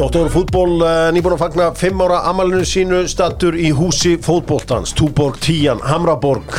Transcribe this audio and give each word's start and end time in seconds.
Dóttor 0.00 0.30
fútból 0.32 0.78
uh, 0.80 1.10
nýbúin 1.12 1.34
að 1.34 1.42
fagna 1.42 1.64
5 1.76 1.98
ára 2.06 2.20
amalinu 2.30 2.64
sínu 2.64 3.02
stattur 3.04 3.52
í 3.52 3.68
húsi 3.76 4.14
fótbóltans 4.16 4.94
Túborg 4.96 5.36
10, 5.44 5.82
Hamraborg. 5.90 6.54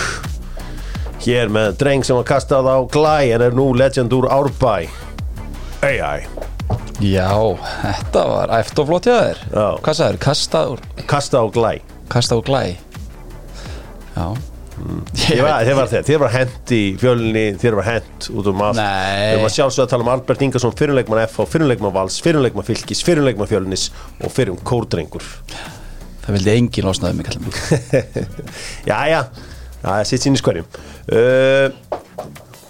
Hér 1.25 1.49
með 1.49 1.71
dreng 1.79 2.05
sem 2.05 2.19
var 2.19 2.27
kastað 2.29 2.69
á 2.69 2.77
glæ 2.85 3.31
en 3.33 3.45
er 3.47 3.57
nú 3.57 3.71
legend 3.73 4.13
úr 4.13 4.29
Árbæ. 4.29 4.85
AI 5.81 6.21
Já, 7.01 7.33
þetta 7.81 8.27
var 8.29 8.53
æft 8.59 8.77
og 8.77 8.91
flott 8.91 9.09
hjá 9.09 9.17
þér. 9.17 9.43
Já. 9.49 9.67
Hvað 9.81 9.99
sagður? 10.03 10.21
Kasta 10.27 10.63
úr 10.75 10.85
Kastað 11.09 11.41
á 11.41 11.47
glæ. 11.57 11.73
Kasta 12.13 12.37
úr 12.37 12.45
glæ. 12.45 12.63
Já 14.13 14.50
Þér 14.71 15.41
var, 15.43 15.89
var, 16.21 16.31
hent 16.31 16.71
í 16.73 16.79
fjölunni 16.99 17.43
Þér 17.59 17.75
var 17.81 17.87
hent 17.89 18.29
út 18.31 18.47
um 18.49 18.63
allt. 18.65 18.79
Við 18.79 19.41
varum 19.41 19.53
sjálfsög 19.53 19.83
að 19.85 19.91
tala 19.93 20.05
um 20.05 20.11
Albert 20.13 20.45
Ingarsson 20.45 20.75
Fyrirleikmann 20.79 21.23
F 21.25 21.41
og 21.43 21.49
fyrirleikmann 21.51 21.93
Vals 21.95 22.17
Fyrirleikmann 22.23 22.67
Fylkis 22.67 23.03
Fyrirleikmann 23.05 23.49
Fjölnis 23.51 23.89
Og 24.23 24.31
fyrir 24.33 24.53
um 24.55 24.61
kórdrengur. 24.65 25.25
Það 26.21 26.37
vildi 26.37 26.53
engin 26.55 26.87
losnaði 26.87 27.19
mig 27.19 27.29
kallum 27.29 27.49
Jæja, 28.89 29.21
það 29.81 29.95
er 29.97 30.09
sitt 30.09 30.25
sín 30.25 30.37
í 30.37 30.41
skverjum. 30.41 30.67
Uh, 31.11 31.73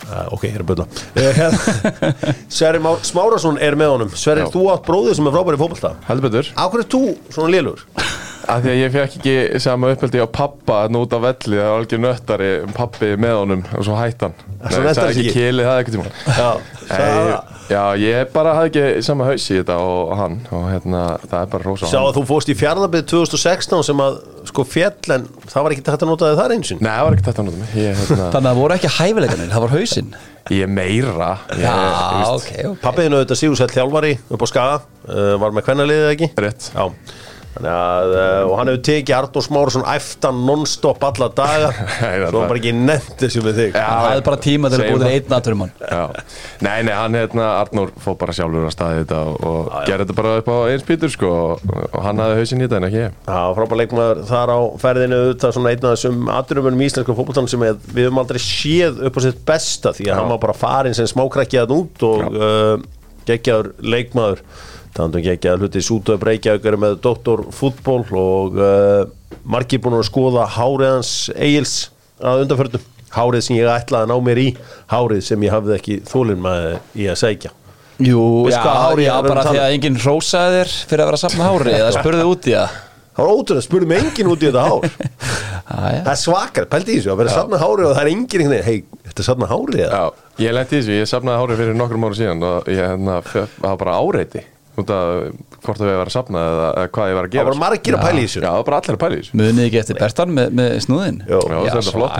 uh, 0.07 0.25
Ok, 0.31 0.47
ég 0.47 0.57
er 0.57 0.63
að 0.63 0.71
byrja 0.71 0.87
uh, 0.87 2.01
Sverri 2.55 2.81
Már 2.83 3.03
Smárasson 3.07 3.59
er 3.61 3.77
með 3.79 3.93
honum. 3.97 4.15
Sverri, 4.15 4.47
Já. 4.47 4.51
þú 4.55 4.65
átt 4.73 4.87
bróðið 4.87 5.19
sem 5.19 5.29
er 5.29 5.37
frábæri 5.37 5.61
fótbolta. 5.61 5.95
Heldur 6.09 6.29
betur. 6.29 6.51
Á 6.55 6.63
hverju 6.65 6.87
er 6.87 6.91
þú 6.95 7.03
svona 7.29 7.53
lélur? 7.53 7.85
Af 8.49 8.63
því 8.63 8.71
að 8.71 8.79
ég 8.79 8.93
fekk 8.95 9.15
ekki 9.19 9.33
sama 9.61 9.91
uppeldi 9.93 10.21
á 10.21 10.27
pappa 10.31 10.79
að 10.85 10.97
út 10.97 11.13
á 11.13 11.19
velli 11.21 11.59
það 11.59 11.67
var 11.69 11.81
algjör 11.81 12.01
nöttari 12.01 12.49
pappi 12.73 13.09
með 13.21 13.35
honum 13.37 13.63
og 13.77 13.85
svo 13.85 13.97
hætt 13.99 14.25
hann. 14.25 14.33
Svo 14.65 14.81
Nei, 14.81 14.87
nöttari 14.87 14.95
sagði 14.97 15.25
ekki? 15.25 15.33
kilið 15.35 15.69
það 15.69 15.81
ekkert 15.81 15.97
tíma. 15.97 16.13
Já, 16.41 16.49
það. 16.89 17.99
Ég 18.01 18.33
bara 18.33 18.55
hafði 18.57 18.81
ekki 18.81 19.05
sama 19.05 19.27
haus 19.29 19.45
í 19.45 19.59
þetta 19.61 19.77
og 19.85 20.11
hann 20.19 20.39
og 20.51 20.65
hérna, 20.71 21.03
það 21.27 21.37
er 21.37 21.53
bara 21.53 21.67
rosa 21.69 21.87
á 21.87 21.91
Sjá 21.91 21.99
hann 22.01 22.09
að 22.09 22.17
þú 22.17 22.25
fórst 22.31 22.51
í 22.51 22.57
fjárðabið 22.59 23.05
2016 23.13 23.87
sem 23.87 24.03
að 24.03 24.19
sko 24.51 24.65
fjall 24.67 25.15
en 25.15 25.29
það 25.45 25.63
var 25.67 25.75
ekki 25.77 25.85
hægt 25.85 26.03
að 26.03 26.11
nota 26.11 26.31
þið 26.31 26.41
þar 26.41 26.55
eins 26.57 26.73
og 26.73 26.81
Nei, 26.83 26.91
það 26.91 27.07
var 27.07 27.17
ekki 27.17 27.27
þetta 27.29 27.43
að 27.45 27.49
nota 27.51 27.61
mig. 27.61 27.73
Ég, 27.77 28.01
hérna, 28.01 28.27
Þannig 28.35 28.35
að 28.41 28.49
það 28.49 28.61
voru 28.61 28.77
ekki 28.79 28.93
hæfileikanir, 28.97 29.51
það 29.53 29.65
var 29.67 29.75
hausinn. 29.77 30.13
Ég 30.51 30.71
meira 30.73 31.31
ég, 31.53 31.61
Já, 31.61 31.73
ég 31.77 32.29
ok, 32.33 32.53
ok. 32.71 32.79
Pappiðinu 32.81 33.19
auðvitað 33.19 33.39
Sigursæll 33.39 33.71
þjálfari 33.71 34.15
upp 34.33 34.41
á 34.41 34.47
Skaga. 34.49 34.79
Uh, 35.05 35.35
var 35.39 35.53
með 35.53 35.67
kvennaliðið 35.69 36.13
ekki? 36.15 36.31
Rétt. 36.41 36.71
Já 36.73 36.89
að, 37.59 38.11
uh, 38.15 38.47
og 38.47 38.53
hann 38.57 38.69
hefur 38.71 38.81
tekið 38.87 39.15
Arnór 39.17 39.43
Smárasson 39.43 39.83
æftan 39.91 40.37
non-stop 40.47 41.01
alla 41.03 41.27
daga 41.35 41.71
Nei, 41.75 42.13
það 42.21 42.27
Svo 42.31 42.37
er 42.37 42.37
hann 42.37 42.51
bara 42.53 42.59
ekki 42.61 42.71
nefnt 42.77 43.17
þessu 43.19 43.41
með 43.43 43.57
þig 43.59 43.75
Já, 43.75 43.83
Hann 43.89 44.05
hafði 44.07 44.23
bara 44.29 44.39
tíma 44.45 44.71
til 44.71 44.79
að 44.79 44.85
búið 44.87 45.03
það. 45.03 45.15
einn 45.17 45.35
aðturum 45.37 45.63
hann 45.65 45.73
Já. 45.83 46.23
Nei, 46.63 46.77
nei, 46.87 46.93
hann 46.95 47.17
hérna, 47.19 47.47
Arnór 47.59 47.91
fór 48.05 48.15
bara 48.21 48.35
sjálfur 48.37 48.69
að 48.69 48.73
staði 48.77 49.01
þetta 49.03 49.19
og, 49.35 49.59
já. 49.67 49.83
gerði 49.91 50.05
þetta 50.07 50.17
bara 50.21 50.33
upp 50.39 50.49
á 50.51 50.57
eins 50.71 50.87
pítur 50.87 51.13
sko 51.13 51.33
og, 51.51 51.99
hann 52.07 52.23
hafði 52.23 52.39
hausinn 52.39 52.63
í 52.63 52.67
þetta 52.69 52.79
en 52.81 52.87
ekki 52.89 53.01
ég 53.03 53.19
Já, 53.27 53.41
frábær 53.59 53.81
leikmaður 53.83 54.23
þar 54.31 54.53
á 54.55 54.59
ferðinu 54.85 55.21
auðvitað 55.25 55.55
svona 55.59 55.75
einn 55.75 55.85
af 55.91 55.95
þessum 55.97 56.31
aðdurumunum 56.39 56.81
í 56.85 56.89
íslensku 56.89 57.17
fótboltan 57.19 57.51
sem 57.51 57.67
við, 57.67 57.83
við 57.91 58.07
höfum 58.07 58.23
aldrei 58.23 58.41
séð 58.47 59.03
upp 59.09 59.19
á 59.19 59.21
sitt 59.27 59.43
besta 59.51 59.93
því 59.97 60.07
að 60.07 60.13
Já. 60.13 60.17
hann 60.21 60.31
var 60.35 60.41
bara 60.47 60.57
farin 60.57 60.95
sem 60.97 61.09
smákrakki 61.11 61.59
að 61.61 61.75
út 61.81 62.05
og 62.07 62.27
uh, 62.31 62.75
geggjaður 63.27 63.73
leikmaður 63.83 64.45
að 64.99 65.21
geggjaður 65.23 65.65
hluti 65.65 65.83
Sútöð 65.85 66.19
Breykjavík 66.21 66.65
með 66.79 66.97
doktor 67.03 67.45
fútból 67.55 68.03
og 68.17 68.59
uh, 68.59 69.05
margir 69.47 69.81
búin 69.81 69.97
að 69.99 70.07
skoða 70.09 70.47
hárið 70.57 70.91
hans 70.97 71.13
Egils 71.35 71.75
að 72.19 72.45
undanförnum 72.45 72.89
hárið 73.15 73.45
sem 73.45 73.57
ég 73.57 73.71
ætlaði 73.71 74.07
að 74.07 74.11
ná 74.11 74.27
mér 74.27 74.41
í 74.41 74.47
hárið 74.91 75.25
sem 75.25 75.47
ég 75.47 75.55
hafði 75.55 75.75
ekki 75.77 75.97
þólinn 76.07 76.43
með 76.43 76.69
í 76.95 77.09
að 77.11 77.19
segja 77.23 77.55
Jú, 78.01 78.21
já, 78.49 78.57
hvað 78.63 78.79
hári 78.81 79.03
ég 79.03 79.11
já 79.11 79.17
er 79.17 79.27
bara 79.27 79.43
því 79.45 79.57
um? 79.57 79.63
að 79.63 79.73
enginn 79.75 79.99
rósaði 80.01 80.55
þér 80.61 80.71
fyrir 80.89 81.03
að 81.03 81.09
vera 81.11 81.19
að 81.19 81.23
safna 81.25 81.49
hári 81.49 81.75
eða 81.75 81.91
spurði 81.99 82.29
út 82.31 82.47
í 82.49 82.55
það 82.55 82.79
Það 83.11 83.27
var 83.27 83.37
ótrúlega, 83.37 83.63
spurði 83.65 83.87
mig 83.91 83.99
enginn 84.05 84.29
út 84.31 84.43
í 84.43 84.47
þetta 84.47 84.61
hár 84.65 84.85
Já, 85.71 85.75
já. 85.91 85.99
Það 86.03 86.11
er 86.11 86.19
svakar, 86.19 86.65
pældi 86.71 86.93
í 86.93 86.97
þessu 86.97 87.11
að 87.11 87.19
vera 87.21 87.33
safna 87.35 87.59
hárið 87.61 87.89
og 87.89 87.93
það 87.95 88.01
er 88.01 88.09
enginn 88.11 88.41
einhvern 88.41 88.53
veginn, 88.55 88.65
hei, 88.65 89.03
þetta 89.07 89.21
er 89.23 89.27
safna 89.27 89.49
hárið 89.51 89.83
eða? 89.85 89.99
Já, 89.99 90.31
ég 90.43 90.55
lendi 90.55 90.73
í 90.73 90.79
þessu, 90.79 90.95
ég 90.97 91.11
safnaði 91.11 91.41
hárið 91.43 91.61
fyrir 91.61 91.77
nokkrum 91.79 92.07
ára 92.07 92.17
síðan 92.17 92.45
og 92.47 92.71
ég 92.71 92.81
hérna, 92.81 93.19
það 93.27 93.53
var 93.61 93.77
bara 93.83 93.97
áreiti 94.01 94.43
út 94.81 94.91
af 94.95 95.07
hvort 95.61 95.77
það 95.79 95.87
við 95.87 95.97
var 96.01 96.09
að 96.09 96.15
safna 96.15 96.39
eða, 96.51 96.67
eða 96.81 96.87
hvað 96.97 97.05
ég 97.11 97.15
var 97.17 97.25
að 97.25 97.31
Það 97.31 97.37
gera 97.37 97.47
var 97.51 97.59
margir 97.61 97.93
að 97.97 98.03
pæla 98.05 98.19
í 98.19 98.25
þessu. 98.25 98.39
Já, 98.41 98.45
það 98.47 98.57
var 98.57 98.65
bara 98.67 98.77
allir 98.81 98.95
að 98.95 99.01
pæla 99.03 99.13
í 99.13 99.19
þessu. 99.21 99.33
Munið 99.41 99.63
ekki 99.67 99.79
eftir 99.81 99.95
Bertan 100.01 100.29
með, 100.37 100.47
með 100.59 100.69
snúðin 100.85 101.17
Jó. 101.21 101.39
Já, 101.41 101.45
það 101.51 101.61
er 101.61 101.73
þetta 101.77 101.95
flott. 101.97 102.17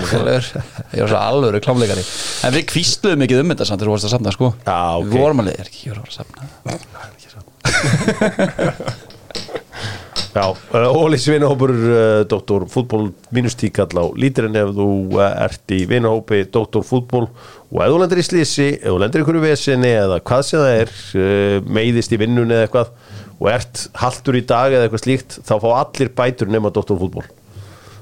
Ég 0.91 1.01
var 1.01 1.09
svo 1.11 1.19
alvöru 1.21 1.59
klámleikari. 1.65 2.03
En 2.47 2.51
við 2.55 2.63
kvísluðum 2.71 3.19
mikið 3.25 3.37
um 3.43 3.49
þetta 3.55 3.65
samt 3.69 3.79
þegar 3.81 3.89
þú 3.89 3.95
varst 3.97 4.07
að 4.09 4.15
safna 4.15 4.31
sko. 4.35 4.47
Já, 4.65 4.79
ok. 4.97 5.05
Við 5.11 5.17
vorum 5.25 5.41
alveg, 5.45 5.55
er 5.57 5.67
ekki 5.71 5.81
ég 5.89 5.93
var 5.95 6.05
að 6.05 6.15
safna 6.21 6.41
Já, 10.31 10.47
uh, 10.47 10.95
Óli 10.95 11.17
Svinahópur, 11.19 11.71
uh, 11.75 12.23
doktor 12.23 12.63
fútból 12.71 13.09
mínustíkall 13.35 13.91
á 13.99 14.03
lítirinn 14.15 14.55
ef 14.55 14.69
þú 14.77 14.85
uh, 15.17 15.25
ert 15.43 15.73
í 15.75 15.81
vinahópi 15.89 16.45
doktor 16.47 16.85
fútból 16.87 17.25
og 17.27 17.81
ef 17.83 17.91
þú 17.91 17.97
lendir 17.99 18.21
í 18.21 18.23
slísi, 18.23 18.67
ef 18.77 18.93
þú 18.93 19.01
lendir 19.03 19.19
í 19.19 19.25
einhverju 19.25 19.43
vesinni 19.43 19.91
eða 19.91 20.21
hvað 20.23 20.45
sem 20.47 20.63
það 20.63 20.77
er, 20.77 20.93
meiðist 21.67 22.15
í 22.15 22.21
vinnunni 22.21 22.55
eða 22.55 22.69
eitthvað 22.69 22.93
og 23.41 23.51
ert 23.51 23.83
haltur 23.99 24.39
í 24.39 24.43
dag 24.47 24.71
eða 24.71 24.87
eitthvað 24.87 25.03
slíkt, 25.03 25.37
þá 25.43 25.53
fá 25.65 25.69
allir 25.81 26.13
bætur 26.15 26.55
nema 26.55 26.71
doktor 26.71 27.01
fútból. 27.01 27.27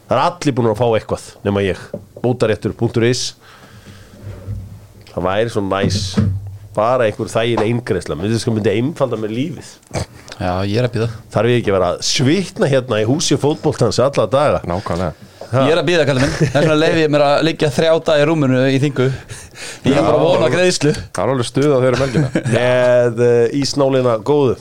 Það 0.05 0.15
er 0.19 0.23
allir 0.27 0.57
búin 0.59 0.69
að 0.69 0.79
fá 0.83 0.87
eitthvað 0.99 1.27
nema 1.49 1.65
ég. 1.65 1.81
Bótaréttur.is 2.21 3.25
Það 5.09 5.25
væri 5.25 5.49
svo 5.49 5.65
næs 5.65 6.03
bara 6.77 7.09
einhver 7.09 7.33
þægileg 7.33 7.73
eingreisla, 7.73 8.13
myndi 8.13 8.37
þess 8.37 8.51
að 8.51 8.59
myndi 8.59 8.75
einfalda 8.77 9.17
með 9.17 9.39
lífið. 9.39 9.77
Já, 10.39 10.53
ég 10.63 10.77
er 10.79 10.85
að 10.87 10.93
býða 10.93 11.07
Þarf 11.33 11.51
ég 11.51 11.57
ekki 11.59 11.71
að 11.71 11.75
vera 11.75 11.87
að 11.91 12.03
svitna 12.07 12.69
hérna 12.71 12.99
í 13.01 13.07
húsi 13.09 13.35
fótboltans 13.39 13.99
alla 13.99 14.25
daga? 14.31 14.61
Nákvæmlega. 14.69 15.27
Ég 15.49 15.71
er 15.73 15.79
að 15.81 15.87
býða 15.87 16.05
kallið 16.05 16.23
minn. 16.23 16.33
Þess 16.37 16.55
vegna 16.55 16.75
leiði 16.77 17.01
ég 17.01 17.11
mér 17.11 17.23
að 17.25 17.39
liggja 17.47 17.69
þrjá 17.73 17.91
dag 18.05 18.21
í 18.21 18.25
rúminu 18.29 18.59
í 18.69 18.79
þingu. 18.83 19.07
Ég 19.89 19.95
er 19.97 20.05
bara 20.05 20.19
að 20.19 20.25
vona 20.27 20.49
greiðslu. 20.53 20.91
Það 20.93 21.21
er 21.23 21.31
alveg 21.33 21.47
stuð 21.49 21.73
á 21.73 21.79
þeirra 21.83 22.01
melgina 22.03 22.43
með 22.55 23.21
uh, 23.25 23.57
ísnálina 23.57 24.13
góðu. 24.29 24.57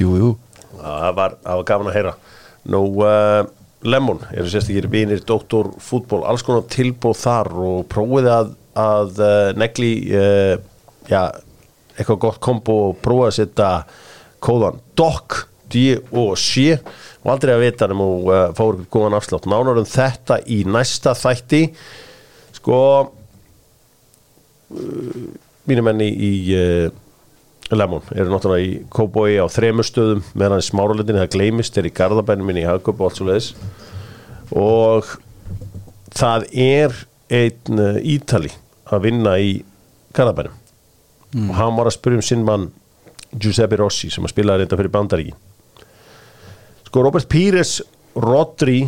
Jú, 0.00 0.14
jú. 0.22 0.30
Það 0.78 1.10
var, 1.20 1.36
það 1.44 1.60
var 1.60 1.66
gaman 1.68 1.90
að 1.92 1.98
heyra. 1.98 2.14
Nú 2.72 2.82
uh, 3.04 3.42
Lemon 3.92 4.22
eru 4.32 4.48
sérstakir 4.50 4.88
vinir 4.90 5.20
Dr. 5.28 5.68
Fútból 5.84 6.22
alls 6.30 6.44
konar 6.46 6.64
tilbóð 6.72 7.18
þar 7.20 7.52
og 7.68 7.86
prófiði 7.92 8.32
að, 8.32 8.54
að 8.78 9.20
uh, 9.20 9.48
negli 9.58 9.92
uh, 10.16 10.54
já, 11.10 11.26
eitthvað 11.98 12.22
gott 12.24 12.40
kombo 12.42 12.78
og 12.88 13.02
prófa 13.04 13.28
að 13.28 13.36
setja 13.42 13.72
kóðan 14.42 14.80
DOC 14.98 15.42
D 15.72 15.96
og 16.12 16.36
aldrei 17.32 17.54
að 17.54 17.64
vita 17.64 17.88
nema 17.88 18.04
og 18.04 18.28
uh, 18.28 18.40
fá 18.56 18.62
ykkur 18.66 18.88
góðan 18.92 19.16
afslátt. 19.16 19.48
Nánar 19.48 19.80
um 19.80 19.88
þetta 19.88 20.40
í 20.50 20.62
næsta 20.68 21.14
þætti. 21.16 21.62
Sko 22.58 22.78
mínum 25.68 25.86
menni 25.86 26.08
í 26.12 26.32
uh, 26.56 26.88
Lemon 27.72 28.04
eru 28.12 28.32
náttúrulega 28.32 28.64
í 28.66 28.72
Kóboi 28.92 29.38
á 29.40 29.46
þremur 29.48 29.86
stöðum 29.86 30.24
meðan 30.36 30.60
í 30.60 30.66
smáralindinni 30.66 31.22
það 31.22 31.34
gleymist 31.36 31.78
er 31.80 31.88
í 31.88 31.94
Garðabænum 31.96 32.48
minni 32.48 32.64
í 32.64 32.68
Hagköp 32.68 33.00
og 33.00 33.08
allt 33.08 33.20
svo 33.20 33.28
leiðis 33.28 33.52
og 34.52 35.08
það 36.12 36.48
er 36.52 36.96
einn 37.32 37.80
uh, 37.80 38.00
Ítali 38.02 38.52
að 38.92 39.06
vinna 39.06 39.38
í 39.40 39.54
Garðabænum. 40.16 40.58
Og 41.32 41.54
hann 41.56 41.76
var 41.78 41.88
að 41.88 41.94
spyrja 41.96 42.20
um 42.20 42.26
sinn 42.26 42.42
mann 42.44 42.66
Giuseppe 43.32 43.78
Rossi 43.80 44.10
sem 44.12 44.24
að 44.26 44.34
spila 44.34 44.58
reynda 44.60 44.78
fyrir 44.78 44.92
Bandaríki 44.92 45.34
sko 46.88 47.02
Robert 47.06 47.28
Pires 47.32 47.78
Rodri 48.20 48.82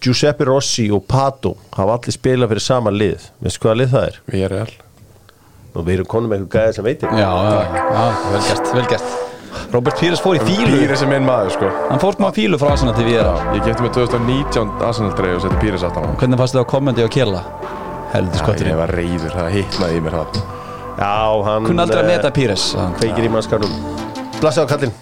Giuseppe 0.00 0.44
Rossi 0.48 0.90
og 0.92 1.04
Pato 1.08 1.54
hafa 1.76 1.98
allir 1.98 2.14
spilað 2.14 2.54
fyrir 2.54 2.64
sama 2.64 2.92
lið. 2.92 3.26
Veistu 3.44 3.66
hvaða 3.66 3.78
lið 3.82 3.90
það 3.94 4.06
er? 4.06 4.20
Við 4.32 4.44
erum 4.46 4.62
all 4.64 4.78
og 5.70 5.84
við 5.86 5.94
erum 5.94 6.08
konum 6.10 6.32
eitthvað 6.34 6.54
gæði 6.56 6.76
sem 6.76 6.86
veitir 6.86 7.12
Já, 7.14 7.26
já, 7.30 7.58
já, 7.76 8.06
vel 8.32 8.40
gert, 8.48 8.70
vel 8.74 8.86
gert. 8.90 9.10
Robert 9.74 10.00
Pires 10.00 10.22
fór 10.24 10.38
í 10.38 10.44
fílu 10.46 10.70
Píris 10.72 11.04
er 11.04 11.10
minn 11.10 11.26
maður 11.26 11.52
sko. 11.54 11.72
Hann 11.90 12.02
fór 12.02 12.16
smá 12.16 12.30
fílu 12.34 12.58
frá 12.58 12.72
Arsenal 12.74 12.96
til 12.96 13.06
við 13.06 13.20
Ég 13.20 13.66
geti 13.66 13.84
með 13.84 13.98
2019 14.00 14.72
Arsenal 14.88 15.12
dreif 15.18 15.36
og 15.38 15.44
setti 15.44 15.60
Píris 15.62 15.84
aftan 15.86 16.08
á 16.08 16.10
Hvernig 16.16 16.40
fannst 16.42 16.56
þið 16.56 16.64
á 16.64 16.72
kommenti 16.74 17.06
á 17.06 17.08
Kjela? 17.12 17.44
Heldur 18.14 18.40
Já, 18.40 18.44
skotturinn. 18.44 18.74
Ég 18.74 18.80
var 18.80 18.96
reyður, 18.98 19.36
það 19.36 19.52
hitnaði 19.58 20.00
í 20.00 20.02
mér 20.08 20.18
það 20.18 20.59
Já, 21.00 21.42
hann 21.46 21.64
Kunni 21.64 21.80
aldrei 21.80 22.02
að 22.02 22.04
eh, 22.04 22.10
meta 22.12 22.30
Pires 22.36 22.64
kveikir 23.00 23.24
í 23.24 23.30
mannskarnum 23.32 23.72
Blassa 24.40 24.64
á 24.64 24.66
kallinn 24.68 24.92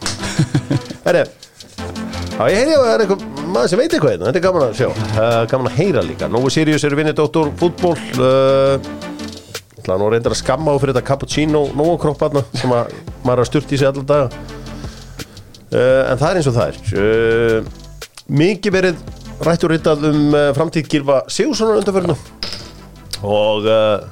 Herri. 1.07 1.25
Já, 2.39 2.43
ég 2.53 2.59
heyri 2.61 2.75
að 2.77 2.83
það 2.85 2.93
er 2.93 3.03
eitthvað 3.05 3.23
maður 3.49 3.71
sem 3.73 3.81
veit 3.81 3.95
eitthvað 3.97 4.13
hérna, 4.13 4.27
þetta 4.29 4.39
er 4.39 4.45
gaman 4.45 4.65
að 4.67 4.75
sjá. 4.79 4.89
Uh, 4.93 5.39
gaman 5.51 5.69
að 5.71 5.79
heyra 5.81 6.03
líka, 6.07 6.29
Nógu 6.31 6.51
Sirius 6.53 6.85
eru 6.87 6.99
vinnið 7.01 7.17
Dóttor 7.19 7.51
fútból 7.59 7.95
uh, 7.97 8.91
Það 9.81 9.95
er 9.95 10.03
nú 10.03 10.11
reyndar 10.13 10.35
að 10.37 10.41
skamma 10.43 10.75
á 10.75 10.79
fyrir 10.79 10.93
þetta 10.95 11.09
cappuccino 11.09 11.63
Nógu 11.79 11.97
kropparna 12.03 12.43
sem 12.61 12.75
að 12.77 12.93
maður 13.25 13.33
er 13.41 13.43
að 13.43 13.49
sturt 13.51 13.73
í 13.75 13.81
sig 13.81 13.89
allar 13.89 14.07
daga. 14.11 14.29
Uh, 15.73 16.03
En 16.13 16.21
það 16.21 16.29
er 16.29 16.41
eins 16.43 16.51
og 16.53 16.59
það 16.59 16.69
er. 16.69 16.79
Uh, 16.93 17.89
Mikið 18.39 18.77
verið 18.77 19.03
rætt 19.49 19.65
og 19.65 19.73
ritað 19.73 20.07
um 20.13 20.23
uh, 20.37 20.45
framtíð 20.59 20.93
Gilva 20.93 21.23
Sigurssonar 21.33 21.81
undanförnu 21.81 22.19
Og 23.25 23.67
uh, 23.67 24.05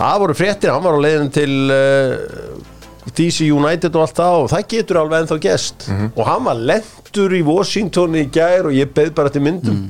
það 0.00 0.18
voru 0.24 0.36
fréttir, 0.38 0.72
hann 0.72 0.84
var 0.84 0.96
á 0.96 1.00
leiðin 1.04 1.30
til 1.34 1.54
uh, 1.74 3.12
DC 3.16 3.46
United 3.52 3.94
og 3.96 4.04
allt 4.06 4.18
það 4.20 4.36
og 4.42 4.50
það 4.52 4.66
getur 4.74 5.00
alveg 5.02 5.24
ennþá 5.24 5.38
gest 5.44 5.86
og 6.14 6.20
hann 6.28 6.44
var 6.46 6.60
lendur 6.72 7.34
í 7.36 7.40
Washington 7.46 8.16
í 8.20 8.26
gær 8.32 8.68
og 8.70 8.76
ég 8.76 8.92
beð 8.96 9.12
bara 9.16 9.32
til 9.34 9.44
myndum. 9.44 9.88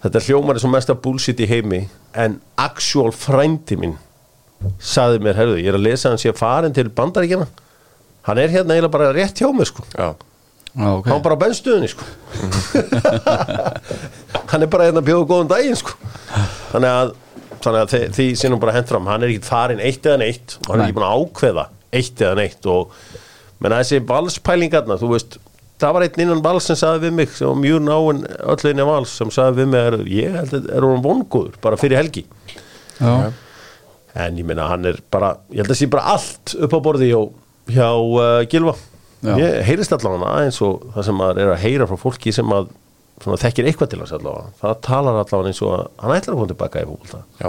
Þetta 0.00 0.22
hljómar 0.24 0.56
er 0.56 0.62
svo 0.62 0.70
mesta 0.72 0.94
bullshit 0.96 1.40
í 1.44 1.48
heimi 1.50 1.82
en 2.18 2.38
actual 2.58 3.10
frændi 3.14 3.76
minn 3.80 3.98
saði 4.80 5.20
mér, 5.24 5.36
herðu, 5.38 5.58
ég 5.60 5.70
er 5.72 5.76
að 5.78 5.86
lesa 5.86 6.10
hann 6.10 6.20
sé 6.20 6.32
farin 6.36 6.74
til 6.76 6.90
bandaríkjana 6.92 7.46
hann 8.28 8.40
er 8.42 8.52
hérna 8.52 8.74
eiginlega 8.76 8.92
bara 8.92 9.12
rétt 9.16 9.40
hjá 9.40 9.48
mér 9.56 9.68
sko. 9.70 9.84
Já, 9.96 10.10
Já, 10.70 10.86
ok. 10.94 11.06
Hann 11.10 11.22
bara 11.24 11.34
á 11.34 11.40
benstuðinni 11.40 11.88
sko. 11.90 12.04
Hann 14.50 14.62
er 14.62 14.68
bara 14.70 14.86
hérna 14.86 15.00
að 15.02 15.08
bjóða 15.08 15.26
góðan 15.26 15.48
daginn 15.50 15.78
sko. 15.78 15.96
Þannig 16.70 16.90
að, 16.90 17.10
þannig 17.64 17.82
að 17.84 18.14
því 18.16 18.26
sinnum 18.40 18.60
bara 18.62 18.74
hent 18.76 18.88
fram 18.90 19.08
hann 19.10 19.22
er 19.24 19.32
ekkit 19.32 19.48
farin 19.50 19.82
eitt 19.84 20.06
eða 20.06 20.20
neitt 20.22 20.56
og 20.62 20.72
hann 20.72 20.80
er 20.80 20.88
ekki 20.88 20.96
búin 20.98 21.08
að 21.08 21.22
ákveða 21.24 21.66
eitt 22.00 22.22
eða 22.24 22.38
neitt 22.38 22.68
og 22.70 22.96
menna 23.60 23.80
þessi 23.82 24.00
valspælingarna 24.08 24.96
þú 25.00 25.12
veist, 25.14 25.36
það 25.80 25.94
var 25.96 26.06
einn 26.06 26.24
innan 26.24 26.42
vals 26.44 26.68
sem 26.70 26.78
saði 26.80 27.06
við 27.06 27.14
mig, 27.18 27.32
sem 27.36 27.50
var 27.50 27.60
mjög 27.60 27.82
náinn 27.86 28.22
öllu 28.54 28.72
innan 28.72 28.88
vals 28.88 29.14
sem 29.20 29.32
saði 29.34 29.62
við 29.62 29.72
mig, 29.74 29.88
er, 29.90 29.98
ég 30.16 30.36
held 30.38 30.54
að 30.60 30.70
er 30.76 30.86
hún 30.88 31.04
vongóður, 31.04 31.58
bara 31.64 31.80
fyrir 31.80 32.00
helgi. 32.00 32.24
Já, 33.00 33.32
en 34.24 34.38
ég 34.40 34.46
meina 34.48 34.68
hann 34.70 34.88
er 34.88 35.00
bara, 35.12 35.34
ég 35.52 35.62
held 35.62 35.74
að 35.74 35.80
sé 35.80 35.90
bara 35.92 36.14
allt 36.14 36.54
upp 36.56 36.76
á 36.76 36.80
borði 36.84 37.10
hjá, 37.12 37.20
hjá 37.70 37.88
uh, 37.90 38.40
Gilva 38.50 38.76
Já. 39.20 39.34
ég 39.36 39.58
heyrist 39.68 39.92
allavega 39.92 40.46
eins 40.46 40.58
og 40.64 40.86
það 40.94 41.06
sem 41.10 41.18
maður 41.20 41.40
er 41.42 41.50
að 41.52 41.62
heyra 41.66 41.88
frá 41.90 41.98
fólki 42.00 42.32
sem 42.32 42.54
að 42.56 42.70
svona, 43.20 43.38
þekkir 43.40 43.68
eitthvað 43.70 43.92
til 43.92 44.00
hans 44.02 44.14
allavega. 44.16 44.52
Það 44.60 44.76
talar 44.86 45.20
allavega 45.20 45.52
eins 45.52 45.62
og 45.64 45.74
að 45.76 45.86
hann 46.02 46.14
ætlar 46.16 46.34
að 46.34 46.40
koma 46.40 46.52
tilbaka 46.52 46.84
í 46.84 46.88
fólkvölda 46.90 47.22
já, 47.40 47.48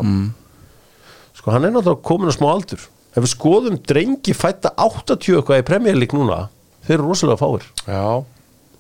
sko 1.40 1.56
hann 1.56 1.68
er 1.68 1.76
náttúrulega 1.76 2.08
komin 2.12 2.32
á 2.32 2.36
smá 2.36 2.48
aldur. 2.52 2.88
Ef 3.12 3.26
við 3.26 3.34
skoðum 3.34 3.80
drengi 3.88 4.36
fætta 4.36 4.72
80 4.80 5.40
eitthvað 5.40 5.64
í 5.64 5.68
Premier 5.68 5.98
League 5.98 6.16
núna 6.18 6.46
þeir 6.86 6.98
eru 6.98 7.10
rosalega 7.10 7.42
fáir. 7.42 7.68
Já, 7.88 8.24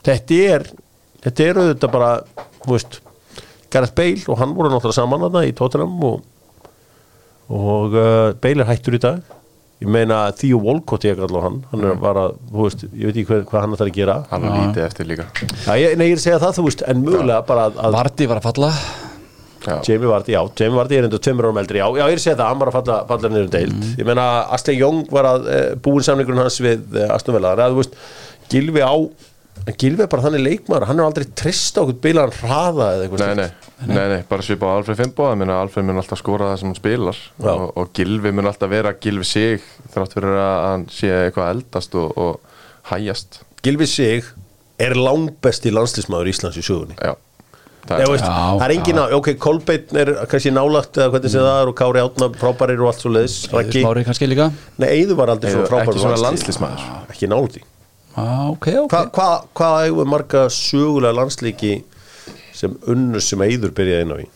þetta 0.07 0.41
er 0.55 0.67
þetta 1.21 1.47
er 1.47 1.61
auðvitað 1.61 1.93
bara 1.93 2.11
þú 2.61 2.75
veist, 2.75 2.99
Gareth 3.71 3.95
Bale 3.97 4.25
og 4.27 4.39
hann 4.41 4.55
voru 4.57 4.71
náttúrulega 4.71 4.99
saman 4.99 5.27
að 5.27 5.37
í 5.47 5.53
Tottenham 5.57 6.01
og, 6.07 6.23
og 7.51 7.95
uh, 7.95 8.31
Bale 8.41 8.65
er 8.65 8.71
hættur 8.71 8.97
í 8.97 9.01
dag 9.03 9.21
ég 9.81 9.89
meina 9.89 10.23
Theo 10.37 10.59
Walcott 10.61 11.05
ég 11.07 11.19
allavega 11.19 11.47
hann 11.47 11.61
hann 11.71 11.85
er 11.89 12.01
bara, 12.01 12.27
þú 12.51 12.65
veist, 12.67 12.83
ég 12.91 13.09
veit 13.09 13.15
ekki 13.15 13.27
hvað, 13.31 13.45
hvað 13.49 13.63
hann 13.65 13.77
ætlar 13.77 13.89
að 13.91 13.95
gera. 13.97 14.17
Hann 14.31 14.47
er 14.47 14.57
lítið 14.59 14.83
eftir 14.87 15.09
líka. 15.09 15.29
Já, 15.65 15.71
ég, 15.81 15.95
nei, 15.97 16.09
ég 16.11 16.17
er 16.17 16.19
að 16.21 16.25
segja 16.27 16.41
það, 16.43 16.57
þú 16.59 16.67
veist, 16.67 16.83
en 16.91 17.05
mögulega 17.07 17.45
bara 17.47 17.69
að, 17.69 17.79
að 17.87 17.97
Vardi 17.97 18.27
var 18.29 18.41
að 18.41 18.49
falla. 18.51 18.69
Já, 19.61 19.75
Jamie 19.85 20.09
Vardy, 20.09 20.33
já, 20.33 20.41
Jamie 20.57 20.77
Vardy 20.79 20.97
er 20.97 21.05
endur 21.05 21.21
tveimur 21.21 21.45
árum 21.45 21.59
eldri, 21.61 21.77
já, 21.77 21.85
já, 21.85 22.01
ég 22.01 22.15
er 22.15 22.19
að 22.19 22.23
segja 22.23 22.37
það, 22.39 22.47
hann 22.49 22.61
var 22.61 22.71
að 22.71 22.77
falla, 22.79 22.95
falla 23.11 23.29
niður 23.29 23.43
um 23.45 23.51
deild, 23.53 23.83
ég 23.99 24.07
meina 24.09 24.23
Astley 24.57 24.79
Young 24.79 25.03
var 25.13 25.27
að 25.29 25.49
e, 25.53 25.59
búin 25.85 26.05
samningurinn 26.07 26.41
hans 26.41 26.57
við 26.65 26.97
e, 26.97 27.03
Aston 27.13 27.37
Villa, 27.37 27.51
þannig 27.53 27.67
að 27.67 27.75
þú 27.75 27.83
veist 27.83 27.99
Gilvi 28.51 28.81
á, 28.81 28.93
en 29.61 29.75
Gilvi 29.77 30.01
er 30.05 30.09
bara 30.09 30.23
þannig 30.25 30.41
leikmaður 30.45 30.87
hann 30.89 30.99
er 31.01 31.05
aldrei 31.05 31.27
trist 31.37 31.75
á 31.77 31.83
okkur 31.83 31.99
bilaðan 32.01 32.37
hraða 32.39 32.87
eða 32.95 33.05
eitthvað 33.05 33.21
Nei, 33.21 33.35
nei, 33.37 33.91
nei, 33.91 34.05
nei, 34.15 34.21
bara 34.29 34.45
svipa 34.45 34.71
á 34.71 34.73
Alfred 34.79 34.97
Fimbo 34.97 35.27
það 35.29 35.37
meina 35.43 35.59
Alfred 35.61 35.85
mun 35.85 36.01
alltaf 36.01 36.21
skora 36.21 36.47
það 36.51 36.59
sem 36.63 36.71
hann 36.71 36.79
spilar 36.79 37.19
og, 37.45 37.65
og 37.77 37.91
Gilvi 37.97 38.33
mun 38.33 38.49
alltaf 38.49 38.71
vera 38.73 38.95
Gilvi 38.97 39.27
sig 39.27 39.61
þrátt 39.93 40.15
fyrir 40.17 40.39
að 40.41 40.59
hann 40.65 40.87
sé 40.93 41.11
eitthvað 41.27 41.51
eldast 41.57 41.97
og, 42.01 42.15
og 42.17 42.89
hæjast 42.89 43.41
Gilvi 43.61 43.85
Sig 43.85 44.25
er 44.81 44.95
langbesti 44.97 45.69
landslísmaður 45.69 46.31
Íslands 46.31 46.55
í 46.57 46.63
sögunni. 46.65 46.95
Já, 46.97 47.11
það 47.85 47.99
Nei, 47.99 48.05
er 48.07 48.09
veist, 48.09 48.25
Já, 48.25 48.37
það 48.57 48.63
er 48.65 48.73
engin 48.73 49.01
að, 49.03 49.11
ok, 49.19 49.27
Kolbeinn 49.43 49.99
er 50.01 50.11
kannski 50.31 50.53
nálagt 50.55 50.97
eða 50.97 51.11
hvernig 51.13 51.33
sem 51.35 51.45
það 51.45 51.59
er 51.61 51.69
og 51.69 51.75
Kári 51.77 52.01
Átna 52.01 52.29
frábærir 52.41 52.81
og 52.81 52.89
allt 52.89 53.03
svo 53.03 53.11
leiðis 53.13 53.35
Raggi, 53.53 53.83
Smári 53.85 54.05
kannski 54.07 54.29
líka. 54.31 54.47
Nei, 54.81 54.87
Eiður 54.95 55.19
var 55.21 55.33
aldrei 55.35 55.51
Eiður, 55.51 55.67
svo 55.67 55.69
frábærir 55.69 55.93
ekki 55.93 56.05
svona 56.07 56.23
landsliðsmaður. 56.25 56.87
ekki 57.13 57.29
nálægt 57.29 57.59
í 57.61 57.63
Já, 58.11 58.27
ok, 58.51 58.67
ok. 58.83 58.91
Hvað 58.91 59.09
hva, 59.15 59.29
hva 59.55 59.71
við 59.87 60.11
marga 60.11 60.45
sögulega 60.51 61.15
landslíki 61.21 61.73
sem 62.55 62.75
unnur 62.91 63.23
sem 63.23 63.41
Eiður 63.41 63.73
byrjaði 63.77 64.07
inn 64.07 64.15
á 64.15 64.17
í? 64.19 64.27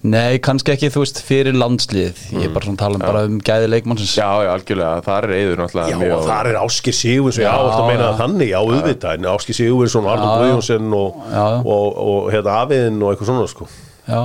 Nei, 0.00 0.38
kannski 0.40 0.72
ekki, 0.72 0.88
þú 0.94 1.02
veist, 1.02 1.18
fyrir 1.20 1.56
landslið 1.60 2.20
Ég 2.32 2.46
er 2.46 2.52
bara 2.54 2.64
svona 2.64 2.78
að 2.78 2.80
tala 2.80 2.96
um, 2.96 3.02
bara 3.04 3.24
um 3.28 3.34
gæði 3.44 3.66
leikmannsins. 3.68 4.14
Já, 4.16 4.28
já, 4.46 4.48
algjörlega, 4.54 5.02
það 5.04 5.18
er 5.26 5.34
eiður 5.36 5.60
náttúrulega 5.60 5.92
Já, 5.92 5.96
mjög 6.00 6.14
og 6.14 6.24
þar 6.30 6.48
er 6.48 6.58
Áskir 6.62 6.96
Sigurvinsson, 6.96 7.44
já, 7.44 7.52
þú 7.60 7.82
meina 7.84 8.06
það 8.06 8.22
þannig, 8.22 8.48
já, 8.48 8.58
auðvitað, 8.62 9.18
en 9.18 9.28
Áskir 9.34 9.58
Sigurvinsson, 9.58 10.08
Arnur. 10.08 10.32
Guðjónsson 10.40 10.96
og, 10.96 11.20
já. 11.34 11.44
og, 11.60 12.00
og, 12.06 12.18
hérna 12.32 12.56
Afiðin 12.62 13.04
og 13.04 13.12
eitthvað 13.12 13.32
svona, 13.34 13.50
sko. 13.52 13.68
Já, 14.08 14.22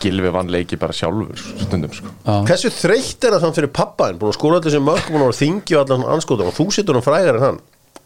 Gilvi 0.00 0.30
vann 0.30 0.52
leiki 0.52 0.78
bara 0.78 0.94
sjálfur 0.94 1.40
stundum 1.40 1.92
sko. 1.92 2.12
já. 2.22 2.36
Hversu 2.46 2.70
þreytt 2.72 3.26
er 3.26 3.34
það 3.34 3.42
samt 3.48 3.58
fyrir 3.58 3.72
pappaðin, 3.74 4.20
búin 4.20 4.30
að 4.30 4.38
skóla 4.38 4.60
allir 4.60 4.76
sem 4.76 4.86
mörg, 4.86 5.10
búin 5.10 5.26
að 5.26 5.38
þingja 5.40 5.80
og 5.80 5.82
allan 5.82 6.06
anskotum 6.14 6.52
og 6.52 6.54
þú 6.56 6.66
situr 6.76 6.98
hann 7.00 7.04
frægar 7.04 7.40
en 7.40 7.46
hann. 7.48 7.60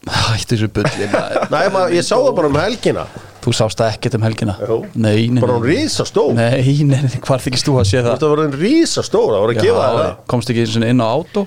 Hætti 0.09 0.57
þessu 0.57 0.69
bulli 0.73 1.09
maður. 1.13 1.43
Nei, 1.53 1.65
maður, 1.75 1.93
ég 1.99 2.07
sá 2.07 2.15
það 2.17 2.31
bara 2.39 2.49
um 2.53 2.57
helgina, 2.61 3.03
Þú 3.41 3.53
sást 3.57 3.79
það 3.81 3.91
ekkert 3.95 4.15
um 4.19 4.25
helgina 4.27 4.55
Jú. 4.69 4.77
Nei, 5.01 5.29
nei, 5.33 5.41
bara 5.41 5.55
hann 5.57 5.63
nei 5.65 5.75
rísa 5.77 6.05
stór. 6.09 6.33
Nei, 6.37 6.75
nei, 6.89 6.99
nei, 7.07 7.19
hvað 7.25 7.45
þykist 7.47 7.69
þú 7.69 7.75
að 7.81 7.87
sé 7.89 8.01
það? 8.05 8.15
Þetta 8.17 8.31
var 8.33 8.43
hann 8.45 8.57
rísa 8.61 9.05
stór, 9.07 9.31
það 9.33 9.45
var 9.45 9.53
að 9.55 9.61
gefa 9.65 9.85
það. 9.97 10.11
komst 10.33 10.53
ekki 10.53 10.65
eins 10.65 10.77
og 10.81 10.87
inn 10.91 11.01
á 11.05 11.09
átó 11.09 11.45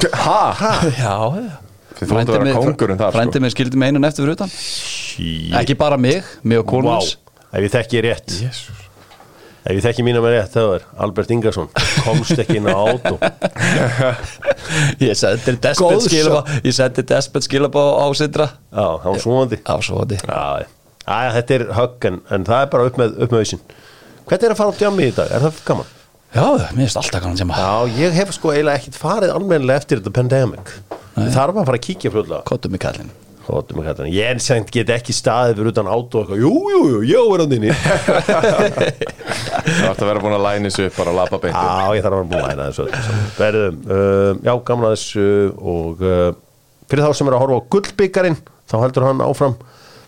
Ha? 0.00 0.38
ha? 0.60 0.70
Já, 1.02 1.16
já 1.36 1.50
Þið 2.00 2.08
þú 2.08 2.16
áttu 2.20 2.32
að 2.32 2.38
vera 2.46 2.60
kóngurinn 2.64 3.00
þar 3.02 3.12
Frændi 3.16 3.34
sko. 3.36 3.42
mig 3.44 3.52
skildi 3.52 3.80
mig 3.82 3.90
einan 3.90 4.06
eftir 4.08 4.24
fyrir 4.24 4.36
utan 4.38 4.52
Ekki 5.60 5.76
bara 5.80 5.98
mig, 6.00 6.22
mig 6.40 6.60
og 6.62 6.64
Vá, 6.64 6.70
konus 6.72 7.10
ef 7.50 7.64
ég 7.66 7.72
þekki 7.74 8.00
rétt, 8.06 8.36
Jesus. 8.46 8.86
Ef 9.64 9.76
ég 9.76 9.82
þekki 9.84 10.04
mína 10.06 10.22
með 10.24 10.34
rétt, 10.36 10.52
það 10.54 10.68
var 10.70 10.86
Albert 11.06 11.32
Ingarsson, 11.34 11.68
komst 12.04 12.40
ekki 12.42 12.58
inn 12.60 12.68
á 12.70 12.74
átó. 12.80 13.14
Ég 15.04 15.16
sendi 15.18 15.54
despet 15.62 16.04
skilabá 16.04 16.40
Ég 16.64 16.74
sendi 16.76 17.04
despet 17.08 17.46
skilabá 17.46 17.82
á 18.00 18.06
Sindra 18.16 18.46
Já, 18.70 18.84
hann 19.02 19.14
var 19.16 19.22
svonandi. 19.22 19.58
Á 19.66 19.74
svo 19.82 20.04
því 20.04 20.20
Já, 20.20 20.66
já, 21.06 21.30
þetta 21.38 21.56
er 21.56 21.64
högg 21.78 22.06
en, 22.10 22.20
en 22.30 22.44
það 22.46 22.64
er 22.64 22.68
bara 22.74 22.90
upp 22.90 23.00
með, 23.00 23.16
upp 23.24 23.32
með 23.34 23.42
hausinn. 23.42 23.62
Hvernig 24.28 24.46
er 24.46 24.54
að 24.54 24.60
fara 24.60 24.74
á 24.76 24.78
djammi 24.78 25.08
í 25.08 25.14
dag? 25.16 25.32
Er 25.34 25.42
það 25.46 25.62
gaman? 25.66 25.88
Já, 26.30 26.44
mér 26.60 26.84
finnst 26.84 27.00
alltaf 27.00 27.24
kannan 27.24 27.40
sem 27.40 27.50
að 27.50 27.64
Já, 27.64 27.98
ég 28.04 28.14
hef 28.20 28.30
sko 28.36 28.52
eiginlega 28.54 28.78
ekkit 28.78 29.00
farið 29.00 29.32
almennilega 29.34 29.82
eftir 29.82 29.98
þetta 29.98 30.14
pandemic. 30.20 30.76
Ég 31.18 31.32
þarf 31.34 31.58
að 31.58 31.66
fara 31.66 31.80
að 31.80 31.86
kíkja 31.88 32.12
fljóðlega 32.14 32.44
Kottum 32.46 32.76
í 32.76 32.80
kallin 32.80 33.10
En 34.30 34.42
seint 34.42 34.70
get 34.74 34.90
ekki 34.94 35.14
staðið 35.16 35.60
fyrir 35.60 35.72
utan 35.72 35.90
átó 35.90 36.20
og 36.20 36.30
eitthvað 36.30 36.42
Jú, 36.44 36.52
jú, 36.74 36.80
jú, 36.90 37.00
ég 37.10 37.32
er 37.34 37.42
hann 37.44 37.56
inni 37.56 37.72
Það 39.70 39.82
vart 39.86 40.02
að 40.02 40.10
vera 40.10 40.22
búin 40.22 40.36
að 40.36 40.44
læna 40.46 40.70
þessu 40.70 40.86
upp 40.86 41.00
bara 41.00 41.12
að 41.12 41.18
lappa 41.18 41.40
beint. 41.42 41.56
Um. 41.56 41.64
Já, 41.66 41.96
ég 41.96 42.04
þarf 42.04 42.14
að 42.14 42.20
vera 42.20 42.30
búin 42.30 42.40
að 42.40 42.46
læna 42.48 42.68
þessu. 42.70 42.86
Verðum, 43.38 43.82
uh, 43.90 44.30
já, 44.46 44.52
gaman 44.70 44.88
að 44.88 44.94
þessu 44.96 45.26
og 45.74 46.04
uh, 46.04 46.30
fyrir 46.90 47.06
þá 47.06 47.18
sem 47.18 47.30
er 47.30 47.36
að 47.36 47.44
horfa 47.44 47.58
á 47.60 47.68
gullbyggarinn 47.74 48.40
þá 48.70 48.76
heldur 48.84 49.06
hann 49.08 49.24
áfram. 49.24 49.58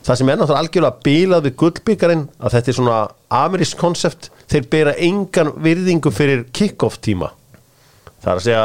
Það 0.03 0.19
sem 0.19 0.33
er 0.33 0.39
náttúrulega 0.41 0.63
algjörlega 0.65 1.05
bílað 1.07 1.45
við 1.47 1.57
gullbyggarinn 1.63 2.25
að 2.43 2.57
þetta 2.57 2.73
er 2.73 2.79
svona 2.79 2.99
amerísk 3.43 3.79
konsept. 3.79 4.31
Þeir 4.51 4.69
bera 4.73 4.97
engan 4.99 5.53
virðingu 5.63 6.11
fyrir 6.15 6.45
kick-off 6.55 6.99
tíma. 7.05 7.31
Það 8.23 8.33
er 8.33 8.41
að 8.41 8.47
segja 8.49 8.65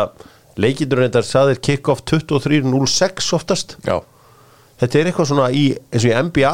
leikindur 0.57 1.03
reyndar 1.03 1.25
saðir 1.27 1.61
kick-off 1.61 2.01
23.06 2.09 3.33
oftast. 3.37 3.77
Já, 3.85 3.99
þetta 4.81 4.99
er 5.01 5.09
eitthvað 5.11 5.29
svona 5.31 5.47
í, 5.51 5.63
eins 5.91 6.03
og 6.05 6.11
í 6.11 6.15
NBA 6.27 6.53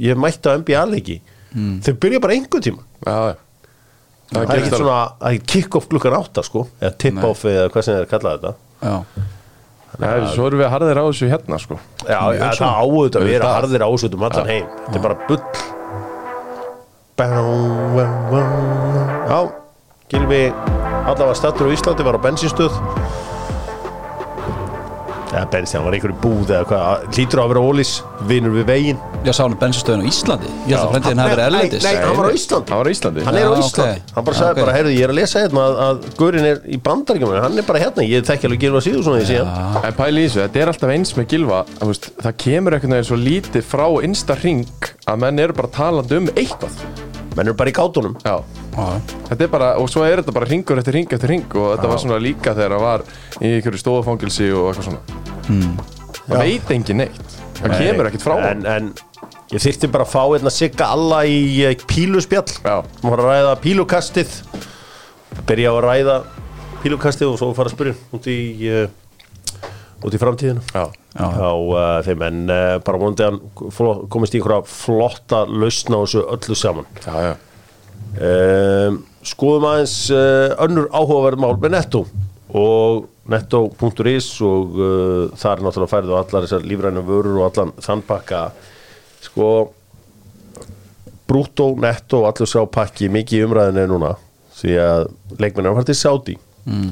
ég 0.00 0.12
hef 0.14 0.20
mætt 0.22 0.46
á 0.46 0.50
NBA 0.60 0.84
leiki. 0.94 1.18
Þeir 1.84 1.98
byrja 2.04 2.22
bara 2.22 2.36
einhver 2.36 2.62
tíma. 2.62 2.84
Já, 3.06 3.16
já. 3.32 3.36
Það 4.30 4.52
er 4.54 4.60
ekki 4.60 4.78
svona 4.78 4.98
ekki 5.32 5.46
kick-off 5.54 5.88
klukkan 5.90 6.14
átta 6.20 6.44
sko. 6.46 6.68
Eða 6.78 6.94
tip-off 7.02 7.44
eða 7.50 7.66
hvað 7.74 7.86
sem 7.86 7.98
þeir 7.98 8.10
kalla 8.12 8.34
þetta. 8.36 8.52
Já, 8.80 9.26
Nei, 10.00 10.12
Svo 10.32 10.46
erum 10.46 10.60
við 10.62 10.70
harðir 10.70 11.00
á 11.02 11.04
þessu 11.04 11.26
hérna 11.28 11.58
sko. 11.60 11.76
Já, 12.06 12.20
já 12.38 12.44
það 12.54 12.76
áður 12.78 13.18
að 13.18 13.26
vera 13.26 13.48
harðir 13.56 13.82
ásöldum 13.84 14.22
allan 14.28 14.48
heim. 14.48 14.68
Þetta 14.86 15.00
er 15.00 15.04
bara 15.04 15.18
bull. 15.26 15.42
Já 19.28 19.40
Gilvi 20.10 20.38
allavega 21.06 21.34
stattur 21.36 21.68
á 21.68 21.74
Íslandi 21.74 22.06
var 22.06 22.16
á 22.16 22.20
bensinstöð 22.24 22.72
eða 25.30 25.46
bensin, 25.54 25.76
hann 25.78 25.86
var 25.86 25.94
einhverju 25.96 26.16
búð 26.22 26.48
eða 26.54 26.64
hvað, 26.70 26.84
hlýtur 27.14 27.38
á 27.40 27.42
að 27.44 27.50
vera 27.52 27.62
ólís 27.66 27.92
vinur 28.30 28.52
við 28.56 28.64
veginn? 28.70 28.98
Ég 29.26 29.32
sá 29.36 29.42
hann 29.44 29.56
bensinstöðun 29.60 30.02
á 30.02 30.04
Íslandi. 30.10 30.48
Ég 30.66 30.72
held 30.74 30.80
að 30.80 30.84
frændin 30.94 31.22
hafi 31.22 31.32
verið 31.34 31.46
erlendis. 31.46 31.82
nei, 31.84 31.96
hann 32.00 32.16
var 32.16 32.26
á 32.26 32.32
Íslandi. 32.40 32.68
Hann 32.70 32.80
var 32.80 32.88
á 32.88 32.90
Íslandi. 32.94 33.20
Hann 33.26 33.36
er 33.40 33.46
á 33.46 33.48
Já, 33.50 33.52
Íslandi, 33.64 33.98
hann 34.14 34.24
bara 34.26 34.36
Já, 34.36 34.40
sagði 34.40 34.60
bara, 34.64 34.74
heyrðu, 34.78 34.92
ég 34.96 35.04
er 35.04 35.10
að 35.14 35.18
lesa 35.20 35.36
hérna 35.44 35.60
að, 35.66 35.74
að 35.86 35.96
Guðurinn 36.20 36.48
er 36.50 36.58
í 36.64 36.66
bandaríkjum 36.88 37.30
hann 37.40 37.58
er 37.60 37.66
bara 37.68 37.82
hérna, 37.84 38.00
ég 38.06 38.18
þekki 38.30 38.44
alveg 38.48 38.60
Gilva 38.64 38.80
síðu 38.84 39.00
svona 39.04 39.18
því 39.20 39.26
síðan 39.30 39.48
En 39.84 39.94
pæli 40.00 40.18
í 40.24 40.26
þessu, 40.28 40.40
þetta 40.46 40.58
er 40.64 40.68
alltaf 40.72 40.90
eins 40.96 41.10
með 41.18 41.26
Gilva 41.34 41.58
Það 41.80 42.32
kemur 42.46 42.72
veginn 42.80 43.08
svo 43.10 43.18
lítið 43.20 43.62
frá 43.70 43.86
innsta 44.06 44.34
ring 44.40 44.64
að 45.06 45.16
menn 47.36 47.46
eru 47.46 47.56
bara 47.58 47.70
í 47.70 47.74
gátunum. 47.76 48.16
Já, 48.24 48.36
þetta 49.28 49.44
er 49.44 49.52
bara, 49.52 49.70
og 49.80 49.90
svo 49.92 50.04
er 50.06 50.22
þetta 50.22 50.34
bara 50.36 50.48
ringur 50.50 50.80
eftir 50.82 50.96
ring 50.98 51.12
eftir 51.14 51.30
ring 51.34 51.46
og 51.54 51.74
þetta 51.74 51.90
var 51.92 52.02
svona 52.02 52.20
líka 52.22 52.54
þegar 52.56 52.76
það 52.76 52.84
var 52.86 53.04
í 53.40 53.52
einhverju 53.56 53.82
stofafangilsi 53.84 54.50
og 54.54 54.70
eitthvað 54.70 54.88
svona. 54.88 55.02
Það 56.30 56.42
veit 56.44 56.74
engin 56.74 57.00
neitt. 57.04 57.38
Það 57.60 57.76
kemur 57.76 58.08
ekkert 58.08 58.24
frá 58.24 58.36
en, 58.50 58.66
en 58.70 58.90
ég 59.50 59.62
þyrfti 59.62 59.90
bara 59.92 60.06
að 60.06 60.12
fá 60.14 60.22
hérna 60.22 60.52
sigga 60.54 60.90
alla 60.94 61.24
í 61.28 61.40
uh, 61.66 61.86
píluspjall. 61.90 62.46
Já. 62.64 62.76
maður 63.02 63.24
að 63.24 63.32
ræða 63.34 63.56
pílukastið. 63.64 64.36
Byrja 65.46 65.72
á 65.72 65.74
að 65.74 65.84
ræða 65.86 66.16
pílukastið 66.80 67.32
og 67.32 67.38
svo 67.40 67.52
fara 67.58 67.70
að 67.70 67.76
spyrja 67.76 67.96
út 68.16 68.30
í 68.30 68.38
uh, 68.70 68.84
út 70.00 70.16
í 70.16 70.20
framtíðinu 70.20 70.62
Já, 70.70 70.84
Já. 71.14 71.26
á 71.26 71.52
uh, 71.52 72.00
þeim 72.06 72.24
en 72.26 72.40
uh, 72.48 72.78
bara 72.84 73.00
vonandi 73.00 73.26
að 73.26 73.36
hann 73.36 74.08
komist 74.12 74.34
í 74.34 74.40
einhverja 74.40 74.66
flotta 74.70 75.44
lausna 75.48 76.00
á 76.00 76.02
þessu 76.04 76.24
öllu 76.36 76.58
saman. 76.58 76.90
Já, 77.04 77.14
já. 77.28 77.32
Um, 78.10 79.00
skoðum 79.26 79.68
aðeins 79.70 79.96
uh, 80.14 80.56
önnur 80.64 80.88
áhugaverð 80.90 81.42
mál 81.44 81.54
með 81.62 81.76
Netto 81.76 82.04
og 82.50 83.04
netto.is 83.30 84.30
og 84.42 84.78
uh, 84.80 85.26
það 85.38 85.52
er 85.52 85.66
náttúrulega 85.66 85.92
færið 85.92 86.16
á 86.16 86.20
allar 86.22 86.46
þessar 86.46 86.64
lífræna 86.66 87.04
vörur 87.06 87.38
og 87.38 87.50
allan 87.50 87.76
þann 87.78 88.02
pakka. 88.08 88.48
Sko 89.22 89.50
brúttó, 91.30 91.70
netto 91.78 92.24
og 92.24 92.32
allur 92.32 92.50
sá 92.50 92.64
pakki 92.66 93.10
mikið 93.12 93.38
í 93.38 93.46
umræðinu 93.46 93.86
núna 93.92 94.14
því 94.60 94.76
að 94.82 95.04
leikmennar 95.40 95.76
var 95.76 95.86
til 95.88 95.96
Sáti 95.96 96.36
mm. 96.66 96.90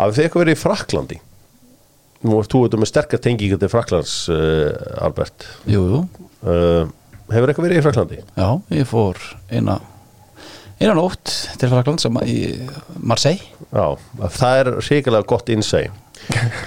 hafið 0.00 0.16
þið 0.16 0.24
eitthvað 0.24 0.44
verið 0.44 0.56
í 0.56 0.60
Fraklandi 0.60 1.20
nú 2.24 2.40
ert 2.40 2.52
þú 2.52 2.66
með 2.80 2.90
sterkar 2.90 3.22
tengingar 3.22 3.60
til 3.60 3.70
Fraklands 3.72 4.14
uh, 4.32 4.70
Albert. 5.04 5.46
Jú, 5.70 5.82
jú, 5.90 6.04
uh, 6.44 6.86
hefur 7.32 7.50
eitthvað 7.50 7.68
verið 7.68 7.80
í 7.80 7.84
Fraklandi? 7.84 8.22
já, 8.36 8.48
ég 8.74 8.88
fór 8.88 9.20
eina 9.52 9.80
eina 10.80 10.94
nótt 10.96 11.30
til 11.60 11.70
Frakland 11.70 12.02
sem 12.02 12.16
í 12.26 12.38
Marseille. 12.98 13.44
Já, 13.70 13.94
það 14.38 14.62
er 14.62 14.72
hrikalega 14.80 15.30
gott 15.34 15.52
innsæg 15.52 15.92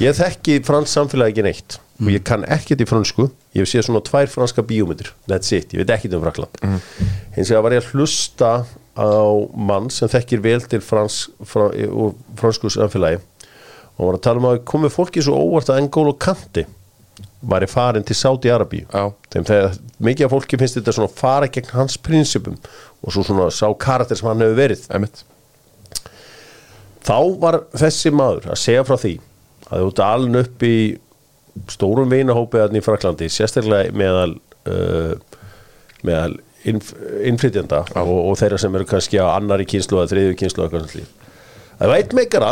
Ég 0.03 0.13
þekki 0.13 0.59
frans 0.65 0.91
samfélagi 0.93 1.33
ekki 1.33 1.45
neitt 1.45 1.77
og 1.97 2.09
ég 2.13 2.21
kann 2.27 2.43
ekkert 2.45 2.83
í 2.83 2.85
fransku 2.85 3.23
ég 3.55 3.63
hef 3.63 3.71
séð 3.71 3.87
svona 3.87 4.03
tvær 4.05 4.29
franska 4.29 4.61
bíómyndir. 4.61 5.09
That's 5.25 5.49
it, 5.55 5.73
ég 5.73 5.81
veit 5.81 5.93
ekkert 5.95 6.17
um 6.17 6.25
Frakland 6.25 6.59
hins 7.37 7.49
vegar 7.49 7.65
var 7.65 7.77
ég 7.77 7.81
að 7.81 7.95
hlusta 7.95 8.51
á 8.97 9.09
mann 9.53 9.89
sem 9.93 10.09
þekkir 10.09 10.43
vel 10.45 10.61
til 10.65 10.81
frans, 10.81 11.27
fra, 11.45 11.69
úr 11.69 12.13
fransku 12.37 12.69
samfélagi 12.73 13.21
og 13.97 14.03
var 14.05 14.17
að 14.17 14.25
tala 14.27 14.41
um 14.41 14.49
að 14.51 14.59
komið 14.69 14.93
fólki 14.93 15.23
svo 15.25 15.37
óvart 15.41 15.71
að 15.73 15.81
Engolo 15.83 16.13
Kanti 16.21 16.65
var 17.47 17.63
í 17.65 17.69
farin 17.69 18.05
til 18.05 18.17
Saudi 18.17 18.49
Arabi 18.53 18.83
Já. 18.85 19.09
þeim 19.33 19.47
þegar 19.47 19.79
mikið 20.07 20.27
af 20.27 20.33
fólki 20.33 20.59
finnst 20.59 20.77
þetta 20.79 20.93
svona 20.97 21.13
fara 21.17 21.49
gegn 21.53 21.73
hans 21.73 21.97
prinsipum 22.01 22.57
og 23.01 23.13
svo 23.13 23.25
svona 23.25 23.49
sá 23.53 23.65
karakter 23.77 24.17
sem 24.17 24.29
hann 24.29 24.41
hefur 24.41 24.57
verið. 24.57 24.85
Emitt 24.93 25.23
þá 27.07 27.17
var 27.41 27.61
þessi 27.77 28.11
maður 28.13 28.49
að 28.53 28.61
segja 28.61 28.85
frá 28.87 28.97
því 28.99 29.13
að 29.67 29.83
þú 29.83 29.91
ert 29.91 30.01
alin 30.07 30.41
upp 30.41 30.65
í 30.67 30.77
stórum 31.71 32.11
vinahópiðarni 32.11 32.81
í 32.81 32.85
Fraklandi 32.85 33.29
sérstaklega 33.33 33.93
meðal 33.97 34.35
uh, 34.69 35.13
meðal 36.05 36.37
innf 36.67 36.91
innflytjanda 37.23 37.83
og, 38.01 38.15
og 38.31 38.39
þeirra 38.39 38.59
sem 38.61 38.75
eru 38.75 38.87
kannski 38.89 39.21
á 39.21 39.31
annari 39.31 39.67
kynslu 39.69 40.01
eða 40.01 40.11
þriðju 40.13 40.39
kynslu 40.41 40.65
eða 40.65 40.73
kannski 40.75 41.05
að 41.77 41.93
veit 41.93 42.15
meikara 42.17 42.51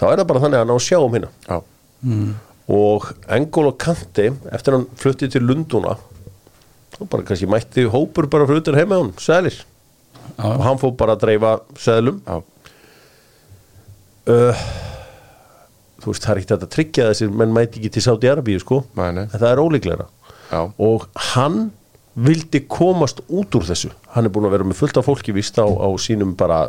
þá 0.00 0.06
er 0.08 0.20
það 0.22 0.28
bara 0.30 0.44
þannig 0.44 0.62
að 0.62 0.70
ná 0.70 0.74
að 0.76 0.86
sjá 0.86 0.98
um 1.00 1.16
hérna. 1.16 1.30
Já, 1.46 1.58
og 2.70 3.10
Engolo 3.36 3.74
Kanti 3.80 4.30
eftir 4.54 4.76
hann 4.76 4.86
fluttið 5.00 5.34
til 5.34 5.42
Lunduna 5.44 5.96
þá 6.94 7.00
bara 7.10 7.26
kannski 7.26 7.48
mætti 7.50 7.86
hópur 7.90 8.28
bara 8.30 8.46
utan 8.46 8.78
heima 8.78 9.00
hún, 9.00 9.10
sælir 9.20 9.56
Já. 10.36 10.44
og 10.44 10.62
hann 10.64 10.78
fór 10.80 10.94
bara 10.96 11.16
að 11.16 11.24
dreifa 11.24 11.56
seðlum. 11.80 12.20
Já, 12.26 12.36
uh, 14.30 14.62
þú 16.00 16.12
veist, 16.12 16.24
það 16.24 16.32
er 16.32 16.40
ekkert 16.42 16.64
að 16.64 16.72
tryggja 16.76 17.04
að 17.04 17.12
þessir 17.12 17.36
menn 17.42 17.54
mæti 17.56 17.80
ekki 17.80 17.92
til 17.96 18.04
Saudi 18.06 18.30
Arabíu 18.30 18.62
sko. 18.62 18.82
Nei, 18.96 19.10
nei. 19.16 19.26
en 19.26 19.36
það 19.36 19.50
er 19.50 19.62
ólíklega 19.64 20.08
já, 20.50 20.60
og 20.62 21.08
hann 21.34 21.62
vildi 22.20 22.64
komast 22.68 23.22
út 23.28 23.54
úr 23.56 23.66
þessu. 23.68 23.92
Hann 24.14 24.26
er 24.28 24.34
búin 24.34 24.48
að 24.48 24.56
vera 24.58 24.68
með 24.68 24.80
fullt 24.82 25.00
af 25.00 25.06
fólki 25.08 25.34
vist 25.34 25.58
á, 25.60 25.66
á 25.66 25.88
sínum 26.00 26.36
bara 26.38 26.68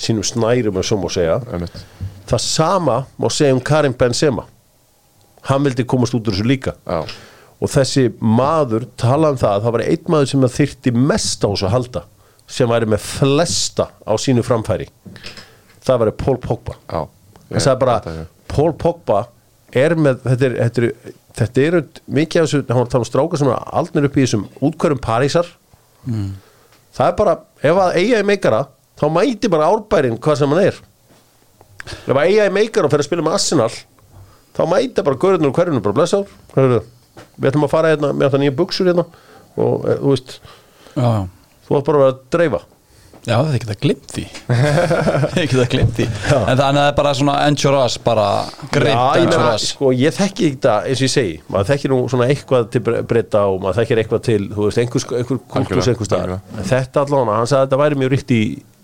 sínum 0.00 0.24
snærum 0.26 0.78
að 0.80 0.88
svo 0.88 1.00
má 1.02 1.08
segja. 1.12 1.40
Emitt 1.52 1.84
það 2.30 2.40
sama 2.46 2.96
má 3.18 3.28
segja 3.32 3.54
um 3.56 3.60
Karim 3.60 3.92
Benzema. 3.98 4.44
Hann 5.48 5.64
vildi 5.66 5.84
komast 5.88 6.14
út 6.14 6.28
úr 6.30 6.36
þessu 6.36 6.46
líka. 6.46 6.74
Já, 6.86 7.02
og 7.62 7.70
þessi 7.70 8.08
maður 8.22 8.88
talaði 8.98 9.36
um 9.36 9.40
það 9.42 9.56
að 9.56 9.64
það 9.66 9.72
var 9.76 9.84
einn 9.86 10.08
maður 10.14 10.30
sem 10.32 10.46
að 10.46 10.56
þyrti 10.56 10.92
mest 10.98 11.44
á 11.44 11.48
þessu 11.52 11.70
halda 11.72 12.02
sem 12.52 12.68
væri 12.68 12.88
með 12.90 13.04
flesta 13.06 13.88
á 14.06 14.12
sínu 14.18 14.42
framfæri. 14.46 14.88
Það 15.82 16.00
væri 16.02 16.14
Paul 16.20 16.36
Pogba. 16.42 16.74
Já. 16.90 17.02
Það 17.52 17.64
sagði 17.66 17.80
bara, 17.84 17.96
þetta 18.00 18.14
er- 18.22 18.30
Paul 18.52 18.72
Pogba 18.82 19.20
er 19.72 19.94
með, 19.96 20.18
þetta 20.26 20.44
er, 20.48 20.54
þetta 20.60 20.82
er, 20.82 21.14
þetta 21.38 21.62
er 21.66 21.78
mikið 22.18 22.42
af 22.42 22.46
þessu, 22.50 22.62
hann 22.68 22.78
var 22.82 22.86
að 22.86 22.92
tala 22.92 23.06
um 23.06 23.10
stráka 23.10 23.38
sem 23.40 23.48
er 23.48 23.62
aldnir 23.80 24.04
upp 24.08 24.16
í 24.18 24.24
þessum 24.26 24.46
útkværum 24.68 25.00
Parísar. 25.06 25.46
Það 26.92 27.06
er 27.08 27.16
bara 27.18 27.34
ef 27.62 27.78
að 27.86 27.96
eiga 28.02 28.20
í 28.20 28.26
meikara, 28.28 28.62
þá 29.00 29.04
mæti 29.14 29.48
bara 29.52 29.70
árbærin 29.72 30.18
hvað 30.20 30.38
sem 30.42 30.52
hann 30.52 30.66
er 30.66 30.80
ef 31.86 32.12
að 32.14 32.24
eiga 32.26 32.48
í 32.48 32.54
meikara 32.54 32.88
og 32.88 32.94
fer 32.94 33.02
að 33.04 33.08
spila 33.10 33.26
með 33.26 33.38
Arsenal 33.38 33.70
þá 34.52 34.62
mæti 34.68 35.04
bara 35.06 35.20
görðunum 35.26 35.52
og 35.52 35.56
hverjunum 35.60 35.84
bara 35.84 35.96
blessa 36.00 36.22
ár, 36.22 36.82
við 37.36 37.48
ætlum 37.52 37.64
að 37.68 37.72
fara 37.72 37.94
hérna 37.94 38.12
með 38.12 38.28
þetta 38.28 38.42
nýja 38.42 38.56
buksur 38.58 38.90
hérna 38.92 39.06
og 39.60 39.88
e, 39.88 39.96
þú 40.02 40.12
veist, 40.14 40.36
Já, 40.92 41.08
já. 41.08 41.24
þú 41.66 41.78
ætlum 41.78 41.88
bara 41.88 42.12
að 42.12 42.20
dreifa. 42.36 42.60
Já, 43.22 43.36
það 43.38 43.48
er 43.52 43.56
ekki 43.56 43.68
það 43.70 43.80
glimt 43.84 44.12
því. 44.16 44.22
Það 44.48 45.36
er 45.36 45.42
ekki 45.44 45.58
það 45.60 45.68
glimt 45.72 45.92
því 45.94 46.06
En 46.08 46.56
þannig 46.58 46.64
að 46.66 46.76
það 46.80 46.88
er 46.88 46.96
bara 46.98 47.12
svona 47.14 47.34
Enchoras 47.46 47.96
bara 48.02 48.24
grimt 48.74 48.90
Já, 48.96 49.02
Enchoras 49.22 49.66
sko, 49.70 49.90
ég 49.94 50.16
þekki 50.16 50.48
þetta 50.56 50.72
eins 50.88 50.98
og 50.98 51.06
ég 51.06 51.12
segi, 51.12 51.36
maður 51.54 51.68
þekkir 51.70 51.94
nú 51.94 51.98
svona 52.10 52.26
eitthvað 52.32 52.66
til 52.74 52.82
breyta 53.12 53.44
og 53.52 53.60
maður 53.62 53.78
þekkir 53.78 54.02
eitthvað 54.02 54.24
til 54.26 54.40
þú 54.50 54.66
veist, 54.66 54.80
einhver, 54.82 55.06
einhver 55.20 55.38
kultús 55.38 55.62
Algjörlega, 55.62 55.92
einhver 55.94 56.10
staðar. 56.10 56.34
En 56.58 56.68
þetta 56.72 57.04
allavega, 57.06 57.36
hann 57.38 57.52
sagði 57.52 57.60
að 57.62 57.68
þetta 57.68 57.80
væri 57.84 58.00
mjög 58.02 58.12
ríkt 58.16 58.34
í, 58.34 58.40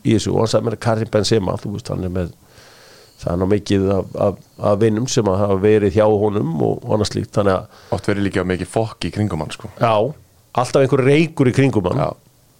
í 0.07 0.15
þessu 0.15 0.35
og 0.37 0.41
hann 0.45 0.53
sagði 0.55 0.69
mér 0.71 0.79
að 0.79 0.85
Karim 0.87 1.13
Benzema 1.19 1.59
þú 1.65 1.75
veist, 1.75 1.91
hann 1.93 2.07
er 2.07 2.15
með 2.21 2.31
það 3.19 3.33
er 3.33 3.41
ná 3.41 3.47
mikið 3.53 3.89
af, 3.95 4.13
af, 4.27 4.39
af 4.71 4.79
vinnum 4.83 5.09
sem 5.11 5.29
að 5.31 5.41
hafa 5.43 5.59
verið 5.63 5.99
hjá 5.99 6.07
honum 6.07 6.55
og, 6.67 6.85
annars 6.95 7.13
slíkt. 7.13 7.33
Þannig 7.35 7.57
að, 7.57 7.83
Oft 7.97 8.11
verið 8.11 8.29
líka 8.29 8.47
mikið 8.47 8.71
fokk 8.73 9.09
í 9.09 9.13
kringum 9.15 9.43
hann 9.45 9.55
sko. 9.55 9.71
Já, 9.81 9.95
alltaf 10.63 10.85
einhver 10.85 11.05
reykur 11.07 11.51
í 11.51 11.57
kringum 11.57 11.91
hann. 11.91 12.05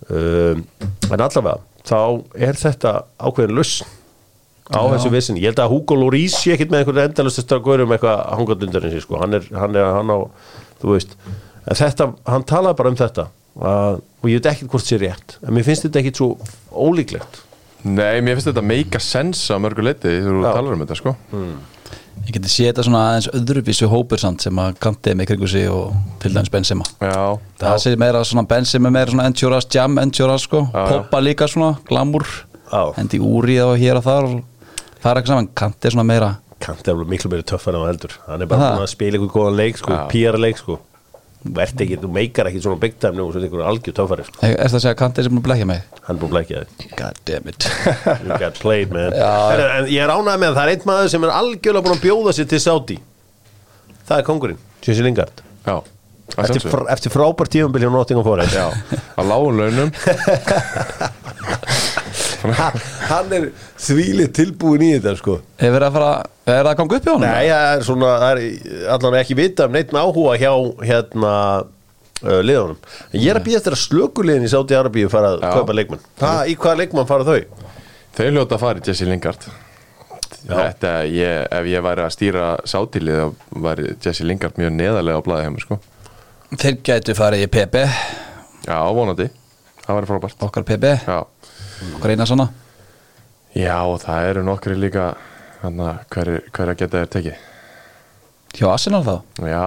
Um, 0.09 0.65
en 1.11 1.21
allavega, 1.21 1.59
þá 1.87 2.01
er 2.39 2.59
þetta 2.59 2.93
ákveðin 3.19 3.57
lausn 3.59 3.89
á 4.69 4.85
Já. 4.85 4.93
þessu 4.95 5.11
vissin, 5.13 5.39
ég 5.41 5.51
held 5.51 5.61
að 5.63 5.73
Hugo 5.73 5.97
Lloris 5.97 6.37
sé 6.37 6.53
ekkit 6.55 6.71
með 6.73 6.83
einhvern 6.83 7.03
endalust 7.07 7.41
að 7.41 7.47
stöða 7.47 7.85
um 7.87 7.93
eitthvað 7.97 8.73
þessi, 8.85 9.03
sko, 9.05 9.19
hann 9.23 9.39
er, 9.39 9.47
hann 9.57 9.77
er 9.79 9.91
hann 9.97 10.13
á, 10.13 10.19
þú 10.83 10.93
veist, 10.93 11.15
en 11.65 11.79
þetta 11.79 12.09
hann 12.29 12.45
talaði 12.49 12.79
bara 12.81 12.93
um 12.93 12.99
þetta 12.99 13.25
að, 13.59 14.01
og 14.21 14.29
ég 14.29 14.41
veit 14.41 14.51
ekkit 14.53 14.73
hvort 14.75 14.85
sé 14.87 15.01
rétt, 15.01 15.39
en 15.41 15.57
mér 15.57 15.67
finnst 15.67 15.87
þetta 15.89 16.03
ekkit 16.03 16.21
svo 16.21 16.29
ólíklegt 16.69 17.41
Nei, 17.87 18.19
mér 18.25 18.39
finnst 18.39 18.49
þetta 18.51 18.65
make 18.67 18.99
a 18.99 19.03
sense 19.03 19.47
á 19.55 19.57
mörgu 19.63 19.85
leiti 19.87 20.11
þegar 20.11 20.39
þú 20.39 20.47
talar 20.51 20.75
um 20.75 20.83
þetta 20.83 20.97
sko. 20.99 21.13
Ég 22.27 22.35
geti 22.35 22.51
séð 22.51 22.67
þetta 22.73 22.85
svona 22.89 23.03
aðeins 23.13 23.29
öðruvísu 23.39 23.89
hópur 23.93 24.21
samt 24.21 24.43
sem 24.45 24.59
að 24.61 24.75
kantið 24.83 25.15
með 25.21 25.29
kringu 25.31 25.49
sig 25.49 25.69
og 25.71 25.95
til 26.21 26.33
dæmis 26.35 26.51
Benzema. 26.53 26.89
Já, 26.99 27.39
Það 27.63 27.79
sé 27.85 27.93
meira 28.03 28.25
svona 28.27 28.45
Benzema 28.51 28.91
meira 28.93 29.15
svona 29.15 29.29
Enchoras, 29.31 29.69
Jam 29.73 29.97
Enchoras 30.03 30.49
sko. 30.49 30.65
Já, 30.67 30.83
já. 30.83 30.89
Poppa 30.91 31.23
líka 31.23 31.49
svona, 31.49 31.79
glamour. 31.89 32.27
Já. 32.69 32.83
Hendi 32.99 33.23
úri 33.23 33.57
og 33.65 33.79
hér 33.81 34.03
og 34.03 34.05
þar 34.05 34.29
Það 34.99 35.13
er 35.13 35.21
ekki 35.21 35.31
saman, 35.31 35.49
kantið 35.57 35.95
svona 35.95 36.09
meira 36.11 36.35
Kant 36.59 36.89
er 36.91 36.99
miklu 37.07 37.31
meiri 37.31 37.47
töffar 37.47 37.77
en 37.79 37.87
á 37.87 37.89
heldur. 37.89 38.17
Hann 38.27 38.43
er 38.43 38.51
bara 38.51 38.73
búin 38.75 38.83
að 38.83 38.91
spila 38.91 39.15
einhvern 39.15 39.31
góðan 39.31 39.57
leik 39.61 39.79
sko, 39.79 39.95
Já. 39.95 40.01
PR 40.11 40.39
leik 40.43 40.59
sko 40.59 40.81
Vert 41.39 41.81
ekki, 41.85 41.97
þú 42.03 42.09
meikar 42.11 42.49
ekki 42.51 42.61
svona 42.65 42.81
big 42.83 42.97
time 42.99 43.15
nú 43.15 43.29
og 43.29 43.35
svo 43.35 43.41
er 43.41 43.47
einhvern 43.47 43.69
algjör 43.71 43.95
töffari 43.95 44.25
sko. 44.27 44.41
Er 44.43 44.57
það 44.59 44.79
að 44.79 44.83
segja 44.85 44.99
kantið 44.99 45.29
sem 45.29 45.37
búin 45.37 45.43
að 45.43 45.47
blekja 45.49 45.69
mig? 45.71 45.85
hann 46.09 46.17
er 46.17 46.21
búin 46.23 46.31
að 46.31 46.35
blækja 46.35 46.63
þig. 46.65 46.89
God 46.99 47.21
damn 47.29 47.53
it. 47.53 47.69
You 48.25 48.39
got 48.41 48.59
played 48.59 48.95
man. 48.95 49.15
En 49.15 49.87
ég 49.93 50.03
er 50.03 50.11
ánægð 50.11 50.41
með 50.43 50.49
að 50.49 50.59
það 50.59 50.65
er 50.65 50.73
einn 50.73 50.89
maður 50.91 51.13
sem 51.13 51.29
er 51.29 51.37
algjörlega 51.37 51.85
búin 51.87 51.99
að 51.99 52.03
bjóða 52.09 52.35
sér 52.39 52.51
til 52.51 52.61
Saudi. 52.65 52.99
Það 54.09 54.17
er 54.19 54.27
kongurinn, 54.27 54.61
Jesse 54.83 55.07
Lingard. 55.07 55.45
Já 55.69 55.77
að 56.37 56.45
Eftir, 56.45 56.65
fr 56.69 56.83
eftir 56.93 57.13
frábært 57.13 57.53
tífumbil 57.55 57.87
hjá 57.87 57.91
Nottingham 57.93 58.27
Forest. 58.27 58.53
Já, 58.53 58.69
á 59.17 59.23
lágum 59.25 59.57
launum 59.57 59.89
Hann 63.09 63.33
er 63.35 63.49
þvílið 63.83 64.29
tilbúin 64.37 64.85
í 64.87 64.91
þetta 64.97 65.15
sko 65.19 65.39
Er 65.59 65.73
verið 65.75 65.89
að 65.89 65.97
fara, 65.97 66.11
er 66.47 66.61
það 66.61 66.71
að 66.71 66.77
ganga 66.81 66.99
upp 66.99 67.09
í 67.09 67.13
honum? 67.13 67.27
Nei, 67.27 67.49
það 67.51 67.71
er 67.73 67.87
svona, 67.89 68.13
það 68.23 68.43
er 68.43 68.91
allan 68.97 69.19
ekki 69.21 69.39
vita 69.39 69.67
um 69.67 69.75
neitt 69.75 69.95
með 69.95 70.07
áhuga 70.07 70.37
hjá 70.39 70.53
hérna 70.91 71.33
uh, 71.63 72.41
liðunum. 72.45 72.79
Ég 73.17 73.31
er 73.33 73.41
að 73.41 73.49
býja 73.49 73.63
eftir 73.63 73.75
að 73.75 73.83
slökuliðin 73.85 74.47
í 74.47 74.53
Sáti 74.53 74.79
Arabíu 74.79 75.11
fara 75.13 75.35
að 75.35 75.43
Já. 75.43 75.51
kaupa 75.59 75.77
leikmenn. 75.79 76.05
Ha, 76.23 76.35
í 76.47 76.55
hvaða 76.59 76.83
leikmann 76.85 77.09
fara 77.11 77.27
þau? 77.27 77.65
Þau 78.19 78.29
hljóta 78.33 78.57
að 78.59 78.63
fara 78.65 78.81
í 78.83 78.87
Jesse 78.89 79.07
Lingard 79.09 79.49
Þetta, 80.49 80.91
ég, 81.11 81.45
ef 81.53 81.67
ég 81.69 81.83
væri 81.85 82.05
að 82.05 82.13
stýra 82.15 82.45
sátilið 82.69 83.19
þá 83.19 83.59
væri 83.67 83.91
Jesse 84.05 84.25
Lingard 84.27 84.57
mjög 84.61 84.73
neðarlega 84.79 85.21
á 85.21 85.27
blaði 85.27 85.45
hjá 85.47 85.53
mér 85.55 85.65
sko 85.67 85.79
Þeir 86.59 86.77
gætu 86.89 87.15
farið 87.19 87.45
í 87.45 87.49
PP 87.53 87.83
Já, 88.69 88.79
vonandi, 88.97 89.27
það 89.85 89.99
væri 89.99 90.11
frábært 90.13 90.47
Okkar 90.49 90.67
PP, 90.69 90.93
Já, 91.05 91.19
okkar 91.97 92.15
eina 92.15 92.27
svona? 92.29 92.49
Já 93.57 93.79
það 94.03 94.31
eru 94.33 94.45
nokkri 94.47 94.77
líka 94.79 95.13
hana, 95.63 95.99
hver, 96.13 96.35
hver 96.55 96.75
geta 96.79 97.03
þér 97.03 97.11
tekið. 97.15 97.47
Hjá 98.59 98.69
Arsenal 98.71 99.03
þá? 99.07 99.15
Já, 99.45 99.65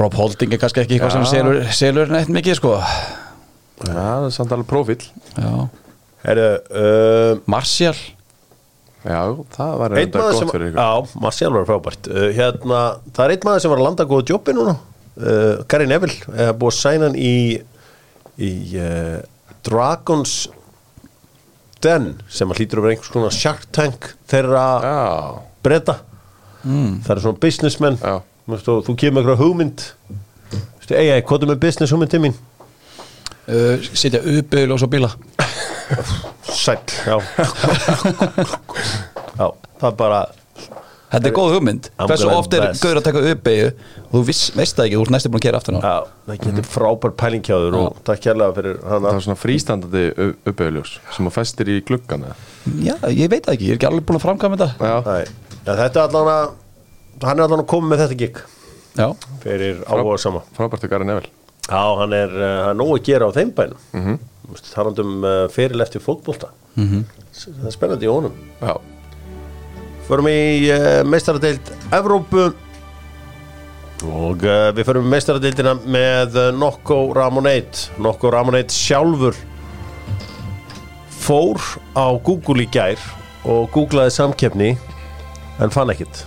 Rob 0.00 0.14
Holding 0.16 0.54
er 0.54 0.60
kannski 0.62 0.84
ekki 0.84 0.96
eitthvað 0.96 1.16
sem 1.18 1.26
selur, 1.28 1.60
selur 1.76 2.12
neitt 2.12 2.30
mikið 2.32 2.58
sko. 2.60 2.76
Já 3.80 3.92
það 3.96 4.26
er 4.28 4.32
samt 4.34 4.50
alveg 4.52 4.68
prófíl 4.68 4.98
Já. 5.40 5.52
Herru, 6.20 6.48
uh, 6.76 7.38
Martial? 7.48 7.96
Já, 9.00 9.20
það 9.54 9.70
var 9.80 9.94
maður 9.96 10.10
gott 10.12 10.36
sem, 10.36 10.50
fyrir 10.52 10.68
ykkur. 10.68 10.80
Já, 10.82 11.20
Marcial 11.24 11.54
var 11.54 11.66
frábært. 11.70 12.08
Uh, 12.12 12.26
hérna, 12.36 12.80
það 13.16 13.24
er 13.24 13.34
einn 13.34 13.46
maður 13.48 13.64
sem 13.64 13.72
var 13.72 13.80
að 13.80 13.86
landa 13.88 14.06
góðu 14.10 14.34
jobbi 14.34 14.54
núna. 14.58 14.74
Uh, 15.16 15.62
Gary 15.72 15.88
Neville 15.88 16.36
er 16.36 16.52
búið 16.60 16.74
að 16.74 16.76
sæna 16.76 17.08
hann 17.08 17.16
í 17.16 17.32
í 18.40 18.50
uh, 18.80 19.16
Dragons 19.66 20.34
Den 21.80 22.12
sem 22.28 22.50
að 22.50 22.60
hlýtur 22.60 22.80
að 22.80 22.86
vera 22.86 22.96
einhvers 22.96 23.12
konar 23.12 23.34
Shark 23.34 23.68
Tank 23.72 24.12
þeirra 24.28 24.64
Já, 24.84 24.98
breyta 25.64 25.96
mm. 26.64 27.00
það 27.06 27.14
er 27.14 27.22
svona 27.24 27.42
businessmen 27.46 28.00
þú 28.50 28.96
kemur 28.98 29.22
eitthvað 29.22 29.42
hugmynd. 29.44 29.84
Ei, 30.90 31.20
hvað 31.22 31.44
er 31.44 31.50
með 31.52 31.60
business 31.62 31.92
hugmynd 31.94 32.10
til 32.10 32.22
mín 32.24 32.34
uh, 33.46 33.76
Sitja 33.94 34.20
uppbyggl 34.20 34.74
og 34.74 34.80
svo 34.82 34.88
bíla. 34.90 35.12
Sæll, 36.50 36.82
já. 37.06 37.16
Já, 39.40 39.46
það 39.80 39.86
er 39.88 39.94
bara 39.96 40.20
Þetta 41.10 41.26
er 41.26 41.34
góð 41.34 41.54
hugmynd. 41.56 41.88
Hversu 41.98 42.28
oft 42.30 42.54
er 42.54 42.68
gauður 42.78 42.98
að 43.00 43.06
taka 43.08 43.20
uppbyggju 43.32 43.70
og 44.04 44.12
þú 44.12 44.20
viss, 44.28 44.42
veist 44.54 44.76
það 44.78 44.84
ekki, 44.86 44.96
þú 44.96 45.02
ert 45.02 45.12
næstu 45.16 45.30
búin 45.32 45.40
að 45.40 45.46
kera 45.46 45.58
aftur 45.58 45.74
ná 45.74 45.80
já, 45.82 45.94
það 46.28 46.36
getur 46.44 46.66
frábær 46.70 47.12
pælingjáður 47.18 47.76
og 47.80 47.98
takk 48.06 48.20
kærlega 48.26 48.54
fyrir 48.60 48.76
hana. 48.84 49.00
Það 49.00 49.16
var 49.16 49.24
svona 49.26 49.40
frístandandi 49.40 50.04
uppauðljós 50.52 50.92
sem 51.16 51.26
þú 51.26 51.32
festir 51.34 51.66
í 51.74 51.80
gluggan 51.88 52.26
eða? 52.28 52.36
Já, 52.86 52.94
ég 53.10 53.32
veit 53.32 53.42
það 53.48 53.56
ekki, 53.56 53.66
ég 53.66 53.74
er 53.74 53.80
ekki 53.80 53.88
alveg 53.90 54.06
búin 54.06 54.20
að 54.20 54.26
framkvæma 54.28 54.60
þetta. 54.60 54.70
Já, 54.78 54.96
Nei, 55.08 55.24
ja, 55.64 55.72
þetta 55.80 55.90
er 55.90 56.04
allan 56.06 56.30
að 56.36 56.46
hann 57.26 57.38
er 57.38 57.44
allan 57.48 57.64
að 57.64 57.70
koma 57.74 57.86
með 57.90 58.04
þetta 58.04 58.20
gig. 58.22 58.36
Já, 59.00 59.08
fyrir 59.42 59.82
áhuga 59.90 60.14
sama. 60.22 60.44
frábært 60.54 60.86
að 60.86 60.94
Gary 60.94 61.10
Neville. 61.10 61.34
Já, 61.66 61.82
hann 62.04 62.14
er, 62.14 62.30
uh, 62.38 62.46
hann 62.68 62.74
er 62.76 62.78
nóg 62.78 62.94
að 62.94 63.04
gera 63.10 63.26
á 63.26 63.34
þeim 63.34 63.50
bænum. 63.58 63.82
Mm 63.98 64.02
-hmm. 64.06 64.16
talandum 64.70 65.10
uh, 65.26 65.50
Förum 70.10 70.26
í 70.26 70.66
uh, 70.74 71.04
meistaradeild 71.06 71.68
Evrópu. 71.94 72.48
Og 74.10 74.42
uh, 74.42 74.70
við 74.74 74.88
förum 74.88 75.06
í 75.06 75.12
meistaradeildina 75.12 75.76
með 75.86 76.34
uh, 76.34 76.46
Nokko 76.56 77.12
Ramoneit 77.14 77.84
Nokko 78.02 78.32
Ramoneit 78.34 78.74
sjálfur 78.74 79.36
fór 81.20 81.62
á 81.94 82.10
Google 82.26 82.64
í 82.64 82.68
gær 82.72 82.98
og 83.46 83.68
googlaði 83.70 84.16
samkeppni 84.16 84.70
en 85.62 85.70
fann 85.70 85.92
ekkit 85.92 86.24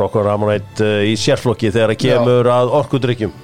Nokko 0.00 0.24
Ramoneit 0.26 0.82
í 1.06 1.12
sérflokki 1.20 1.70
þegar 1.70 1.92
það 1.92 2.00
kemur 2.02 2.48
að 2.50 2.72
orkudrykkjum. 2.80 3.34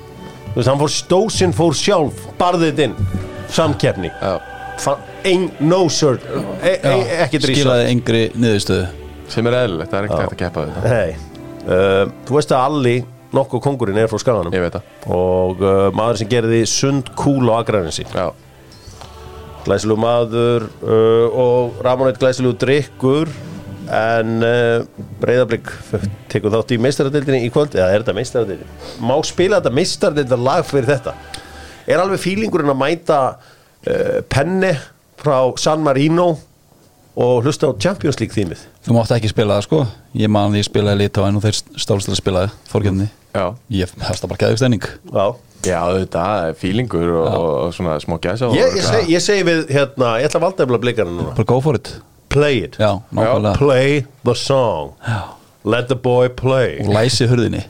Þú 0.48 0.56
veist, 0.56 0.70
hann 0.72 0.80
fór 0.80 0.94
stósin 0.96 1.54
fór 1.54 1.76
sjálf 1.78 2.24
barðið 2.40 2.88
inn 2.88 2.96
samkeppni. 3.52 4.10
Já. 4.10 4.40
Fann, 4.80 5.06
ein, 5.28 5.46
no 5.60 5.84
sir 5.92 6.18
e, 6.64 6.72
e, 6.72 6.96
ekki 7.26 7.38
drísa 7.44 7.60
skilaði 7.60 7.92
yngri 7.92 8.24
niðurstöðu 8.40 9.09
Sem 9.30 9.46
er 9.46 9.56
eðlilegt, 9.62 9.92
það 9.92 9.98
er 10.00 10.08
ekkert 10.08 10.34
að 10.34 10.40
keppa 10.40 10.66
við 10.66 10.76
þetta 10.76 10.92
Nei, 10.94 11.10
uh, 11.70 12.04
þú 12.26 12.38
veist 12.38 12.54
að 12.54 12.68
Alli 12.68 12.94
nokkuð 13.30 13.62
kongurinn 13.62 13.98
er 14.02 14.08
frá 14.10 14.18
skaganum. 14.18 14.54
Ég 14.54 14.64
veit 14.64 14.74
það. 14.74 14.86
Og 15.14 15.60
uh, 15.62 15.82
maður 15.94 16.18
sem 16.18 16.30
gerði 16.30 16.64
sund 16.66 17.12
kúl 17.18 17.46
á 17.46 17.60
agræðinsi 17.60 18.08
Já, 18.10 18.26
glæsilegu 19.66 20.02
maður 20.02 20.66
uh, 20.82 21.38
og 21.44 21.78
Ramoneit 21.84 22.18
glæsilegu 22.18 22.56
drikkur 22.58 23.30
en 23.90 24.42
uh, 24.46 25.06
Breiðablík 25.22 25.70
tekur 26.30 26.54
þátt 26.54 26.74
í 26.74 26.80
meistaradildinni 26.82 27.46
í 27.46 27.52
kvöld. 27.54 27.74
Eða 27.78 27.90
er 27.94 28.04
þetta 28.04 28.16
meistaradildin 28.18 29.02
má 29.06 29.16
spila 29.26 29.60
þetta 29.60 29.74
meistaradildar 29.78 30.42
lag 30.42 30.66
fyrir 30.66 30.90
þetta? 30.90 31.14
Er 31.90 32.02
alveg 32.02 32.22
fílingurinn 32.22 32.70
að 32.74 32.80
mæta 32.82 33.20
uh, 33.30 34.20
penni 34.30 34.74
frá 35.20 35.38
San 35.60 35.82
Marino 35.86 36.32
og 37.20 37.44
hlusta 37.44 37.68
á 37.68 37.72
Champions 37.82 38.18
League 38.20 38.34
þýmið. 38.36 38.64
Þú 38.86 38.96
mátt 38.96 39.12
ekki 39.16 39.30
spila 39.32 39.58
það 39.58 39.66
sko. 39.66 39.80
Ég 40.20 40.32
man 40.32 40.52
því 40.54 40.62
ég 40.62 40.68
spilaði 40.68 41.02
lítið 41.04 41.22
á 41.22 41.26
enn 41.28 41.38
og 41.40 41.44
þeir 41.46 41.58
stálslega 41.84 42.18
spilaði 42.20 42.52
fórkjöfni 42.72 43.08
já. 43.36 43.44
Ég 43.76 43.94
hefst 44.08 44.24
það 44.24 44.32
bara 44.32 44.42
gæðið 44.44 44.60
stemning. 44.62 44.86
Já. 45.12 45.26
Já, 45.60 45.80
þetta 45.92 46.22
er 46.48 46.54
fílingur 46.56 47.10
og, 47.20 47.26
og 47.36 47.74
svona 47.76 47.98
smá 48.00 48.14
gæsa 48.24 48.48
Ég, 48.56 48.78
ég, 48.78 48.86
seg, 48.86 49.10
ég 49.12 49.20
segi 49.20 49.42
við, 49.44 49.58
hérna, 49.68 50.14
ég 50.22 50.30
ætla 50.30 50.40
að 50.40 50.46
valda 50.46 50.64
eftir 50.64 50.80
blikana 50.86 51.12
núna. 51.12 51.34
Bara 51.36 51.50
go 51.50 51.58
for 51.60 51.76
it. 51.76 51.90
Play 52.32 52.62
it. 52.64 52.78
Já, 52.80 52.94
nákvæmlega. 53.12 53.58
Play 53.60 54.00
the 54.24 54.34
song. 54.40 54.94
Já. 55.04 55.20
Let 55.68 55.90
the 55.92 55.98
boy 56.00 56.30
play. 56.32 56.78
Og 56.80 56.94
læsi 56.96 57.28
hurðinni. 57.28 57.60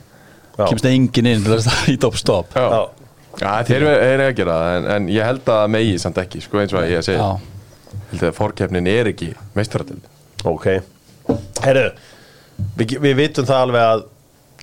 Já. 0.55 0.65
Kemst 0.69 0.87
enginn 0.87 1.29
inn 1.31 1.43
til 1.45 1.55
þess 1.55 1.69
að 1.71 1.89
ít 1.95 2.07
upp 2.07 2.17
stopp 2.19 2.55
Já, 2.57 2.65
Já. 2.67 2.81
já 3.39 3.51
þeir 3.69 3.85
eru 3.87 4.25
að 4.27 4.33
gera 4.39 4.57
það 4.59 4.77
en, 4.77 4.87
en 4.95 5.07
ég 5.11 5.25
held 5.27 5.51
að 5.53 5.63
megi 5.75 5.93
samt 6.01 6.19
ekki 6.21 6.41
sko 6.43 6.61
eins 6.61 6.75
og 6.75 6.81
að 6.81 6.91
ég 6.91 7.05
segi 7.07 7.29
Held 8.11 8.23
að 8.29 8.33
fórkeppnin 8.37 8.87
er 8.91 9.09
ekki 9.11 9.33
meistaradil 9.57 9.99
Ok. 10.49 10.67
Herru, 11.61 11.85
við, 12.79 12.95
við 13.03 13.15
vitum 13.19 13.45
það 13.45 13.63
alveg 13.67 13.85
að 13.91 14.03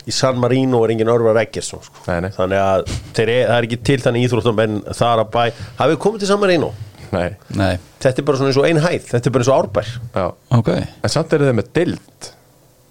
í 0.09 0.15
San 0.15 0.39
Marino 0.41 0.81
er 0.87 0.93
engin 0.95 1.11
örvar 1.13 1.37
Eggerson 1.43 1.83
sko. 1.85 2.01
Nei, 2.09 2.21
nei. 2.25 2.31
Þannig 2.35 2.61
að 2.65 2.85
þeir, 3.17 3.29
er- 3.35 3.49
það 3.51 3.57
er 3.59 3.67
ekki 3.69 3.79
til 3.85 3.99
þannig 4.05 4.25
íþróttum 4.29 4.63
en 4.65 4.79
þar 4.97 5.23
að 5.25 5.31
bæ. 5.35 5.43
Hafið 5.79 5.99
komið 6.05 6.25
til 6.25 6.31
San 6.33 6.41
Marino? 6.43 6.71
Nei, 7.13 7.29
nei, 7.57 7.75
Þetta 8.03 8.21
er 8.21 8.27
bara 8.29 8.37
svona 8.41 8.51
eins 8.53 8.59
og 8.61 8.67
ein 8.69 8.81
hæð. 8.85 9.07
Þetta 9.13 9.29
er 9.31 9.33
bara 9.37 9.45
eins 9.45 9.49
og 9.53 9.59
árbær. 9.63 9.93
Já. 10.15 10.27
Ok. 10.59 10.69
En 11.03 11.13
samt 11.13 11.33
eru 11.33 11.47
þeir 11.49 11.57
með 11.61 11.71
dild 11.79 12.29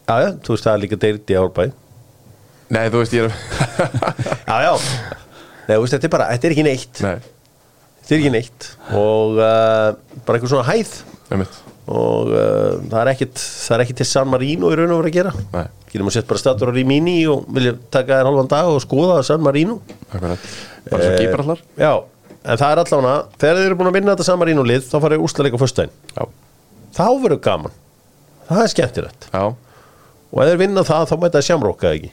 Já, 0.07 0.15
já, 0.23 0.29
þú 0.45 0.53
veist 0.55 0.65
það 0.67 0.73
er 0.73 0.81
líka 0.85 0.97
deilt 1.03 1.31
í 1.33 1.37
árbæ. 1.37 1.65
Nei, 2.75 2.85
þú 2.91 3.01
veist 3.03 3.13
ég 3.15 3.27
er 3.27 3.33
Já, 4.49 4.57
já. 4.63 4.71
Nei, 5.67 5.75
þú 5.75 5.81
veist, 5.83 5.93
þetta 5.97 6.07
er 6.09 6.13
bara, 6.15 6.27
þetta 6.33 6.47
er 6.49 6.55
ekki 6.55 6.65
neitt. 6.67 7.01
Nei, 7.03 7.15
Er 8.07 8.17
ekki 8.21 8.29
neitt. 8.31 8.67
Og 8.95 9.37
uh, 9.37 9.95
bara 10.27 10.37
einhver 10.39 10.51
svona 10.51 10.67
hæð. 10.69 10.93
Um 11.31 11.41
mitt 11.43 11.63
og 11.87 12.27
uh, 12.35 12.73
það 12.91 12.97
er 12.99 13.09
ekkit 13.13 13.37
það 13.39 13.73
er 13.77 13.81
ekkit 13.85 13.97
til 14.01 14.05
San 14.09 14.27
Marino 14.27 14.67
í 14.73 14.75
raun 14.75 14.91
og 14.91 14.97
vera 14.99 15.07
að 15.07 15.13
gera. 15.15 15.29
Nei, 15.53 15.61
getum 15.87 16.09
að 16.09 16.15
setja 16.17 16.27
bara 16.27 16.41
statur 16.41 16.71
á 16.71 16.73
Rimini 16.75 17.13
og 17.31 17.45
vilja 17.55 17.71
taka 17.95 18.17
þér 18.17 18.27
halvan 18.27 18.49
dag 18.51 18.67
og 18.73 18.81
skoða 18.83 19.21
San 19.23 19.39
Marino 19.45 19.77
akkurat. 20.11 20.47
Bara 20.89 20.99
svo 21.05 21.13
Eh, 21.13 21.19
kýpar 21.21 21.43
allar? 21.45 21.61
já, 21.79 21.91
en 22.43 22.59
það 22.59 22.73
er 22.73 22.81
allavega 22.83 23.13
þegar 23.39 23.55
þið 23.61 23.67
eru 23.69 23.77
búin 23.79 23.89
að 23.93 23.95
vinna 24.01 24.15
þetta 24.17 24.27
San 24.27 24.41
Marino 24.41 24.65
lið 24.67 24.83
þá 24.89 24.97
farið 25.05 25.23
úrstæðleika 25.29 25.61
fyrstæðin 25.63 25.95
Já, 26.17 26.25
þá 26.99 27.05
verður 27.23 27.41
gaman, 27.47 27.77
það 28.51 28.61
er 28.65 28.73
skemmtilegt. 28.75 29.29
Já, 29.31 29.43
og 29.47 30.43
ef 30.43 30.51
þeir 30.51 30.61
vinna 30.65 30.83
það 30.91 31.07
þá 31.07 31.15
mæta 31.23 31.37
það 31.39 31.47
sjámróka 31.47 31.93
ekki? 31.95 32.11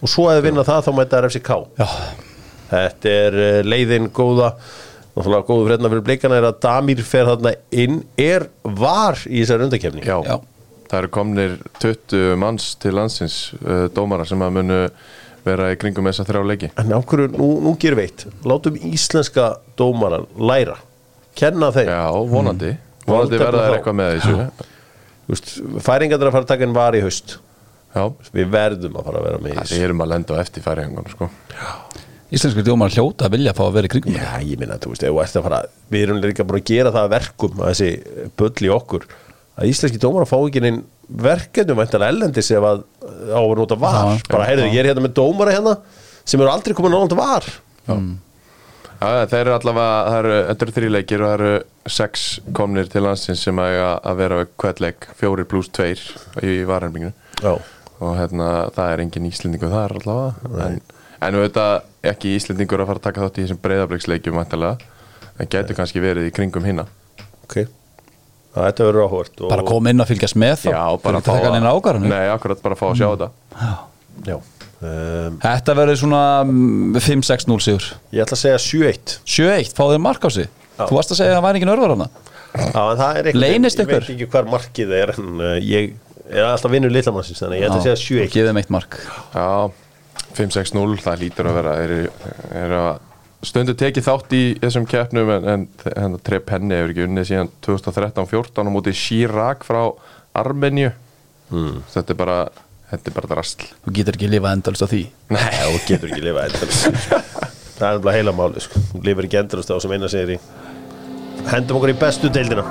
Og 0.00 0.08
svo 0.08 0.24
ef 0.32 0.38
þeir 0.40 0.46
vinna 0.48 0.64
það 0.72 0.86
þá 0.88 0.90
mæta 1.02 1.20
það 1.20 1.28
FCK 1.34 1.60
Já, 1.84 1.88
þetta 2.72 3.14
er 3.28 3.38
uh, 3.44 3.60
leiðin 3.68 4.08
góða 4.16 4.54
náttúrulega 5.16 5.46
góðu 5.48 5.66
fredna 5.68 5.90
fyrir 5.92 6.04
blikana 6.06 6.38
er 6.40 6.46
að 6.48 6.60
Damir 6.64 7.02
fer 7.06 7.26
þarna 7.28 7.52
inn. 7.84 7.98
Er 8.20 8.46
var 8.64 9.18
í 9.28 9.42
þessari 9.42 9.66
undakefni 9.68 10.04
já. 10.06 10.16
Já. 10.26 10.38
Það 10.92 10.98
eru 11.02 11.10
komnir 11.14 11.58
20 11.80 12.36
manns 12.40 12.70
til 12.80 12.92
landsins 12.96 13.36
uh, 13.64 13.86
dómara 13.96 14.26
sem 14.28 14.40
að 14.44 14.50
munu 14.58 14.78
vera 15.42 15.70
í 15.72 15.78
kringum 15.80 16.06
þessa 16.10 16.26
þrjá 16.28 16.42
leiki. 16.46 16.68
En 16.78 16.92
ákveður, 16.94 17.32
nú, 17.34 17.46
nú 17.64 17.72
gerum 17.80 17.98
við 18.02 18.10
eitt. 18.10 18.26
Látum 18.46 18.76
íslenska 18.92 19.46
dómaran 19.80 20.28
læra. 20.38 20.76
Kenna 21.38 21.70
þeim. 21.74 21.88
Já, 21.88 22.04
vonandi. 22.28 22.74
Vonandi 23.08 23.38
Valdefla 23.40 23.46
verða 23.48 23.62
þær 23.64 23.76
eitthvað 23.78 23.96
með 23.98 24.12
þessu. 24.18 24.68
Færingarnir 25.82 26.28
að 26.28 26.34
fara 26.36 26.44
að 26.46 26.50
taka 26.52 26.66
en 26.68 26.76
var 26.76 26.94
í 26.98 27.00
haust. 27.02 27.38
Já, 27.92 28.04
Við 28.32 28.52
verðum 28.52 28.94
að 29.00 29.08
fara 29.08 29.20
að 29.20 29.26
vera 29.28 29.40
með 29.42 29.56
það 29.56 29.64
þessu. 29.64 29.80
erum 29.86 30.04
að 30.04 30.10
lenda 30.12 30.36
á 30.36 30.42
eftir 30.44 30.64
færingunum 30.64 31.10
sko. 31.12 31.28
Íslensku 32.32 32.64
djómar 32.64 32.94
hljóta 32.94 33.28
að 33.28 33.36
vilja 33.36 33.54
fá 33.56 33.64
að 33.66 33.74
vera 33.76 33.88
í 33.88 33.92
kringum 33.92 34.16
Já, 34.16 34.30
ég 34.44 34.60
minna, 34.60 34.78
þú 34.80 34.94
veist, 34.94 35.04
ef 35.04 35.12
þú 35.12 35.20
ert 35.24 35.36
að 35.38 35.46
fara 35.48 35.60
Við 35.92 36.06
erum 36.06 36.22
líka 36.22 36.46
bara 36.48 36.62
að 36.62 36.70
gera 36.72 36.94
það 36.94 37.06
að 37.06 37.14
verkum 37.16 37.60
að 37.60 37.72
þessi 37.72 38.30
bull 38.40 38.66
í 38.68 38.72
okkur 38.72 39.06
að 39.52 39.68
íslenski 39.68 40.00
dómar 40.00 40.28
fá 40.28 40.38
ekki 40.40 40.62
neinn 40.64 40.82
verkefnum 41.22 41.76
væntanlega 41.76 42.14
ellendis 42.14 42.50
ef 42.56 42.64
að 42.64 42.84
á 43.36 43.40
að 43.40 43.56
nota 43.58 43.76
var. 43.76 43.98
Já, 44.16 44.26
bara 44.32 44.48
heyrðu, 44.48 44.68
ég 44.72 44.80
er 44.80 44.88
hérna 44.90 45.04
með 45.04 45.16
dómara 45.18 45.52
hérna 45.54 45.74
sem 46.24 46.40
eru 46.40 46.52
aldrei 46.52 46.76
komin 46.78 46.94
náland 46.94 47.12
var. 47.18 47.48
Já, 47.86 47.96
eru 49.42 49.54
allavega, 49.56 49.92
það 50.06 50.18
eru, 50.20 50.34
þetta 50.48 50.66
eru 50.66 50.74
þrjí 50.76 50.90
leikir 50.94 51.22
og 51.22 51.30
það 51.30 51.36
eru 51.36 51.92
sex 51.98 52.26
komnir 52.54 52.90
til 52.90 53.02
landsins 53.02 53.42
sem 53.42 53.58
eiga 53.58 53.88
að 53.98 54.20
vera 54.22 54.42
hvert 54.62 54.82
leik, 54.84 55.08
fjórir 55.18 55.48
pluss 55.50 55.72
tveir 55.74 56.02
í 56.46 56.60
varherminginu 56.68 57.10
Já, 57.42 57.56
og 57.98 58.12
hérna, 58.20 58.50
það 58.76 58.92
er 58.92 59.02
engin 59.02 59.26
íslendingur 59.26 59.72
þar 59.74 59.96
allavega 59.98 60.68
en, 60.68 60.78
en 61.18 61.40
við 61.40 61.48
veit 61.48 61.58
ekki 62.02 62.34
íslendingur 62.38 62.82
að 62.82 62.90
fara 62.90 63.02
að 63.02 63.06
taka 63.08 63.26
þátt 63.26 63.38
í 63.38 63.44
þessum 63.44 63.60
breyðabliksleikjum 63.62 64.40
vantilega, 64.40 64.90
en 65.38 65.52
getur 65.52 65.78
kannski 65.78 66.02
verið 66.02 66.28
í 66.30 66.34
kringum 66.34 66.66
hinna 66.66 66.86
ok. 67.44 67.60
Það 68.52 68.66
þetta 68.68 68.88
verður 68.88 69.06
áhvert 69.06 69.38
og... 69.40 69.52
Bara 69.52 69.64
koma 69.68 69.92
inn 69.92 70.04
að 70.04 70.10
fylgjast 70.12 70.36
með 70.40 70.56
þá? 70.64 70.66
Já, 70.74 70.82
bara 71.04 71.22
Fyrir 71.24 71.54
að 71.56 71.68
ákvarðanir? 71.70 72.12
Nei, 72.12 72.32
akkurat 72.34 72.64
bara 72.64 72.76
fá 72.76 72.84
að 72.90 72.98
sjá 73.00 73.06
þetta. 73.14 73.28
Já. 74.28 74.36
Um, 74.82 75.36
Þetta 75.40 75.76
verður 75.78 75.98
svona 76.00 76.22
mm, 76.42 76.98
5-6-0 76.98 77.56
sigur. 77.62 77.86
Ég 78.12 78.24
ætla 78.24 78.36
að 78.36 78.42
segja 78.42 78.58
7-1 78.66 79.14
7-1, 79.22 79.72
fá 79.78 79.84
þeir 79.86 80.02
mark 80.02 80.26
á 80.26 80.30
sig. 80.34 80.50
Þú 80.80 80.96
varst 80.98 81.14
að 81.14 81.20
segja 81.20 81.36
að 81.36 81.38
það 81.38 81.46
væri 81.46 81.92
hana 81.92 82.08
Já, 82.52 82.80
en 82.82 82.98
það 82.98 83.18
er 83.18 83.28
eitthvað 83.28 83.42
Leynist 83.42 83.78
Ég 83.78 83.86
ykkur? 83.86 84.02
veit 84.02 84.10
ekki 84.12 84.26
hvar 84.34 84.48
markið 84.52 84.90
er 84.98 85.12
en 85.14 85.28
uh, 85.40 85.54
ég 85.64 85.94
er 86.28 86.48
alltaf 86.50 86.72
vinnur 86.72 86.92
litlamannsins 86.92 87.40
þannig 87.40 87.56
að 87.56 87.62
ég 87.62 87.70
ætla 87.70 87.78
að 87.78 87.86
segja 87.86 88.26
7-1 88.26 88.34
Gefið 88.34 88.50
þeim 88.50 88.60
eitt 88.60 88.72
mark. 88.74 88.98
Já, 89.32 89.46
5-6-0, 90.36 90.98
það 91.04 91.22
lítur 91.24 91.48
að 91.50 91.58
vera 91.60 91.76
er, 91.82 91.94
er 92.62 92.74
að 92.78 92.90
stundu 93.42 93.74
tekið 93.78 94.06
þátt 94.06 94.34
í 94.38 94.42
þessum 94.62 94.84
keppnum 94.88 95.30
en, 95.34 95.48
en, 95.54 95.68
en 95.98 96.18
Trepp 96.22 96.52
Henni 96.54 96.78
hefur 96.78 96.92
ekki 96.94 97.06
unnið 97.08 97.30
síðan 97.30 97.50
2013-14 97.66 98.70
á 98.70 98.72
móti 98.72 98.94
Chirac 98.96 99.66
frá 99.66 99.80
Armenju 100.38 100.92
þetta 101.92 102.14
er 102.14 102.18
bara 102.18 102.36
þetta 102.92 103.10
er 103.10 103.16
bara 103.16 103.30
drastl 103.34 103.68
Þú 103.84 103.94
getur 103.98 104.18
ekki 104.18 104.30
lifað 104.30 104.56
endalist 104.58 104.84
á 104.84 104.88
því. 104.88 105.02
Nei, 105.32 105.48
þú 105.58 105.80
getur 105.88 106.12
ekki 106.12 106.24
lifað 106.24 106.48
endalist 106.50 106.86
Það 107.82 107.86
er 107.88 107.96
náttúrulega 107.96 108.16
heila 108.18 108.34
máli 108.36 108.62
sko. 108.62 108.80
Þú 108.92 109.00
lifir 109.08 109.26
ekki 109.26 109.38
endalist 109.40 109.72
á 109.72 109.76
sem 109.82 109.94
eina 109.96 110.10
segir 110.12 110.36
í 110.36 110.40
Hendum 111.48 111.80
okkur 111.80 111.90
í 111.90 111.96
bestu 111.98 112.28
deildina. 112.30 112.62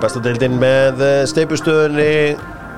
Bestu 0.00 0.22
deildin 0.24 0.54
með 0.62 1.02
eh, 1.04 1.24
steipustöðunni 1.28 2.12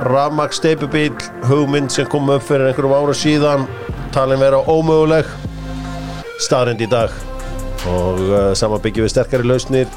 Rafmaks 0.07 0.61
steipubíl 0.61 1.13
Hugmynd 1.49 1.93
sem 1.93 2.09
kom 2.09 2.31
upp 2.33 2.45
fyrir 2.47 2.71
einhverjum 2.71 2.95
ára 2.97 3.17
síðan 3.17 3.67
Talin 4.15 4.41
vera 4.41 4.63
ómöguleg. 4.67 5.29
Staðrind 6.41 6.81
í 6.83 6.89
dag. 6.91 7.13
Og 7.91 8.23
uh, 8.25 8.39
saman 8.59 8.81
byggjum 8.83 9.07
við 9.07 9.13
sterkari 9.13 9.47
lausnir. 9.47 9.91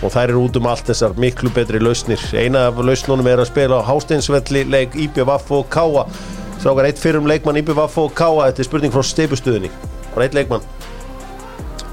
Og 0.00 0.12
þær 0.12 0.32
eru 0.32 0.44
út 0.46 0.58
um 0.60 0.68
allt 0.70 0.88
þessar 0.88 1.16
miklu 1.20 1.52
betri 1.56 1.80
lausnir. 1.80 2.20
Eina 2.36 2.68
af 2.68 2.78
lausnunum 2.80 3.28
er 3.28 3.42
að 3.42 3.50
spila 3.50 3.80
á 3.80 3.88
Hásteinsvelli 3.88 4.66
leik 4.68 4.94
IBVF 4.96 5.50
og 5.58 5.68
Káa 5.72 6.06
strákar 6.60 6.90
eitt 6.90 7.00
fyrir 7.00 7.22
um 7.22 7.28
leikmann 7.28 7.56
IBVF 7.56 7.96
og 8.02 8.12
Káa 8.16 8.50
þetta 8.50 8.60
er 8.60 8.68
spurning 8.68 8.92
frá 8.92 9.04
steipustuðinni 9.06 9.72
bara 10.14 10.26
eitt 10.26 10.36
leikmann. 10.36 10.64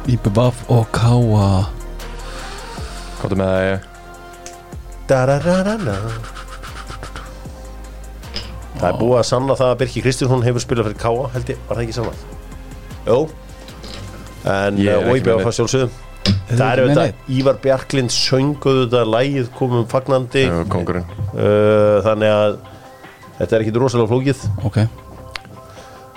Íbjöfaf 0.07 0.63
og 0.71 0.87
Káa 0.95 1.67
Káttu 3.21 3.35
með 3.39 3.53
það 3.53 3.67
ég 3.67 3.93
Da-da-da-da-da. 5.07 6.37
Það 8.77 8.87
er 8.91 8.97
búið 9.01 9.19
að 9.19 9.27
sanna 9.31 9.57
það 9.57 9.73
að 9.73 9.79
Birki 9.81 10.03
Kristjánsson 10.05 10.45
hefur 10.47 10.63
spilað 10.63 10.89
fyrir 10.89 11.01
Káa 11.01 11.29
held 11.35 11.53
ég, 11.53 11.61
var 11.67 11.79
það 11.79 11.85
ekki 11.85 11.97
sannað? 11.97 12.25
Jó 13.07 13.19
en 14.47 14.77
ekki 14.77 15.33
neitt. 15.33 15.47
að 15.47 15.57
sjálfsögum 15.57 15.95
það 16.47 16.63
er 16.67 16.81
ekki 16.81 16.85
auðvitað 16.85 17.35
Ívar 17.37 17.59
Bjarklind 17.63 18.13
sönguðu 18.13 18.85
þetta 18.85 19.03
lægið 19.11 19.49
komum 19.57 19.85
fagnandi. 19.89 20.45
Já, 20.47 20.61
Kongurinn 20.71 21.05
uh, 21.33 21.99
þannig 22.05 22.33
að 22.33 22.57
þetta 23.37 23.49
er 23.49 23.65
ekkit 23.65 23.79
rosalega 23.83 24.11
flókið. 24.11 24.45
Ok. 24.67 24.79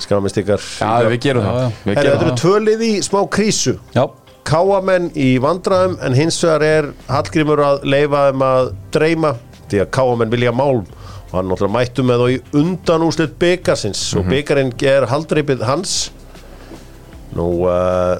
Skamist 0.01 0.39
ykkar. 0.41 0.63
Já, 0.81 1.11
við 1.11 1.21
gerum 1.27 1.45
það. 1.45 1.75
þetta 1.85 2.07
eru 2.15 2.37
tvölið 2.41 2.87
í 2.87 2.93
smá 3.05 3.21
krísu. 3.33 3.77
Já, 3.97 4.07
Káamenn 4.49 5.11
í 5.21 5.35
vandræðum 5.43 5.99
en 6.07 6.17
hins 6.17 6.41
vegar 6.43 6.65
er 6.65 6.89
Hallgrímur 7.11 7.61
að 7.63 7.85
leifa 7.93 8.25
þeim 8.31 8.47
að 8.47 8.71
dreyma 8.95 9.35
því 9.71 9.83
að 9.85 9.93
Káamenn 9.95 10.33
vilja 10.33 10.55
málm 10.57 10.87
og 11.31 11.37
hann 11.39 11.51
náttúrulega 11.51 11.77
mættu 11.77 12.05
með 12.07 12.23
þá 12.23 12.27
í 12.35 12.39
undan 12.59 13.07
úrslit 13.07 13.37
byggarsins 13.39 14.03
og 14.19 14.27
byggarinn 14.31 14.73
er 14.91 15.07
haldreipið 15.11 15.63
hans. 15.69 15.95
Nú 17.39 17.47
uh, 17.71 18.19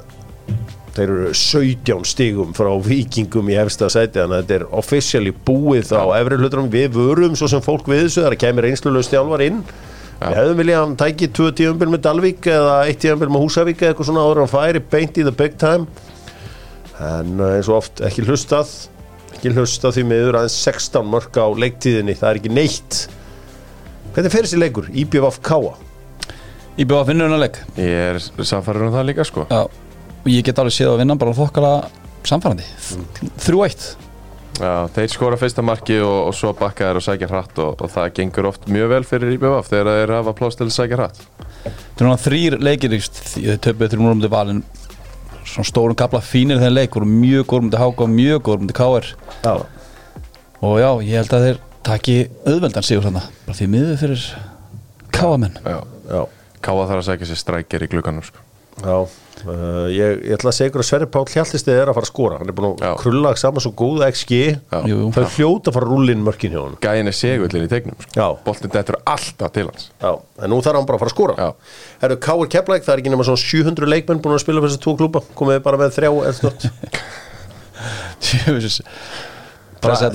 þeir 0.95 1.07
eru 1.09 1.33
17 1.35 2.07
stigum 2.07 2.53
frá 2.55 2.71
vikingum 2.85 3.51
í 3.51 3.57
efsta 3.59 3.89
sæti 3.91 4.21
þannig 4.21 4.37
að 4.37 4.45
þetta 4.45 4.57
er 4.59 4.67
officially 4.79 5.33
búið 5.47 5.91
á 5.99 6.07
efri 6.21 6.39
hlutunum 6.39 6.71
við 6.71 6.95
vörum 6.99 7.35
svo 7.39 7.51
sem 7.51 7.65
fólk 7.65 7.91
við 7.91 8.05
þessu 8.07 8.27
þar 8.27 8.39
kemur 8.45 8.69
einslulega 8.71 9.09
stjálfar 9.09 9.45
inn. 9.49 9.65
Við 10.21 10.37
hefðum 10.37 10.59
viljað 10.61 10.79
að 10.79 10.85
hann 10.85 10.97
tæki 11.01 11.31
tvö 11.33 11.51
tíumbil 11.57 11.91
með 11.91 12.03
Dalvík 12.05 12.47
eða 12.53 12.79
eitt 12.85 13.03
tíumbil 13.03 13.31
með 13.33 13.47
Húsavík 13.47 13.83
eða 13.83 13.95
eitthvað 13.95 14.11
svona 14.11 14.25
áður 14.27 14.43
hann 14.43 14.53
færi 14.53 14.83
beint 14.93 15.19
í 15.19 15.27
the 15.27 15.35
big 15.35 15.59
time. 15.59 15.89
En 17.01 17.41
uh, 17.41 17.55
eins 17.57 17.71
og 17.73 17.81
oft 17.81 18.03
ekki 18.05 18.27
hlustað 18.29 18.75
ekki 19.41 19.55
hlustað 19.57 19.97
því 19.97 20.03
miður 20.05 20.37
aðeins 20.43 20.57
16 20.69 21.07
mörg 21.09 21.39
á 21.41 21.49
leiktíðinni, 21.49 22.17
það 22.19 22.31
er 22.31 22.41
ekki 22.43 22.51
neitt. 22.53 22.99
Hvernig 24.13 24.35
fer 24.35 24.45
þessi 24.45 24.59
leikur? 24.61 24.91
IBF 24.93 25.39
Káa 25.47 25.79
Íbjöfaf 26.81 27.09
vinnur 27.11 27.27
hennar 27.29 27.43
leik. 27.43 27.59
Ég 27.77 28.15
er 28.15 28.21
samfæður 28.21 28.87
um 28.87 28.93
það 28.95 29.09
líka 29.11 29.25
sko. 29.27 29.47
Já, 29.51 29.65
og 30.21 30.29
ég 30.31 30.45
get 30.47 30.61
alveg 30.63 30.77
séð 30.77 30.93
að 30.95 31.03
vinna 31.03 31.17
bara 31.21 31.35
þokkala 31.37 31.73
samfærandi 32.29 32.65
Þrjú 33.43 33.65
eitt. 33.67 33.87
Já, 34.61 34.73
þeir 34.95 35.13
skora 35.13 35.39
fyrsta 35.41 35.65
marki 35.65 35.99
og, 36.05 36.17
og 36.31 36.35
svo 36.37 36.53
bakka 36.57 36.89
þeir 36.89 37.01
og 37.01 37.05
sækja 37.05 37.31
hratt 37.31 37.61
og, 37.65 37.81
og 37.81 37.93
það 37.93 38.11
gengur 38.19 38.49
oft 38.51 38.69
mjög 38.69 38.93
vel 38.95 39.03
fyrir 39.09 39.35
IBF 39.37 39.71
þegar 39.73 39.93
þeir 39.99 40.15
hafa 40.19 40.37
pláss 40.37 40.61
til 40.61 40.69
að 40.69 40.75
sækja 40.77 41.01
hratt. 41.01 41.23
Það 41.65 42.03
er 42.03 42.07
núna 42.07 42.21
þrýr 42.21 42.59
leikir 42.61 42.97
Þau 43.01 43.57
töpuð 43.67 43.93
þrjum 43.93 44.07
múlum 44.07 44.25
til 44.25 44.33
valin 44.33 44.63
Svona 45.51 45.67
stórum 45.67 45.97
kapla 45.99 46.21
fínir 46.23 46.61
þegar 46.61 46.77
leik 46.77 46.95
voru 46.95 47.09
mjög 47.11 47.47
góður 47.51 47.65
mútið 47.67 47.83
háka 47.83 48.05
og 48.07 48.13
mjög 48.15 48.43
góður 48.47 48.63
mútið 48.65 48.79
káir 48.79 49.09
Já, 49.43 49.55
Og 50.61 50.77
já, 50.79 50.91
ég 51.09 51.17
held 51.17 51.35
að 51.35 51.47
þeir 51.47 51.59
taki 51.89 52.17
auðveldan 52.45 52.87
sigur 52.87 53.07
þarna 53.09 53.25
Bara 53.47 53.59
því 53.59 53.69
miður 53.73 53.99
fyrir 54.05 54.27
káamenn 55.17 55.59
Já, 55.65 55.79
já, 56.11 56.23
Káa 56.61 56.87
þarf 56.87 57.01
að 57.01 57.07
sækja 57.09 57.31
sér 57.31 57.41
strækjar 57.41 57.87
í 57.87 57.91
glugganum 57.91 58.25
sko. 58.27 58.43
Já 58.85 58.97
uh, 59.47 59.87
ég, 59.93 60.21
ég 60.27 60.35
ætla 60.37 60.51
að 60.51 60.57
segja 60.57 60.71
ykkur 60.71 60.83
að 60.83 60.89
Sverri 60.89 61.09
Páll 61.15 61.29
Hjaltistið 61.31 61.77
er 61.77 61.91
að 61.91 61.97
fara 61.99 62.07
að 62.07 62.11
skora. 62.11 62.39
Hann 62.41 62.51
er 62.51 62.57
búin 62.57 62.75
að 62.75 62.97
krulla 63.01 63.33
saman 63.41 63.65
svo 63.65 63.73
góða 63.79 64.09
XG 64.13 64.33
jú. 64.91 64.99
þau 65.17 65.27
hljóta 65.37 65.71
að 65.71 65.77
fara 65.77 65.89
að 65.89 65.93
rúlla 65.95 66.15
inn 66.15 66.25
mörkin 66.27 66.55
hjá 66.55 66.61
hann 66.63 66.77
Gæin 66.85 67.11
er 67.11 67.17
segullin 67.17 67.67
í 67.67 67.71
tegnum 67.71 67.99
sko. 68.05 68.29
Boltin 68.47 68.75
dettur 68.75 68.99
alltaf 69.05 69.55
til 69.57 69.67
hans. 69.69 69.91
Já, 70.03 70.13
en 70.41 70.53
nú 70.53 70.61
þarf 70.65 70.81
hann 70.81 70.89
bara 70.91 71.01
að 71.01 71.05
fara 71.05 71.13
að 71.13 71.17
skora. 71.17 71.51
Herru, 72.05 72.21
K.R. 72.27 72.51
Keflæk, 72.57 72.87
það 72.87 72.95
er 72.95 73.05
ekki 73.05 73.15
nema 73.15 73.27
svona 73.29 73.45
700 73.45 73.93
leikmenn 73.95 74.23
búin 74.25 74.37
að 74.37 74.45
spila 74.45 74.63
fyrir 74.65 74.75
þessi 74.75 74.85
tvo 74.87 74.97
klúpa 75.01 75.25
komið 75.39 75.63
bara 75.67 75.81
með 75.81 75.97
þrjá 75.99 76.11
eldsnött 76.31 76.69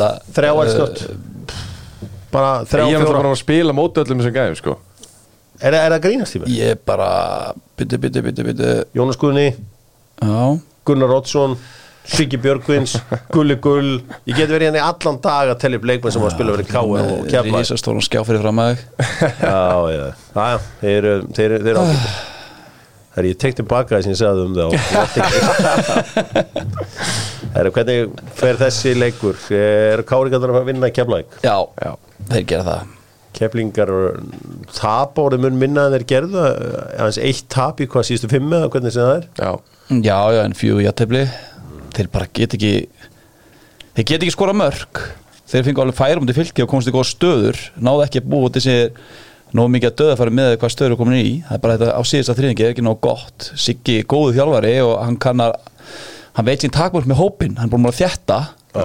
að 0.01 0.19
þrjá 0.35 0.51
eldsnött 0.53 1.05
bara 2.35 2.51
þrjá 2.67 2.85
Ég 2.89 2.97
er 2.97 3.05
fjóra 3.05 3.21
bara 3.21 3.31
að 3.31 3.39
spila 3.41 3.75
móti 3.75 4.01
öllum 4.03 4.21
þessum 4.21 4.35
gæjum 4.35 4.57
sko 4.59 4.75
er, 5.61 5.73
er 5.77 5.95
það 5.95 6.01
grínast 6.07 6.35
í 6.37 6.43
mig? 6.43 6.51
Ég 6.55 6.83
bara 6.87 7.09
Byttu, 7.75 7.97
byttu, 7.99 8.21
byttu, 8.25 8.43
byttu 8.47 8.69
Jónas 8.95 9.17
Guðni, 9.19 9.49
Já. 10.21 10.59
Gunnar 10.87 11.11
Oddsson 11.17 11.57
Siggi 12.05 12.37
Björgvins, 12.37 12.91
Gulli 13.33 13.55
Gull. 13.57 13.95
Ég 14.29 14.37
get 14.37 14.51
verið 14.51 14.67
hérna 14.69 14.77
í 14.77 14.85
allan 14.85 15.15
dag 15.23 15.49
að 15.49 15.57
tellja 15.63 15.79
upp 15.81 15.87
leikmenn 15.89 16.13
sem 16.13 16.21
að 16.27 16.35
spila 16.35 16.53
fyrir 16.53 16.67
K.R. 16.69 17.09
og 17.15 17.25
Keflæk 17.31 17.55
Rísastórum 17.63 18.03
skjá 18.05 18.21
fyrir 18.27 18.43
fram 18.45 18.61
að 18.61 18.75
Já, 19.41 19.65
já, 19.89 20.05
já, 20.37 20.59
þeir 20.83 20.99
eru 20.99 21.15
þeir, 21.33 21.55
eru 21.63 21.81
ágættir 21.81 22.15
Það 23.15 23.21
er 23.23 23.27
ég 23.29 23.37
tek 23.39 23.53
tilbaka 23.55 23.95
þess 23.95 24.05
að 24.05 24.11
ég 24.11 24.19
sagði 24.19 24.41
um 24.43 24.53
það 24.59 24.69
Það 27.45 27.59
er 27.61 27.69
hvernig 27.77 27.99
fer 28.37 28.57
þessi 28.59 28.91
leikur? 28.99 29.37
Er 29.55 30.03
Káringarnar 30.09 30.59
að 30.59 30.69
vinna 30.69 30.89
Keflæk 30.93 31.39
Já, 31.45 31.55
Já. 31.81 31.91
þeir 32.33 32.45
gera 32.51 32.67
það 32.69 32.94
Keflingar 33.35 33.91
tap 34.75 35.19
árið 35.19 35.43
mun 35.43 35.59
minna 35.59 35.87
en 35.89 35.95
þeir 35.97 36.07
gerðu 36.13 36.45
aðeins 36.45 37.19
eitt 37.19 37.49
tap 37.51 37.81
í 37.83 37.89
hvað 37.91 38.07
síðustu 38.09 38.31
fimm 38.31 38.53
eða 38.55 38.71
hvernig 38.73 38.95
sem 38.95 39.05
það 39.05 39.17
er? 39.17 39.27
Já, 39.35 39.51
Já, 40.01 40.19
já, 40.33 40.41
en 40.45 40.57
fjögur 40.57 40.85
játefli 40.87 41.25
Þeir 41.95 42.09
bara 42.15 42.29
get 42.33 42.55
ekki 42.57 42.73
Þeir 43.95 44.07
get 44.09 44.17
ekki 44.23 44.33
skora 44.33 44.55
mörg 44.57 45.03
Þeir 45.45 45.67
fengu 45.67 45.83
alveg 45.83 45.97
færum 45.99 46.25
til 46.25 46.35
fylki 46.39 46.63
og 46.63 46.71
komast 46.71 46.89
í 46.89 46.93
góða 46.95 47.05
stöður. 47.05 47.59
Náðu 47.77 48.01
ekki 48.07 48.21
að 48.23 48.29
búa 48.33 48.49
þessi 48.55 48.77
Nógu 49.55 49.71
mikið 49.71 49.91
að 49.91 49.99
döða 50.01 50.15
fara 50.19 50.33
með 50.33 50.55
hvað 50.59 50.71
stöður 50.73 50.95
er 50.95 50.99
komin 50.99 51.19
í. 51.19 51.27
Það 51.45 51.55
er 51.55 51.61
bara 51.63 51.75
þetta 51.77 51.91
á 51.95 52.01
síðasta 52.09 52.35
þrýðingi 52.39 52.65
er 52.65 52.71
ekki 52.73 52.83
nógu 52.83 52.97
gott. 53.05 53.45
Siggi 53.61 53.99
góðu 54.09 54.33
þjálfari 54.35 54.73
og 54.83 54.95
hann 55.05 55.19
kann 55.21 55.43
að 55.45 55.53
Hann 56.35 56.47
veit 56.49 56.65
sín 56.65 56.73
takmörk 56.75 57.05
með 57.07 57.21
hópin 57.21 57.53
Hann 57.55 57.69
er 57.69 57.71
búin 57.71 57.85
að 57.87 58.01
þjætta 58.01 58.39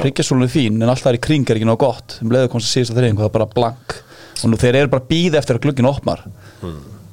Ríkjasólun 0.05 0.47
er 0.47 0.53
fín 0.53 0.77
en 0.79 0.93
allt 0.93 1.03
það 1.03 1.17
er 1.17 1.19
í 1.19 1.23
kring 1.25 1.49
er 1.51 1.59
ekki 1.59 1.67
nógu 1.67 1.81
gott. 1.89 2.19
Um 2.23 2.31
leiðu 2.31 2.53
komast 2.53 2.69
í 2.69 2.77
síðasta 2.77 2.95
þrýðingu 3.01 3.25
það 3.25 3.31
er 3.31 3.37
bara 3.41 3.49
blank 3.57 3.97
Og 4.45 4.53
nú 4.53 4.59
þeir 4.61 4.81
eru 4.83 4.93
bara 4.93 5.07
býð 5.11 5.39
eftir 5.41 5.59
að 5.59 5.65
glugginn 5.67 5.89
opnar. 5.91 6.25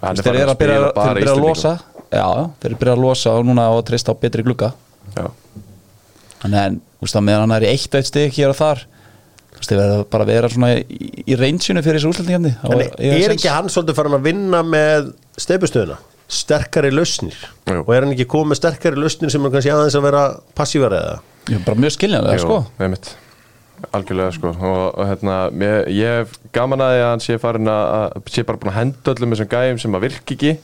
Hann 0.01 0.19
Þeir 0.21 0.41
eru 0.43 0.53
að 0.53 0.59
byrja, 0.61 0.81
að 0.93 1.21
að 1.33 1.41
losa. 1.41 1.73
Já, 2.07 2.23
já, 2.23 2.43
þeir 2.61 2.69
eru 2.69 2.77
að 2.77 2.81
byrja 2.83 2.93
að 2.97 3.03
losa 3.03 3.33
og 3.35 3.47
núna 3.47 3.65
að 3.71 3.79
treysta 3.89 4.13
á 4.13 4.19
betri 4.21 4.45
glugga. 4.45 4.71
Já, 5.17 5.25
Þannig 6.43 6.59
en, 6.61 6.77
þú 6.97 7.07
veist 7.07 7.17
að 7.17 7.25
meðan 7.27 7.43
hann 7.45 7.55
er 7.57 7.65
í 7.65 7.71
eitt 7.73 7.97
eitt 7.97 8.09
stig 8.11 8.35
hér 8.37 8.53
og 8.53 8.59
þar 8.59 8.83
Þú 9.57 9.61
veist, 9.61 9.71
þeir 9.71 9.79
verða 9.81 10.03
bara 10.13 10.25
að 10.25 10.31
vera 10.35 10.49
svona 10.53 10.69
í, 10.77 11.07
í 11.25 11.37
reynsjunu 11.39 11.81
fyrir 11.85 11.97
þessu 11.97 12.11
úrslættingandi 12.11 12.51
En 12.61 12.83
er 13.17 13.33
ekki 13.33 13.49
hann 13.49 13.71
svolítið 13.73 13.97
farin 13.97 14.17
að 14.19 14.27
vinna 14.27 14.61
með 14.65 15.09
steipustöðuna 15.41 15.97
sterkari 16.27 16.91
lausnir? 16.91 17.37
Jú. 17.69 17.81
og 17.85 17.93
er 17.95 18.03
hann 18.03 18.11
ekki 18.13 18.27
komið 18.29 18.51
með 18.51 18.59
sterkari 18.59 18.99
lausnir 18.99 19.31
sem 19.31 19.45
er 19.47 19.53
kannski 19.53 19.71
aðeins 19.71 19.95
að 19.97 20.05
vera 20.09 20.23
passívar 20.59 20.95
eða? 20.97 21.13
Jú, 21.47 21.61
bara 21.63 21.79
mjög 21.79 21.95
skiljanlega, 21.95 22.41
sko 22.43 22.59
Algjörlega 23.93 24.33
sko. 24.35 24.51
Og, 24.55 24.81
og 24.97 25.09
hérna, 25.09 25.35
ég, 25.61 25.91
ég 25.99 26.15
hef 26.21 26.33
gaman 26.55 26.83
að 26.83 26.93
því 26.93 27.03
að 27.03 27.11
hann 27.11 27.23
sé 27.23 27.37
farin 27.41 27.71
að 27.71 28.17
sé 28.33 28.45
bara 28.47 28.61
búin 28.61 28.71
að 28.73 28.79
henda 28.79 29.13
öllum 29.13 29.35
þessum 29.35 29.51
gæjum 29.51 29.81
sem 29.83 29.97
að 29.97 30.05
virka 30.07 30.35
ekki. 30.37 30.55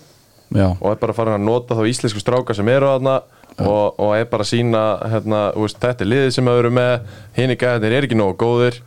Já, 0.54 0.68
og 0.70 0.88
er 0.92 1.00
bara 1.02 1.16
farin 1.18 1.38
að 1.38 1.46
nota 1.48 1.78
þá 1.78 1.84
íslensku 1.90 2.22
stráka 2.22 2.54
sem 2.54 2.68
eru 2.70 2.90
þarna 2.92 3.20
og, 3.64 4.00
og 4.02 4.12
er 4.18 4.28
bara 4.30 4.46
að 4.46 4.52
sína 4.52 4.82
hérna, 5.10 5.44
þú 5.56 5.66
veist, 5.66 5.80
þetta 5.82 6.06
er 6.06 6.12
liðið 6.12 6.34
sem 6.36 6.50
að 6.50 6.60
eru 6.62 6.74
með 6.78 7.16
hinn 7.38 7.54
í 7.54 7.58
gæðin 7.62 7.88
er 7.90 8.08
ekki 8.08 8.20
nógu 8.20 8.38
góðir. 8.44 8.82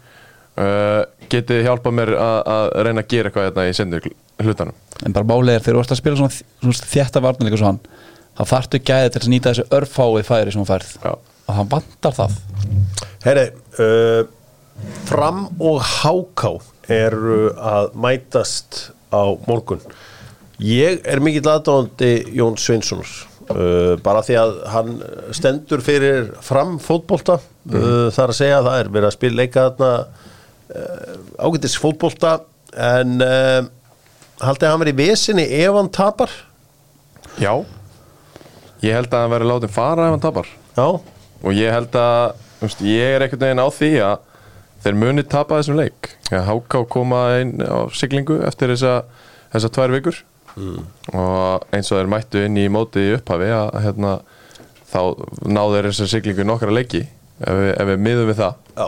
Uh, 0.56 1.02
getið 1.28 1.66
hjálpa 1.66 1.90
mér 1.92 2.14
að, 2.16 2.38
að 2.48 2.70
reyna 2.86 3.02
að 3.02 3.10
gera 3.12 3.28
eitthvað 3.28 3.48
hérna 3.50 3.64
í 3.68 3.74
sendur 3.76 4.06
hlutanum? 4.40 4.76
En 5.04 5.12
bara 5.12 5.28
málið 5.28 5.58
er 5.58 5.64
þegar 5.66 5.76
þú 5.76 5.82
ert 5.82 5.92
að 5.92 5.98
spila 6.00 6.20
svona, 6.20 6.38
svona 6.62 6.92
þjætta 6.94 7.22
varnarleika 7.26 7.58
svo 7.60 7.68
hann 7.68 7.80
þá 8.36 8.52
þarftu 8.52 8.80
gæði 8.84 9.12
til 9.12 9.22
að 9.22 9.30
nýta 9.32 9.52
þessu 9.52 9.66
örfáið 9.76 10.28
færi 10.28 10.52
sem 10.52 10.62
hún 10.62 10.68
færð. 10.68 10.92
Já. 11.02 11.12
og 11.46 11.58
það 11.58 11.68
vantar 11.72 12.16
það. 12.16 12.38
Herri, 13.24 13.44
uh, 13.82 14.26
Fram 15.08 15.46
og 15.62 15.80
Háká 15.80 16.52
eru 16.92 17.50
að 17.56 17.94
mætast 17.98 18.90
á 19.10 19.24
morgun. 19.48 19.80
Ég 20.62 21.02
er 21.04 21.20
mikill 21.24 21.48
aðdáðandi 21.48 22.10
Jón 22.36 22.58
Sveinssonar. 22.60 23.08
Uh, 23.46 23.94
bara 24.02 24.24
því 24.26 24.36
að 24.40 24.54
hann 24.72 24.92
stendur 25.36 25.82
fyrir 25.84 26.32
fram 26.44 26.76
fótbolta. 26.82 27.38
Uh, 27.70 28.08
þar 28.14 28.32
að 28.32 28.38
segja 28.40 28.60
að 28.60 28.68
það 28.68 28.80
er 28.80 28.92
verið 28.96 29.08
að 29.08 29.16
spila 29.16 29.40
leika 29.42 29.66
ágætis 31.38 31.78
fótbolta. 31.78 32.38
En 32.76 33.20
haldið 34.42 34.68
hann 34.68 34.80
verið 34.82 34.96
í 34.96 35.04
vesinni 35.06 35.44
ef 35.62 35.76
hann 35.78 35.92
tapar? 35.94 36.32
Já. 37.40 37.52
Ég 38.84 38.96
held 38.96 39.12
að 39.14 39.22
hann 39.22 39.32
verði 39.32 39.52
látið 39.52 39.72
fara 39.72 40.08
ef 40.08 40.16
hann 40.16 40.24
tapar. 40.24 40.50
Já, 40.76 40.88
og 41.00 41.56
ég 41.56 41.72
held 41.72 41.96
að 41.96 42.42
veist, 42.60 42.82
ég 42.86 43.16
er 43.16 43.24
einhvern 43.24 43.44
veginn 43.46 43.62
á 43.62 43.68
því 43.72 43.92
að 44.06 44.32
þeir 44.84 44.98
muni 45.00 45.24
tapa 45.26 45.60
þessum 45.60 45.80
leik 45.80 46.12
ja, 46.30 46.42
Háká 46.46 46.84
koma 46.90 47.22
inn 47.42 47.58
á 47.62 47.88
siglingu 47.96 48.40
eftir 48.46 48.72
þessa, 48.74 49.00
þessa 49.54 49.72
tvær 49.74 49.94
vikur 49.96 50.22
og 50.56 51.66
eins 51.74 51.90
og 51.92 51.98
þeir 51.98 52.08
mættu 52.10 52.44
inn 52.46 52.56
í 52.56 52.68
mótið 52.72 53.10
í 53.10 53.16
upphafi 53.18 53.48
að 53.52 53.74
hérna, 53.84 54.12
þá 54.88 55.00
náðu 55.44 55.74
þeir 55.74 55.88
þessa 55.90 56.12
siglingu 56.14 56.44
í 56.44 56.48
nokkra 56.48 56.72
leiki 56.72 57.02
ef 57.04 57.58
við, 57.58 57.72
ef 57.74 57.90
við 57.90 58.06
miðum 58.06 58.30
við 58.30 58.38
það 58.40 58.54
já. 58.78 58.86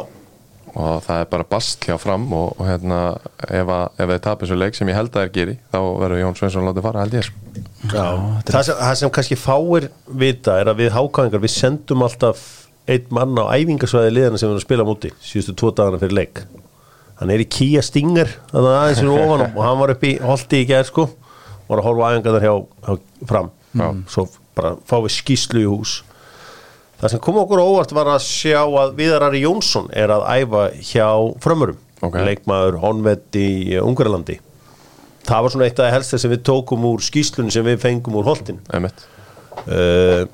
og 0.72 1.02
það 1.04 1.24
er 1.24 1.28
bara 1.35 1.48
bast 1.50 1.85
hjá 1.85 1.98
fram 2.00 2.24
og, 2.33 2.54
og 2.57 2.70
hérna, 2.70 3.00
ef, 3.44 3.74
að, 3.74 3.85
ef 3.98 4.12
þeir 4.12 4.22
tapa 4.28 4.46
þessu 4.46 4.61
leik 4.62 4.78
sem 4.78 4.92
ég 4.92 4.96
held 4.96 5.12
að 5.12 5.26
þeir 5.26 5.35
geri 5.37 5.59
þá 5.74 5.81
verður 6.04 6.22
Jón 6.22 6.38
Sveinsson 6.40 6.68
látið 6.70 6.88
fara 6.88 7.04
held 7.04 7.18
ég 7.18 7.28
sko. 7.28 7.44
Já, 7.92 8.07
það, 8.48 8.62
sem, 8.62 8.81
það 8.81 8.96
sem 9.02 9.12
kannski 9.18 9.38
fáir 9.40 9.90
vita 10.24 10.57
er 10.62 10.72
að 10.72 10.81
við 10.85 10.94
hákáðingar 10.96 11.44
við 11.44 11.54
sendum 11.59 12.07
alltaf 12.09 12.46
einn 12.88 13.12
mann 13.14 13.38
á 13.38 13.53
æfingasvæði 13.55 14.14
liðana 14.16 14.40
sem 14.40 14.53
að 14.53 14.64
spila 14.64 14.87
á 14.87 14.88
móti 14.88 15.12
síðustu 15.20 15.55
tvo 15.59 15.72
dagana 15.77 16.01
fyrir 16.01 16.16
leik. 16.18 16.42
Hann 17.18 17.33
er 17.35 17.42
í 17.42 17.48
Kia 17.51 17.83
Stinger 17.85 18.31
þannig 18.51 18.74
aðeins 18.74 19.01
fyrir 19.03 19.24
ofan 19.24 19.46
og 19.48 19.62
hann 19.66 19.81
var 19.83 19.94
upp 19.94 20.05
í 20.07 20.12
holdi 20.22 20.62
í 20.62 20.68
gerð 20.68 20.90
sko. 20.92 21.09
Var 21.68 21.83
að 21.83 21.88
horfa 21.88 22.07
á 22.07 22.11
æfingar 22.14 22.44
hjá, 22.44 22.55
hjá 22.87 23.27
fram. 23.29 23.51
Svo 24.09 24.29
bara 24.57 24.77
fá 24.88 24.96
við 25.05 25.16
skýslu 25.18 25.64
í 25.64 25.68
hús. 25.68 25.98
Það 26.98 27.12
sem 27.12 27.22
kom 27.22 27.37
okkur 27.38 27.62
óvart 27.62 27.92
var 27.94 28.09
að 28.11 28.24
sjá 28.27 28.62
að 28.64 28.96
Viðarari 28.98 29.44
Jónsson 29.44 29.87
er 29.94 30.11
að 30.11 30.24
æfa 30.40 30.64
hjá 30.83 31.07
frömmurum. 31.44 31.85
Ok. 31.98 32.14
leikmaður 32.22 32.79
honvett 32.83 33.35
í 33.38 33.74
Ungarlandi. 33.83 34.38
Það 35.27 35.44
var 35.44 35.53
svona 35.53 35.66
eitt 35.66 35.81
af 35.81 35.88
það 35.88 35.94
helsta 35.96 36.20
sem 36.22 36.33
við 36.33 36.44
tókum 36.46 36.85
úr 36.88 37.03
skýslunni 37.05 37.53
sem 37.53 37.66
við 37.66 37.81
fengum 37.83 38.20
úr 38.20 38.29
Einmitt. 38.31 39.03
uh, 39.66 40.24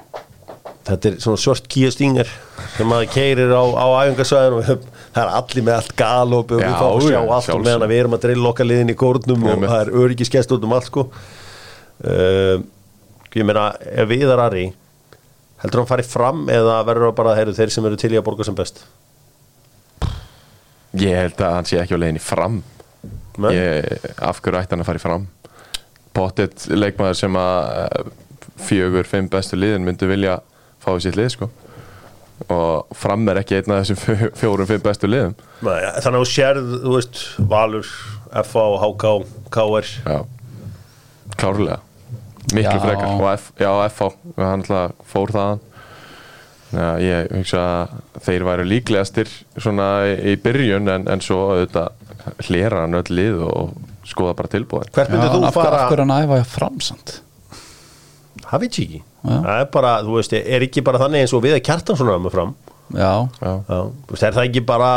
þetta 0.85 1.09
er 1.11 1.15
svona 1.25 1.41
svört 1.41 1.67
Kia 1.73 1.91
Stinger 1.95 2.29
sem 2.77 2.89
maður 2.91 3.09
keirir 3.15 3.53
á, 3.57 3.63
á 3.65 3.87
æfingarsvæðin 4.05 4.57
og 4.59 4.65
við- 4.69 4.87
það 5.15 5.23
er 5.25 5.33
allir 5.39 5.65
með 5.69 5.75
allt 5.79 5.95
galop 5.97 6.51
og 6.53 6.61
við 6.61 6.75
fáum 6.75 6.99
að 6.99 7.07
sjá 7.07 7.13
já, 7.15 7.21
allt 7.23 7.31
og 7.33 7.45
sjálfsögðu. 7.47 7.65
meðan 7.71 7.89
við 7.95 8.01
erum 8.03 8.17
að 8.19 8.25
drilla 8.27 8.51
okkar 8.53 8.69
liðin 8.71 8.93
í 8.93 8.97
kórnum 9.01 9.47
og 9.53 9.65
það 9.65 9.81
er 9.81 9.93
öryggiskest 10.05 10.53
út 10.57 10.65
um 10.69 10.73
allt 10.77 10.89
sko. 10.91 11.07
Uh, 12.05 12.57
ég 13.35 13.47
meina 13.47 13.69
ef 13.81 14.09
viðar 14.11 14.43
Ari 14.49 14.65
heldur 15.63 15.81
hann 15.81 15.89
farið 15.89 16.11
fram 16.11 16.43
eða 16.53 16.81
verður 16.85 17.09
það 17.09 17.17
bara 17.23 17.37
heyru, 17.39 17.55
þeir 17.57 17.71
sem 17.73 17.87
eru 17.89 17.97
til 17.97 18.13
í 18.13 18.19
að 18.21 18.27
borga 18.27 18.45
sem 18.45 18.55
best? 18.59 18.83
Ég 21.01 21.17
held 21.19 21.41
að 21.43 21.55
hann 21.57 21.67
sé 21.69 21.79
ekki 21.81 21.97
á 21.97 22.03
leiðinni 22.03 22.23
fram. 22.23 22.61
Nei? 23.43 23.51
ég, 23.57 24.05
Af 24.23 24.39
hverju 24.45 24.61
ætti 24.61 24.75
hann 24.77 24.85
að 24.85 24.91
fara 24.91 25.01
í 25.01 25.03
fram? 25.03 25.25
Pottet 26.15 26.67
leikmaður 26.71 27.17
sem 27.19 27.39
að 27.41 27.71
eh, 27.81 28.11
fjögur, 28.69 29.09
fimm 29.11 29.27
bestu 29.33 29.59
liðin 29.59 29.83
myndu 29.89 30.07
vilja 30.11 30.37
fá 30.85 30.91
í 30.97 31.03
sitt 31.05 31.17
lið 31.19 31.31
sko. 31.37 31.51
og 32.51 32.89
fram 32.99 33.29
er 33.31 33.39
ekki 33.41 33.57
einn 33.61 33.73
af 33.73 33.85
þessum 33.85 33.99
fjó- 34.03 34.31
fjórum, 34.41 34.67
fimm 34.69 34.83
bestu 34.85 35.07
liðum. 35.09 35.35
Nei, 35.63 35.77
þannig 36.03 36.19
að 36.19 36.25
þú 36.25 36.31
sérð, 36.33 36.73
þú 36.85 36.95
veist 36.97 37.21
Valur, 37.53 37.91
FA, 38.45 38.65
HK, 38.83 39.13
KR 39.55 39.87
Já, 40.05 40.19
klárlega. 41.39 41.79
Miklu 42.53 42.75
Já. 42.75 42.83
frekar. 42.83 43.07
Og 43.15 43.29
F, 43.39 43.53
já, 43.59 43.71
FH, 43.89 44.11
hann 44.37 44.61
alltaf 44.65 44.93
fór 45.09 45.33
þaðan. 45.33 45.63
Já, 46.75 46.89
ég 46.99 47.31
hugsa 47.39 47.63
að 47.63 48.23
þeir 48.27 48.45
væru 48.49 48.65
líklegastir 48.67 49.31
svona 49.63 49.89
í, 50.11 50.35
byrjun 50.43 50.91
en, 50.91 51.05
en 51.09 51.21
svo 51.23 51.39
auðvitað 51.55 52.49
hlera 52.49 52.81
hann 52.83 52.99
öll 52.99 53.11
lið 53.15 53.43
og 53.47 53.75
skoða 54.05 54.35
bara 54.41 54.51
tilbúin 54.51 54.91
Hvert 54.93 55.13
myndir 55.13 55.31
þú 55.37 55.53
fara? 55.55 55.85
af 55.85 55.93
hverju 55.93 56.03
hann 56.09 56.17
æfa 56.25 56.41
framsamt 56.51 57.13
ekki 58.51 58.89
Já. 58.99 59.03
Það 59.25 59.61
er 59.63 59.69
bara, 59.73 59.93
þú 60.05 60.17
veist, 60.19 60.35
er 60.37 60.65
ekki 60.67 60.83
bara 60.85 61.01
þannig 61.01 61.25
eins 61.25 61.33
og 61.37 61.45
við 61.45 61.57
að 61.57 61.63
kjartan 61.65 61.97
svona 62.01 62.17
með 62.21 62.35
fram? 62.35 62.51
Já, 62.93 63.13
Já, 63.41 63.53
þú 63.69 64.11
veist, 64.13 64.27
er 64.29 64.35
það 64.37 64.49
ekki 64.51 64.63
bara 64.69 64.91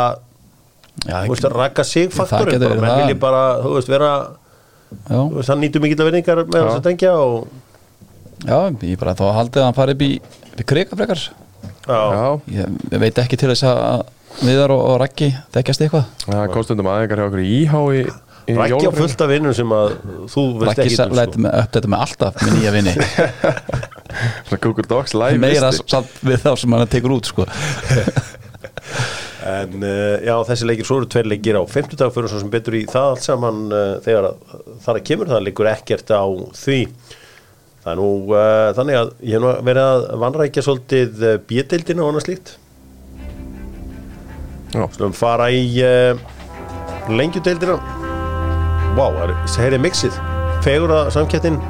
já, 1.06 1.16
þú 1.24 1.32
veist, 1.32 1.48
rakka 1.54 1.86
sig 1.88 2.10
Það 2.12 2.18
faktorinn 2.20 2.58
getur 2.58 2.68
bara, 2.68 2.74
verið 2.74 2.84
menn 2.84 3.00
vilji 3.02 3.18
bara, 3.22 3.42
þú 3.64 3.72
veist, 3.78 3.88
vera 3.94 4.12
já, 4.92 5.16
þú 5.16 5.38
veist, 5.38 5.52
hann 5.54 5.62
nýtur 5.64 5.84
mikill 5.84 5.98
að 6.02 6.10
verðingar 6.10 6.42
með 6.44 6.60
þess 6.68 6.76
að 6.80 6.86
tengja 6.90 7.14
og 7.22 7.48
já, 8.44 8.58
ég 8.92 9.00
bara 9.00 9.16
þá 9.18 9.24
haldið 9.38 9.62
að 9.62 9.68
hann 9.70 9.78
fari 9.80 9.96
upp 9.96 10.04
í, 10.04 10.12
upp 10.52 10.62
í 10.62 10.68
krika 10.74 10.98
frekar. 11.00 11.24
Já, 11.88 12.00
já. 12.12 12.24
Ég, 12.58 12.78
ég 12.92 13.02
veit 13.02 13.18
ekki 13.24 13.40
til 13.40 13.48
þess 13.54 13.64
að 13.70 14.06
Viðar 14.38 14.70
og, 14.70 14.80
og 14.92 14.96
Raggi 15.02 15.32
þekkjast 15.54 15.82
eitthvað. 15.82 16.10
Það 16.28 16.42
kom 16.52 16.64
stundum 16.66 16.88
aðeins 16.92 17.16
hjá 17.16 17.24
okkur 17.24 17.40
í 17.42 17.46
íhá 17.56 17.78
í, 17.96 18.02
í 18.52 18.54
rækja 18.54 18.68
á 18.68 18.68
jólafríinu. 18.70 18.92
fullt 19.00 19.24
af 19.24 19.30
vinnum 19.32 19.56
sem 19.56 19.72
að 19.74 19.94
þú 20.30 20.44
veist 20.60 20.68
Raggi 20.68 20.84
ekki 20.84 21.00
um, 21.08 21.16
læti 21.18 21.42
með 21.42 21.56
upp 21.58 21.72
þetta 21.74 21.90
með 21.94 22.04
alltaf 22.04 22.42
með 22.44 22.54
nýja 22.58 22.74
vinni 22.76 22.94
Google 24.62 24.86
Docs 24.88 25.14
live 25.18 25.40
meira 25.42 25.70
samt 25.74 26.10
við 26.24 26.42
þá 26.44 26.52
sem 26.58 26.76
hann 26.76 26.90
tekur 26.90 27.16
út 27.18 27.28
sko. 27.30 27.46
en 29.48 29.78
uh, 29.84 30.16
já, 30.24 30.34
þessi 30.50 30.68
leikir, 30.68 30.88
svo 30.88 30.98
eru 31.00 31.08
tveir 31.10 31.28
leikir 31.30 31.58
á 31.58 31.62
50 31.62 32.00
dag 32.00 32.12
fyrir 32.14 32.32
svo 32.32 32.42
sem 32.42 32.52
betur 32.52 32.76
í 32.78 32.84
það 32.90 33.14
allt 33.14 33.24
saman 33.24 33.64
uh, 33.70 33.96
þegar 34.04 34.30
að, 34.32 34.56
þar 34.84 35.00
að 35.00 35.06
kemur 35.10 35.32
það 35.32 35.44
leikur 35.46 35.70
ekkert 35.72 36.12
á 36.12 36.24
því. 36.58 36.80
Það 37.84 37.92
er 37.92 38.00
nú 38.00 38.08
uh, 38.34 38.70
þannig 38.76 38.98
að 39.00 39.12
ég 39.22 39.36
hef 39.36 39.44
nú 39.44 39.52
verið 39.68 39.84
að 39.86 40.08
vanrækja 40.24 40.66
svolítið 40.66 41.22
uh, 41.24 41.36
bjödeildina 41.48 42.04
og 42.04 42.12
annað 42.12 42.26
slíkt. 42.26 42.56
Já. 44.74 44.84
Slum 44.98 45.14
fara 45.16 45.48
í 45.54 45.64
uh, 45.80 46.18
lengjudeildina. 47.08 47.78
Vá, 48.98 49.06
wow, 49.06 49.32
það 49.46 49.64
heyrið 49.64 49.84
mixið. 49.86 50.22
Fegura 50.66 51.04
samkettin 51.14 51.60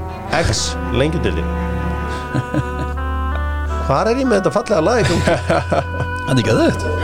X 0.43 0.71
lengjudeildin 0.97 1.68
Hvar 3.89 4.11
er 4.11 4.21
ég 4.21 4.29
með 4.29 4.41
þetta 4.41 4.55
fallega 4.57 4.83
lag? 4.85 5.13
hann 6.29 6.43
er 6.43 6.51
þetta 6.65 6.97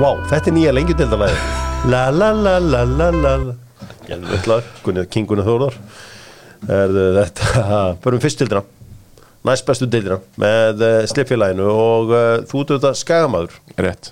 Vá, 0.00 0.10
þetta 0.30 0.46
er 0.46 0.56
nýja 0.56 0.76
lengjudeildalæði 0.76 1.90
La 1.90 2.06
la 2.12 2.30
la 2.36 2.58
la 2.60 2.84
la 2.84 3.10
la 3.12 3.34
Gjelvöld 4.06 4.48
lag, 4.50 4.70
Gunnið 4.84 5.10
Kingunni 5.12 5.44
Þóðar 5.46 5.76
er 6.68 6.94
þetta 7.16 7.66
Börum 8.04 8.22
fyrst 8.22 8.42
deildina. 8.42 8.64
Næst 9.46 9.64
bestu 9.68 9.88
deildina 9.88 10.18
með 10.40 10.82
uh, 10.84 10.96
slipfélaginu 11.08 11.68
og 11.72 12.10
uh, 12.12 12.32
þú 12.48 12.64
ert 12.64 12.74
auðvitað 12.74 12.98
skagamaður 13.00 13.60
Rétt. 13.80 14.10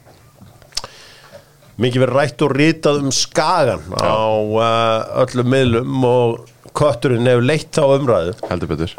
Mikið 1.78 2.02
verið 2.02 2.16
rætt 2.16 2.42
og 2.46 2.54
ritað 2.56 3.02
um 3.04 3.12
skagan 3.14 3.84
á 4.00 4.24
uh, 4.24 5.22
öllum 5.24 5.52
miðlum 5.52 6.08
og 6.08 6.72
kötturinn 6.78 7.28
hefur 7.28 7.46
leitt 7.46 7.78
á 7.78 7.84
umræðu. 7.84 8.34
Heldur 8.48 8.72
betur 8.72 8.96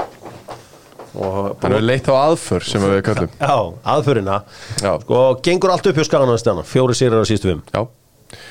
og 1.15 1.55
Hann 1.63 1.77
er 1.77 1.85
leitt 1.85 2.09
á 2.09 2.15
aðför 2.15 2.65
sem 2.65 2.83
við 2.83 3.01
kallum 3.07 3.31
já, 3.39 3.55
aðförina. 3.95 4.41
Sko, 4.79 5.23
gengur 5.45 5.73
allt 5.73 5.89
upp 5.89 6.01
hjá 6.01 6.09
skagan 6.09 6.33
á 6.33 6.37
stjana 6.41 6.67
fjóri 6.67 6.97
sýrar 6.97 7.23
á 7.23 7.29
sístu 7.29 7.55
Já. 7.73 7.87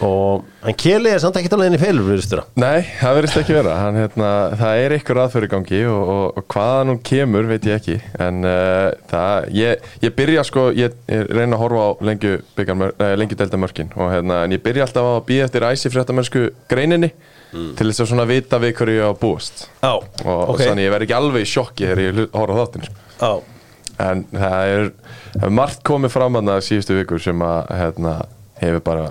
Og 0.02 0.42
hann 0.64 0.74
Keli 0.78 1.10
er 1.12 1.20
samt 1.22 1.36
ekki 1.38 1.50
alveg 1.54 1.70
inn 1.70 1.76
í 1.76 1.80
feilur 1.80 2.42
Nei, 2.58 2.82
það 2.98 3.16
verðist 3.18 3.40
ekki 3.42 3.54
vera. 3.54 3.76
Hann, 3.84 3.98
hérna, 4.00 4.30
Það 4.58 4.82
er 4.82 4.94
ykkur 4.96 5.20
aðför 5.22 5.46
í 5.46 5.50
gangi 5.52 5.82
og, 5.86 6.10
og, 6.14 6.24
og 6.40 6.46
hvaða 6.54 6.84
nú 6.88 6.96
kemur 7.06 7.46
veit 7.50 7.68
ég 7.68 7.78
ekki. 7.78 7.98
En 8.18 8.42
uh, 8.42 8.90
það, 9.10 9.48
ég, 9.54 9.88
ég 10.02 10.16
byrja 10.18 10.44
sko 10.46 10.68
ég, 10.74 10.98
ég 11.10 11.30
reyna 11.30 11.58
að 11.58 11.62
horfa 11.62 11.86
á 11.86 11.90
lengju, 12.10 12.36
lengju 12.58 13.38
deildamörkin 13.38 13.94
og 13.94 14.12
hérna, 14.14 14.42
en 14.46 14.56
ég 14.58 14.64
byrja 14.66 14.88
alltaf 14.88 15.06
á 15.06 15.12
að 15.14 15.26
býja 15.30 15.46
eftir 15.46 15.68
æsi 15.70 15.94
fréttamennsku 15.94 16.48
greininni 16.70 17.12
til 17.52 17.86
þess 17.88 18.02
að 18.04 18.10
svona 18.12 18.26
vita 18.28 18.58
við 18.62 18.74
hverju 18.78 18.98
ég 18.98 19.08
á 19.08 19.12
búast 19.18 19.62
Já, 19.82 19.92
og 19.96 20.42
ok 20.54 20.64
þannig 20.64 20.88
ég 20.88 20.92
verð 20.94 21.06
ekki 21.08 21.16
alveg 21.18 21.46
í 21.46 21.52
sjokki 21.52 21.88
þegar 21.88 22.02
ég 22.04 22.18
horfa 22.36 22.56
á 22.56 22.60
þáttin 22.62 22.88
sko. 22.88 23.06
Já, 23.18 23.32
en 24.08 24.24
það 24.34 24.74
er, 24.74 24.90
það 25.38 25.46
er 25.48 25.56
margt 25.62 25.80
komið 25.88 26.14
fram 26.14 26.38
að 26.42 26.52
síðustu 26.68 26.98
vikur 27.00 27.22
sem 27.24 27.46
að 27.46 27.72
hérna, 27.80 28.18
hefur 28.60 28.84
bara 28.90 29.08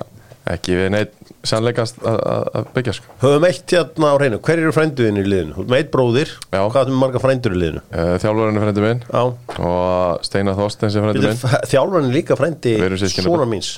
ekki 0.47 0.78
við 0.80 0.91
neitt 0.93 1.15
sannleikast 1.47 1.97
að, 2.08 2.17
að, 2.23 2.45
að 2.60 2.67
byggja 2.76 2.93
sko. 2.97 3.15
höfum 3.23 3.45
eitt 3.47 3.73
hérna 3.73 4.12
á 4.12 4.15
hreinu 4.17 4.39
Hver 4.43 4.62
eru 4.62 4.73
frænduðin 4.76 5.19
í 5.19 5.23
liðinu? 5.28 5.56
Þú 5.56 5.63
ert 5.63 5.71
með 5.71 5.82
eitt 5.82 5.89
bróðir 5.93 6.32
Já. 6.34 6.62
Hvað 6.62 6.80
er 6.82 6.91
með 6.91 7.02
marga 7.04 7.21
frændur 7.23 7.56
í 7.56 7.60
liðinu? 7.62 7.84
uh, 7.91 8.13
Þjálfurinn 8.23 8.60
er 8.60 8.65
frændi 8.65 8.86
minn 8.86 9.02
Já 9.08 9.23
og 9.67 10.26
Steinar 10.28 10.58
Þorsteins 10.60 10.97
er 10.97 11.06
frændi 11.06 11.23
minn 11.26 11.41
Þjálfarinn 11.71 12.10
er 12.10 12.15
líka 12.15 12.38
frændi 12.39 12.76
erum. 12.80 13.04
Svona 13.12 13.50
míns 13.52 13.73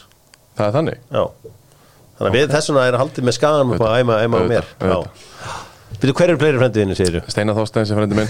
Það 0.60 0.66
er 0.68 0.76
þannig 0.78 1.02
Já 1.10 1.24
Þannig 2.20 2.34
að 2.34 2.36
við 2.36 2.54
þessuna 2.54 2.86
er 2.90 3.00
haldið 3.00 3.28
með 3.30 3.36
skagan 3.38 3.76
að 3.80 3.94
æma, 3.96 4.22
æma 4.28 4.40
á 4.40 4.46
mér. 4.50 4.66
Býtu, 6.00 6.14
hver 6.16 6.32
eru 6.32 6.40
fleiri 6.40 6.60
frænduðinni, 6.60 6.96
segir 6.96 7.18
þú? 7.18 7.32
Steinar 7.32 7.56
Þorsteins 7.58 7.90
er 7.92 7.98
frændi 7.98 8.16
minn. 8.16 8.30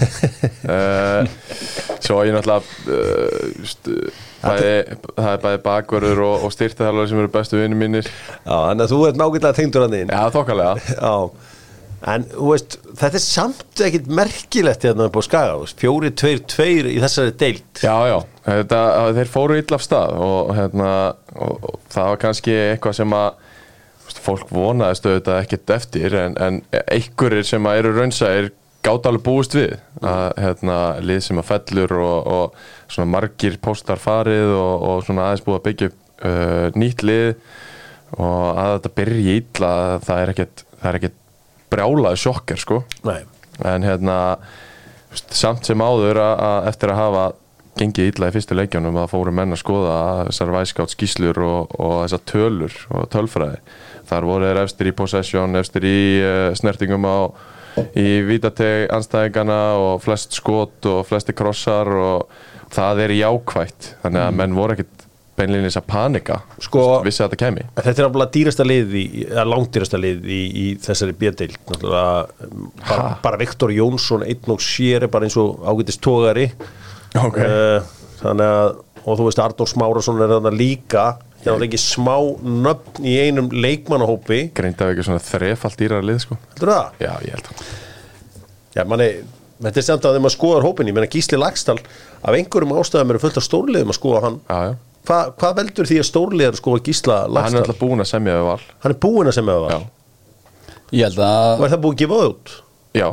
Uh, 0.66 1.26
Svo 2.06 2.22
ég 2.26 2.34
náttúrulega 2.34 2.62
uh, 2.90 4.16
það 4.40 4.64
er 4.64 5.42
bæði 5.44 5.60
bakverður 5.66 6.22
og, 6.24 6.46
og 6.46 6.54
styrtaðalari 6.54 7.10
sem 7.12 7.20
eru 7.22 7.30
bestu 7.34 7.60
vinni 7.60 7.78
mínir. 7.78 8.08
Já, 8.42 8.54
þannig 8.54 8.86
að 8.86 8.94
þú 8.94 9.00
ert 9.06 9.20
nákvæmlega 9.20 9.58
tengdur 9.58 9.86
hann 9.86 9.94
þín 9.94 10.14
Já, 10.14 10.22
þokkalega. 10.34 10.96
Já. 10.96 11.14
En 12.10 12.24
þú 12.30 12.48
veist, 12.54 12.78
þetta 12.96 13.18
er 13.18 13.24
samt 13.26 13.84
ekkit 13.86 14.10
merkilegt 14.18 14.86
hérna 14.88 15.10
á 15.12 15.20
skaga, 15.26 15.58
fjóri, 15.82 16.10
tveir, 16.16 16.40
tveir 16.48 16.88
í 16.88 16.96
þessari 17.02 17.36
deilt. 17.42 17.82
Já, 17.84 17.94
já, 18.08 18.16
þetta, 18.46 18.80
þeir 19.18 19.32
fóru 19.34 19.58
illa 19.60 19.76
af 19.76 19.84
stað 19.84 20.16
og, 20.24 20.54
hérna, 20.56 20.90
og, 21.36 21.58
og 21.60 21.78
það 21.92 22.12
var 22.14 22.22
kannski 22.24 22.56
eitthvað 22.70 22.98
sem 23.02 23.18
að 23.20 23.49
fólk 24.18 24.50
vonaðist 24.50 25.06
auðvitað 25.06 25.42
ekkert 25.44 25.74
eftir 25.76 26.16
en, 26.18 26.36
en 26.40 26.60
einhverjir 26.90 27.46
sem 27.46 27.68
eru 27.70 27.94
raunsæðir 27.94 28.50
gátt 28.84 29.06
alveg 29.08 29.24
búist 29.24 29.54
við 29.56 29.74
að 30.00 30.26
hérna, 30.40 30.76
lið 31.04 31.20
sem 31.26 31.40
að 31.40 31.50
fellur 31.50 31.96
og, 32.00 32.30
og 32.34 32.92
svona 32.92 33.10
margir 33.12 33.58
póstar 33.62 34.00
farið 34.00 34.54
og, 34.56 34.86
og 34.88 35.02
svona 35.04 35.28
aðeins 35.28 35.44
búið 35.44 35.58
að 35.58 35.66
byggja 35.68 35.90
upp 35.90 36.24
uh, 36.30 36.78
nýtt 36.80 37.04
lið 37.04 37.28
og 38.16 38.46
að 38.58 38.72
þetta 38.76 38.94
byrji 38.96 39.36
illa 39.36 39.74
það 40.06 40.22
er 40.22 40.32
ekkert, 40.32 40.64
er 40.80 40.98
ekkert 40.98 41.18
brjálaði 41.70 42.18
sjokker 42.24 42.58
sko. 42.58 42.80
Nei. 43.06 43.20
en 43.68 43.84
hérna 43.86 44.16
samt 45.12 45.68
sem 45.68 45.82
áður 45.82 46.18
að, 46.22 46.34
að 46.46 46.68
eftir 46.72 46.92
að 46.94 47.00
hafa 47.02 47.24
gengið 47.80 48.10
illa 48.10 48.30
í 48.30 48.34
fyrstu 48.34 48.56
leikjunum 48.56 48.98
að 49.00 49.12
fóru 49.12 49.32
menn 49.34 49.54
að 49.54 49.62
skoða 49.62 49.98
þessar 50.28 50.52
væskátt 50.56 50.94
skýslur 50.94 51.40
og, 51.44 51.76
og 51.80 51.94
þessar 52.02 52.24
tölur 52.32 52.76
og 52.90 53.06
tölfræði 53.12 53.60
þar 54.10 54.28
voru 54.28 54.50
þeir 54.50 54.62
efstir 54.64 54.90
í 54.90 54.96
possession, 54.98 55.58
efstir 55.60 55.86
í 55.88 55.98
uh, 56.20 56.50
snertingum 56.58 57.06
á 57.06 57.18
í 57.94 58.20
vítateg 58.26 58.90
anstæðingana 58.92 59.60
og 59.78 60.00
flest 60.02 60.34
skot 60.36 60.86
og 60.90 61.04
flesti 61.08 61.34
krossar 61.38 61.88
og 61.94 62.32
það 62.74 63.04
er 63.06 63.14
jákvætt 63.20 63.94
þannig 64.02 64.24
að 64.24 64.40
menn 64.40 64.56
voru 64.58 64.74
ekkit 64.76 65.06
beinlinnis 65.40 65.78
að 65.78 65.86
panika 65.90 66.40
Sko- 66.60 67.00
vissi 67.04 67.22
að 67.22 67.30
þetta 67.30 67.40
kemi 67.44 67.64
Þetta 67.78 67.94
er 67.94 68.08
alveg 68.08 68.32
dýrasta 68.34 68.66
lið, 68.66 68.94
í, 68.98 69.04
langdýrasta 69.48 70.00
lið 70.00 70.28
í, 70.28 70.40
í 70.50 70.66
þessari 70.82 71.14
um, 71.16 72.68
bara, 72.82 73.16
bara 73.22 73.40
Viktor 73.40 73.72
Jónsson, 73.74 74.26
einn 74.26 74.52
og 74.54 74.62
sér 74.64 75.06
er 75.06 75.12
bara 75.12 75.28
eins 75.28 75.38
og 75.40 75.62
ágætist 75.64 76.02
tógari. 76.04 76.50
Ok. 77.18 77.38
Eh, 77.42 77.80
þannig 78.20 78.46
að, 78.46 78.76
og 79.00 79.18
þú 79.18 79.26
veist, 79.28 79.42
Arnór 79.42 79.70
Smárasson 79.70 80.20
er 80.20 80.34
þarna 80.34 80.52
líka. 80.54 81.06
Það 81.40 81.54
er 81.56 81.64
ekki 81.66 81.78
smá 81.80 82.14
nöfn 82.44 83.06
í 83.08 83.14
einum 83.24 83.46
leikmannahópi. 83.54 84.40
greinda 84.56 84.88
við 84.90 84.98
ekki 84.98 85.06
svona 85.08 85.22
þrefald 85.24 85.76
dýrar 85.80 86.04
lið 86.04 86.18
sko 86.26 86.36
Heldur 86.52 86.72
það? 86.74 86.98
já, 87.00 87.12
ég 87.24 87.36
held 87.38 87.48
að 87.48 87.62
Já, 88.76 88.84
manni, 88.86 89.06
þetta 89.64 89.80
er 89.80 89.86
samt 89.88 90.04
að 90.06 90.18
þeim 90.18 90.28
að 90.28 90.34
skoða 90.36 90.60
hópin, 90.66 90.90
ég 90.90 90.94
meina 90.94 91.08
Gísli 91.10 91.38
Lagstall, 91.40 91.80
af 92.22 92.36
einhverjum 92.36 92.74
ástæðum 92.78 93.10
eru 93.14 93.22
fullt 93.24 93.40
af 93.40 93.46
stórliðum 93.48 93.90
að 93.90 93.96
skoða 93.98 94.20
hann. 94.28 94.36
já, 94.46 94.58
já. 94.68 94.74
Hva, 95.08 95.16
hvað 95.40 95.56
veldur 95.62 95.88
því 95.88 95.96
að 96.02 96.06
stórliðar 96.10 96.58
skoða 96.60 96.82
Gísla 96.86 97.16
hann 97.22 97.30
er 97.30 97.34
Lagstall? 97.38 97.62
alltaf 97.64 97.80
búin 97.80 98.04
að 98.04 98.10
semja 98.12 98.36
við 98.36 98.46
val 98.50 98.60
Hann 98.84 98.92
er 98.94 98.98
búinn 99.06 99.30
að 99.32 99.36
sem 99.40 99.48
með 99.48 99.64
já, 99.64 99.72
það. 99.72 99.88
Ég 101.00 101.04
held 101.08 101.22
að 101.24 101.64
er 101.64 101.72
það 101.74 101.82
búið 101.86 101.94
að 101.96 102.00
gefa 102.04 102.20
það 102.20 102.30
út? 102.34 102.54
já, 103.00 103.08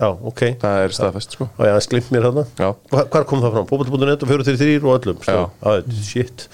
Já, 0.00 0.08
ok. 0.30 0.42
það 0.62 0.82
er 0.84 0.94
staðfest 0.96 1.34
sko 1.36 1.46
Og 1.56 1.64
ég 1.66 1.72
aðeins 1.74 1.88
glimt 1.92 2.12
mér 2.14 2.22
þarna. 2.28 2.44
Já. 2.56 2.68
Hva, 2.92 3.02
hvar 3.12 3.26
kom 3.28 3.42
það 3.42 3.56
fram? 3.56 3.66
Bóbalt.net 3.68 4.22
og 4.24 4.30
433 4.30 4.78
og 4.80 4.94
öllum. 4.94 5.18
Já. 5.26 5.42
Já, 5.60 5.98
shit. 6.06 6.46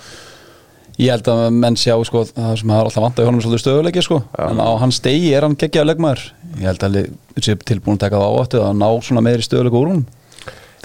Ég 0.96 1.11
held 1.12 1.26
að 1.28 1.50
menn 1.52 1.76
sjá 1.76 1.92
sko, 2.09 2.22
það 2.24 2.54
sem 2.61 2.70
har 2.72 2.87
alltaf 2.88 3.02
vantað 3.04 3.24
í 3.24 3.28
honum 3.28 3.40
svolítið 3.44 3.62
stöðuleiki 3.66 4.02
sko. 4.06 4.22
en 4.38 4.56
á 4.64 4.68
hans 4.80 4.96
stegi 4.96 5.35
er 5.37 5.42
hann 5.44 5.56
geggjaður 5.56 5.90
leikmaður. 5.92 6.22
Ég 6.56 6.64
held 6.70 6.82
að 6.87 6.94
hann 6.96 7.42
sé 7.44 7.56
tilbúin 7.68 7.98
að 7.98 8.04
taka 8.06 8.16
það 8.16 8.37
áættu 8.40 8.62
að 8.64 8.76
ná 8.80 8.88
svona 9.04 9.20
meðri 9.26 9.44
stöðuleika 9.44 9.76
úr 9.76 9.90
hún 9.92 10.06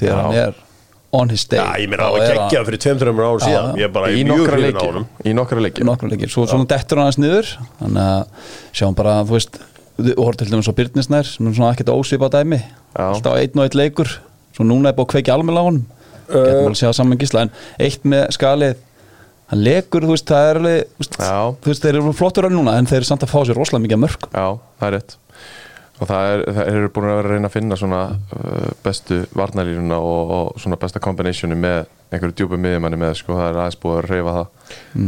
þegar 0.02 0.22
hann 0.26 0.36
er 0.36 0.54
on 1.14 1.30
his 1.30 1.46
day 1.46 1.60
Já, 1.60 1.80
ég 1.80 1.90
meina 1.92 2.04
þá 2.04 2.08
það 2.08 2.12
var 2.12 2.22
er 2.22 2.38
hann- 2.40 2.50
geggjað 2.52 2.66
fyrir 2.68 2.80
2-3 2.80 3.24
ára 3.24 3.40
síðan. 3.40 3.76
Ég 3.80 3.84
er 3.84 3.90
bara 3.96 4.08
í 4.12 4.24
mjög 4.24 4.28
nokkra 4.38 4.56
hrifin 4.56 4.68
á 4.68 4.76
leiki. 4.76 4.88
honum. 4.92 5.06
í 5.24 5.34
nokkra 5.34 5.60
leiki. 5.62 5.84
Nokkrum 5.84 6.10
leikir, 6.12 6.30
svo 6.32 6.46
svona 6.48 6.68
dettur 6.68 6.98
hann 6.98 7.08
aðeins 7.08 7.20
niður. 7.20 7.48
Þannig 7.82 8.04
að 8.04 8.26
sjáum 8.74 8.96
bara, 8.96 9.24
þú 9.24 9.32
veist 9.32 9.60
við 10.02 10.16
horfum 10.16 10.38
til 10.38 10.48
dæmis 10.52 10.68
á 10.72 10.74
Byrnisnær 10.76 11.24
sem 11.28 11.48
er 11.48 11.54
svona 11.54 11.72
ekkert 11.76 11.92
ósvipa 11.92 12.30
dæmi, 12.32 12.62
alltaf 12.96 13.36
einn 13.40 13.56
og 13.56 13.64
einn 13.64 13.80
leikur 13.80 14.08
hann 19.52 19.64
lekur, 19.66 20.08
þú 20.08 20.16
veist, 20.16 20.28
það 20.32 20.50
er 20.50 20.60
alveg 20.62 20.84
þú 20.92 21.04
veist, 21.04 21.18
þú 21.22 21.72
veist, 21.72 21.86
þeir 21.86 22.00
eru 22.02 22.14
flottur 22.18 22.48
önn 22.50 22.58
núna 22.60 22.78
en 22.80 22.90
þeir 22.90 23.02
eru 23.02 23.10
samt 23.12 23.26
að 23.26 23.34
fá 23.34 23.40
sér 23.48 23.60
rosalega 23.60 23.86
mikið 23.86 23.98
af 23.98 24.04
mörg 24.06 24.30
já, 24.32 24.46
það 24.82 24.88
er 24.88 24.96
rétt 24.98 25.18
og 26.02 26.10
það 26.10 26.28
er, 26.34 26.44
það 26.58 26.70
eru 26.72 26.92
búin 26.96 27.08
að 27.08 27.18
vera 27.20 27.28
að 27.28 27.34
reyna 27.36 27.50
að 27.50 27.56
finna 27.56 27.78
svona 27.78 28.04
uh, 28.12 28.70
bestu 28.86 29.18
varnalínuna 29.38 30.00
og, 30.02 30.32
og 30.38 30.64
svona 30.64 30.80
besta 30.82 31.02
kombinationi 31.04 31.58
með 31.62 31.84
einhverju 32.12 32.36
djúpu 32.40 32.58
miðjumanni 32.60 32.98
með 33.00 33.14
sko, 33.20 33.36
það 33.38 33.52
er 33.52 33.60
aðeins 33.62 33.78
búið 33.84 34.00
að 34.00 34.08
reyfa 34.10 34.34
það 34.38 34.48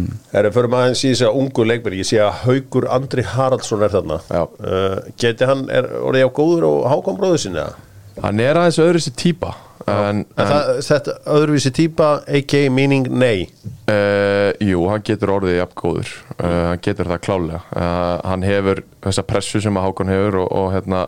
Það 0.03 0.37
er 0.39 0.49
fyrir 0.57 0.69
maður 0.69 0.85
aðeins 0.85 1.01
í 1.01 1.09
þess 1.09 1.25
að 1.25 1.39
ungu 1.39 1.65
leikmeri. 1.67 1.99
Ég 2.01 2.07
sé 2.07 2.19
að 2.19 2.37
Haugur 2.43 2.87
Andri 2.91 3.23
Haraldsson 3.27 3.83
er 3.85 3.91
þarna. 3.93 4.17
Já. 4.27 4.43
Uh, 4.59 4.95
geti 5.23 5.47
hann, 5.47 5.65
er 5.71 5.87
orðið 6.03 6.27
á 6.27 6.35
góður 6.35 6.67
og 6.67 6.87
hákom 6.91 7.19
bróðu 7.19 7.41
sinni? 7.43 7.63
eða? 7.63 7.89
hann 8.21 8.41
er 8.43 8.59
aðeins 8.59 8.81
öðru 8.81 9.01
sér 9.01 9.15
típa 9.17 9.53
en, 9.87 10.23
En 10.37 10.47
það, 10.47 10.69
þetta 10.87 11.13
öðruvísi 11.35 11.71
típa, 11.75 12.09
a.k.a. 12.27 12.69
meaning 12.71 13.07
nei. 13.11 13.49
Uh, 13.89 14.53
jú, 14.63 14.85
hann 14.87 15.03
getur 15.03 15.33
orðið 15.35 15.57
jafn 15.57 15.75
góður 15.81 16.11
uh, 16.37 16.45
hann 16.71 16.79
getur 16.85 17.09
það 17.11 17.23
klálega 17.25 17.59
uh, 17.75 18.21
hann 18.29 18.45
hefur 18.47 18.79
þessa 19.03 19.25
pressu 19.27 19.59
sem 19.63 19.75
að 19.79 19.89
Hákon 19.89 20.11
hefur 20.13 20.37
og, 20.45 20.47
og 20.55 20.69
hérna, 20.77 21.01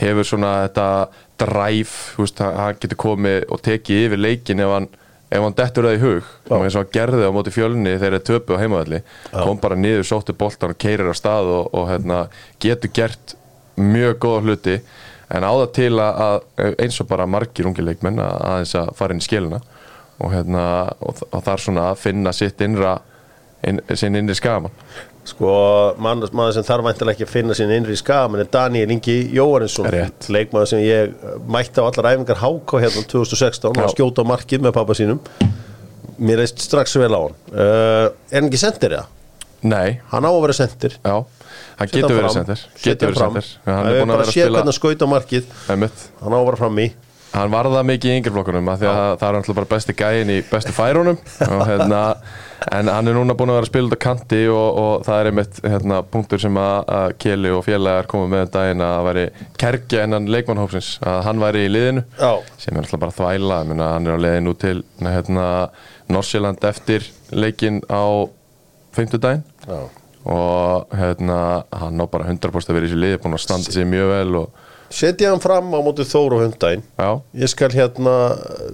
hefur 0.00 0.26
svona 0.26 0.54
þetta 0.66 0.86
veist, 2.18 2.38
hann- 2.42 2.80
getur 2.80 2.96
komið 2.98 3.44
og 3.52 3.62
tekið 3.62 4.06
yfir 4.08 4.18
leikin 4.24 4.60
ef 4.64 4.72
hann, 4.74 4.88
ef 5.30 5.42
hann 5.46 5.56
dettur 5.58 5.86
það 5.86 5.96
í 5.96 6.02
hug 6.02 6.24
Já. 6.50 6.56
eins 6.58 6.74
og 6.74 6.82
hann 6.82 6.92
gerði 6.98 7.28
á 7.28 7.36
móti 7.36 7.54
fjölni 7.54 7.94
þegar 7.98 8.18
þeir 8.18 8.26
töpu 8.32 8.56
á 8.58 8.62
heimavalli 8.62 9.00
kom 9.32 9.58
bara 9.62 9.76
niður, 9.78 10.06
sóttu 10.08 10.34
boltan 10.34 10.74
og 10.74 10.78
keirir 10.82 11.10
á 11.10 11.14
stað 11.14 11.52
og, 11.60 11.74
og 11.76 11.90
hérna, 11.92 12.24
getur 12.62 12.90
gert 12.96 13.36
mjög 13.76 14.18
góða 14.24 14.42
hluti 14.46 14.78
en 15.34 15.46
á 15.46 15.50
það 15.50 15.72
til 15.78 15.92
að, 15.98 16.22
að 16.26 16.76
eins 16.84 17.00
og 17.02 17.08
bara 17.10 17.26
margir 17.26 17.66
ungi 17.70 17.82
leikmenn 17.84 18.20
að 18.22 18.36
aðeins 18.52 18.74
að 18.78 18.92
fara 18.98 19.14
inn 19.16 19.22
í 19.22 19.26
skiluna 19.26 19.60
og, 20.20 20.30
hérna, 20.32 20.62
og, 21.02 21.20
og 21.30 21.42
það 21.42 21.52
er 21.56 21.64
svona 21.66 21.90
að 21.90 22.00
finna 22.04 22.32
sitt 22.36 22.62
innra 22.64 22.96
inn, 23.66 23.82
sinn 23.98 24.16
innri 24.18 24.36
skaman. 24.38 24.72
Sko, 25.26 25.50
mann, 25.98 26.22
maður 26.38 26.54
sem 26.54 26.66
þarf 26.68 26.86
væntilega 26.86 27.16
ekki 27.16 27.26
að 27.26 27.32
finna 27.32 27.54
sín 27.58 27.72
innri 27.74 27.96
skam 27.98 28.36
en 28.36 28.44
er 28.44 28.50
Daniel 28.52 28.92
Ingi 28.94 29.16
Jóarinsson 29.34 29.88
leikmaður 30.30 30.70
sem 30.70 30.84
ég 30.84 31.16
uh, 31.18 31.32
mætti 31.50 31.82
á 31.82 31.88
allar 31.88 32.12
æfingar 32.12 32.38
háká 32.44 32.82
hérna 32.84 33.02
2016 33.10 33.72
og 33.72 33.80
Já. 33.82 33.88
skjóta 33.96 34.22
á 34.22 34.30
markið 34.30 34.62
með 34.68 34.76
pappa 34.78 34.94
sínum. 34.94 35.18
Mér 36.22 36.44
reist 36.44 36.62
strax 36.62 36.94
vel 37.00 37.10
á 37.10 37.20
hann. 37.24 37.34
Uh, 37.50 38.06
er 38.30 38.38
hann 38.38 38.46
ekki 38.52 38.62
sendir 38.62 38.94
eða? 39.00 39.08
Nei, 39.66 39.98
Hann 40.12 40.28
á 40.28 40.30
að 40.30 40.40
vera 40.44 40.54
sendir. 40.54 40.94
Já, 41.02 41.16
hann 41.78 41.90
getur 41.92 42.16
verið 42.16 42.36
sendir 42.36 42.62
getur 42.82 43.12
verið 43.12 43.24
sendir 43.24 43.50
hann 43.66 43.90
er 43.90 43.98
búin 44.00 44.14
að 44.14 44.22
vera 44.22 44.28
að 44.28 44.36
spila 44.36 44.62
hann 44.62 44.78
skaut 44.78 45.04
á 45.04 45.08
markið. 45.12 45.50
Hann 45.68 45.84
á 46.32 46.38
að 46.38 46.48
vera 46.50 46.62
fram 46.62 46.80
í. 46.84 46.88
Hann 47.36 47.52
var 47.52 47.68
það 47.68 47.86
mikið 47.90 48.10
í 48.10 48.16
yngreflokkunum 48.20 48.68
af 48.72 48.78
því 48.80 48.86
að 48.88 49.14
það 49.20 49.28
er 49.28 49.36
alltaf 49.38 49.56
bara 49.58 49.68
besti 49.68 49.94
gæin 49.96 50.30
í 50.32 50.36
bestu 50.48 50.72
færunum. 50.72 51.18
Og, 51.50 51.64
hérna, 51.68 51.98
en 52.72 52.88
hann 52.88 53.10
er 53.10 53.16
núna 53.18 53.36
búin 53.36 53.52
að 53.52 53.58
vera 53.58 53.66
að 53.66 53.70
spila 53.72 53.90
út 53.90 53.96
á 53.98 54.04
kanti 54.06 54.38
og, 54.48 54.78
og 54.80 55.04
það 55.04 55.20
er 55.20 55.30
einmitt 55.30 55.58
hérna, 55.66 55.98
punktur 56.14 56.40
sem 56.40 56.56
að, 56.60 56.78
að 56.96 57.16
Keli 57.24 57.52
og 57.52 57.66
félagar 57.66 58.08
komið 58.08 58.32
með 58.32 58.46
um 58.46 58.54
daginn 58.54 58.86
að 58.86 58.94
það 58.94 59.08
væri 59.10 59.26
kerkja 59.64 60.06
innan 60.08 60.30
leikmannhópsins 60.32 60.90
að 61.12 61.20
hann 61.28 61.44
væri 61.44 61.66
í 61.66 61.74
liðinu. 61.74 62.06
Já. 62.22 62.32
sem 62.62 62.72
er 62.72 62.86
alltaf 62.86 63.04
bara 63.04 63.16
þvæla. 63.18 63.60
Meina, 63.68 63.92
hann 63.98 64.08
er 64.08 64.16
á 64.16 64.24
leiðinu 64.24 64.56
til 64.64 64.78
hérna, 65.04 65.46
Norsjöland 66.16 66.64
eftir 66.70 67.04
leikin 67.36 67.82
á 67.92 68.06
fimmtudaginn. 68.96 69.44
Já. 69.68 70.05
Og 70.26 70.90
hérna, 70.96 71.38
hann 71.70 72.00
á 72.02 72.04
bara 72.10 72.26
100% 72.30 72.70
að 72.72 72.76
vera 72.78 72.86
í 72.86 72.88
þessu 72.90 73.00
liði 73.02 73.20
búin 73.22 73.36
að 73.38 73.44
standa 73.44 73.70
sig 73.74 73.86
mjög 73.88 74.06
vel 74.12 74.32
og 74.42 74.46
setja 74.96 75.30
hann 75.32 75.42
fram 75.42 75.66
á 75.74 75.78
móti 75.82 76.04
Þór 76.06 76.30
og 76.38 76.42
hundæn 76.46 76.80
já, 76.82 77.08
ég 77.42 77.48
skal 77.52 77.72
hérna 77.74 78.14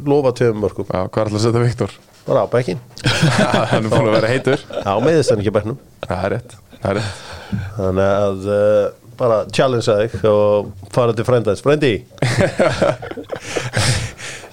lofa 0.06 0.30
tveim 0.38 0.58
mörgum 0.62 0.86
já 0.88 1.00
hvað 1.06 1.20
er 1.20 1.24
alltaf 1.28 1.40
að 1.40 1.44
setja 1.46 1.64
Viktor? 1.66 1.92
bara 2.26 2.44
á 2.44 2.46
bekkin 2.50 2.78
hann 3.72 3.84
er 3.84 3.90
búin 3.90 4.08
að 4.08 4.16
vera 4.20 4.28
heitur. 4.30 4.60
Já, 4.62 4.92
meðist 5.02 5.30
hann 5.32 5.40
ekki 5.42 5.50
á 5.50 5.56
bekknum. 5.58 5.78
Það 6.06 6.20
er 6.26 6.30
rétt, 6.36 6.50
það 6.78 6.90
er 6.92 6.96
rétt. 7.00 7.14
Þannig 7.76 8.08
að 8.12 8.38
uh, 8.46 8.86
bara 9.18 9.36
challenge 9.54 9.92
þig 10.12 10.22
og 10.30 10.70
fara 10.94 11.12
til 11.16 11.26
frændaðis 11.26 11.64
Frændi 11.64 11.94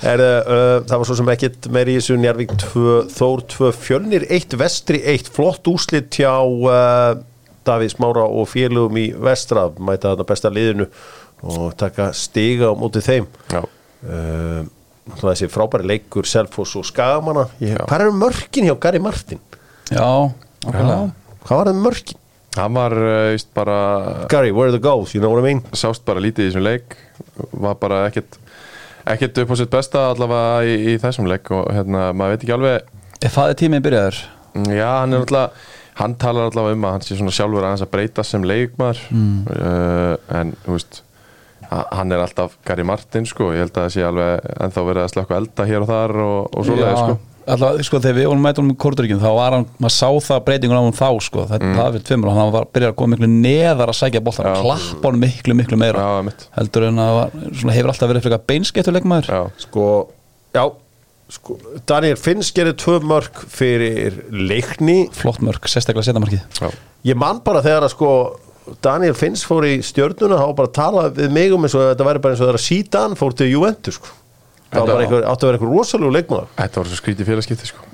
er, 0.04 0.22
uh, 0.24 0.76
Það 0.88 0.96
var 1.02 1.08
svo 1.10 1.18
sem 1.20 1.32
ekkit 1.34 1.70
meir 1.76 1.92
í 1.92 1.98
þessu 2.00 2.18
Njarvík 2.20 2.54
2, 2.62 2.84
Þór 3.14 3.44
2 3.52 3.72
Fjölnir 3.76 4.26
1, 4.32 4.56
Vestri 4.60 5.02
1 5.16 5.32
Flott 5.36 5.68
úslit 5.72 6.20
hjá 6.20 6.34
uh, 6.40 7.20
Davís 7.68 7.98
Mára 8.02 8.24
og 8.26 8.48
félugum 8.50 8.98
í 9.02 9.10
Vestra 9.14 9.68
mæta 9.78 10.14
þarna 10.14 10.28
besta 10.30 10.52
liðinu 10.54 10.88
og 11.44 11.74
taka 11.80 12.10
stiga 12.18 12.72
á 12.72 12.74
móti 12.76 13.04
þeim 13.04 13.28
Já, 13.52 13.62
uh, 13.64 14.64
þessi 15.20 15.50
frábæri 15.52 15.88
leikur 15.88 16.28
Selfoss 16.30 16.76
og 16.80 16.88
Skagamanna. 16.88 17.48
Hvað 17.60 18.06
er 18.06 18.16
mörkin 18.16 18.68
hjá 18.70 18.76
Gary 18.82 19.02
Martin? 19.04 19.42
Já, 19.90 20.06
okkurlega 20.66 21.12
Hvað 21.46 21.62
var 21.62 21.72
það 21.72 21.86
mörkin? 21.86 22.20
hann 22.58 22.74
var 22.76 22.92
uh, 22.98 23.38
bara 23.54 23.78
Gary, 24.30 24.52
where 24.52 24.70
are 24.70 24.72
the 24.72 24.82
goals? 24.82 25.14
You 25.14 25.22
know 25.22 25.32
what 25.32 25.44
I 25.44 25.46
mean? 25.48 25.62
sást 25.74 26.04
bara 26.08 26.20
lítið 26.24 26.48
í 26.48 26.50
þessum 26.50 26.66
leik 26.66 26.96
var 27.52 27.78
bara 27.80 28.06
ekkert 28.10 28.40
ekkert 29.14 29.42
upp 29.44 29.52
á 29.52 29.56
sitt 29.60 29.72
besta 29.74 30.06
allavega 30.14 30.64
í, 30.70 30.78
í 30.94 30.96
þessum 31.02 31.28
leik 31.30 31.50
og 31.56 31.68
hérna, 31.74 32.10
maður 32.14 32.36
veit 32.38 32.46
ekki 32.48 32.56
alveg 32.58 32.96
Er 33.26 33.34
það 33.36 33.54
tímið 33.60 33.86
byrjaður? 33.90 34.20
já, 34.74 34.88
hann 35.02 35.14
er 35.14 35.24
alltaf 35.26 35.68
hann 36.00 36.14
talar 36.22 36.48
allavega 36.50 36.78
um 36.78 36.86
að 36.88 36.94
hann 36.96 37.04
sé 37.06 37.18
svona 37.20 37.34
sjálfur 37.36 37.66
aðeins 37.68 37.84
að 37.84 37.92
breyta 37.94 38.24
sem 38.24 38.46
leikmaður 38.48 39.02
mm. 39.12 39.40
en 40.40 40.54
þú 40.66 40.76
veist 40.78 41.02
ha- 41.70 41.88
hann 42.00 42.16
er 42.16 42.24
alltaf 42.24 42.56
Gary 42.66 42.86
Martin 42.88 43.28
sko, 43.30 43.52
ég 43.56 43.66
held 43.66 43.76
að 43.76 43.84
það 43.90 43.96
sé 43.98 44.06
alveg 44.08 44.48
ennþá 44.68 44.86
verið 44.88 45.04
að 45.04 45.12
slökka 45.16 45.40
elda 45.42 45.68
hér 45.70 45.84
og 45.86 45.92
þar 45.92 46.16
og, 46.24 46.38
og 46.56 46.70
svoleiði 46.70 47.02
sko 47.04 47.18
Alltaf, 47.50 47.80
sko, 47.88 48.02
þegar 48.04 48.18
við 48.18 48.28
vorum 48.30 48.44
mætum 48.46 48.68
um 48.70 48.76
Korturíkjum 48.84 49.22
þá 49.22 49.30
var 49.38 49.56
hann, 49.58 49.66
maður 49.82 49.96
sá 49.96 50.10
það 50.28 50.44
breytingun 50.48 50.80
á 50.80 50.84
hann 50.86 50.98
þá 50.98 51.10
sko, 51.26 51.46
þetta 51.50 51.68
mm. 51.68 51.78
það 51.80 51.96
fyrir 51.96 52.06
tveimur 52.10 52.32
og 52.32 52.38
hann 52.40 52.52
var 52.56 52.68
byrjað 52.74 52.94
að 52.94 52.98
koma 53.00 53.16
miklu 53.16 53.30
neðar 53.32 53.94
að 53.94 53.98
sækja 54.00 54.24
boltan, 54.26 54.50
Já. 54.50 54.60
klappa 54.66 55.12
hann 55.12 55.24
miklu, 55.24 55.56
miklu 55.58 55.80
meira. 55.82 56.04
Já, 56.04 56.50
heldur 56.60 56.90
en 56.90 57.02
að 57.06 57.16
var, 57.18 57.40
svona, 57.62 57.78
hefur 57.78 57.94
alltaf 57.94 58.12
verið 58.14 58.28
frekar 58.28 58.46
beinskettur 58.52 58.96
leikmaður. 58.98 59.32
Já, 59.34 59.64
Sko, 59.66 59.88
já 60.56 60.66
sko, 61.30 61.58
Daniel 61.90 62.20
Finns 62.20 62.52
gerir 62.56 62.78
tvö 62.80 63.00
mörg 63.06 63.42
fyrir 63.54 64.22
leikni. 64.34 65.00
Flott 65.18 65.42
mörg, 65.46 65.66
sérstaklega 65.70 66.10
setamarkið 66.10 66.70
Ég 67.08 67.18
man 67.18 67.40
bara 67.46 67.64
þegar 67.64 67.88
að 67.88 67.94
sko 67.96 68.14
Daniel 68.84 69.16
Finns 69.18 69.44
fór 69.48 69.66
í 69.68 69.80
stjörnuna 69.86 70.40
var 70.42 70.56
bara 70.58 70.70
að 70.70 70.78
tala 70.78 71.06
við 71.16 71.34
mig 71.34 71.54
um 71.56 71.66
eins 71.66 71.76
og 71.78 71.88
þetta 71.88 72.08
væri 72.08 72.22
bara 72.24 72.36
eins 72.36 72.44
og 72.44 72.50
þegar 72.50 72.64
Sídan 72.64 73.16
fór 73.20 73.36
til 73.38 73.50
Juventus 73.50 73.98
sko. 73.98 74.12
Það 74.72 74.92
var 74.94 75.04
einhver, 75.04 75.26
átti 75.30 75.46
að 75.46 75.50
vera 75.50 75.60
einhver 75.60 75.74
rosalegu 75.74 76.14
leikmaður. 76.16 76.52
Þetta 76.60 76.82
var 76.82 76.90
svo 76.90 77.00
skrítið 77.00 77.30
félagskipti 77.32 77.70
sko. 77.70 77.88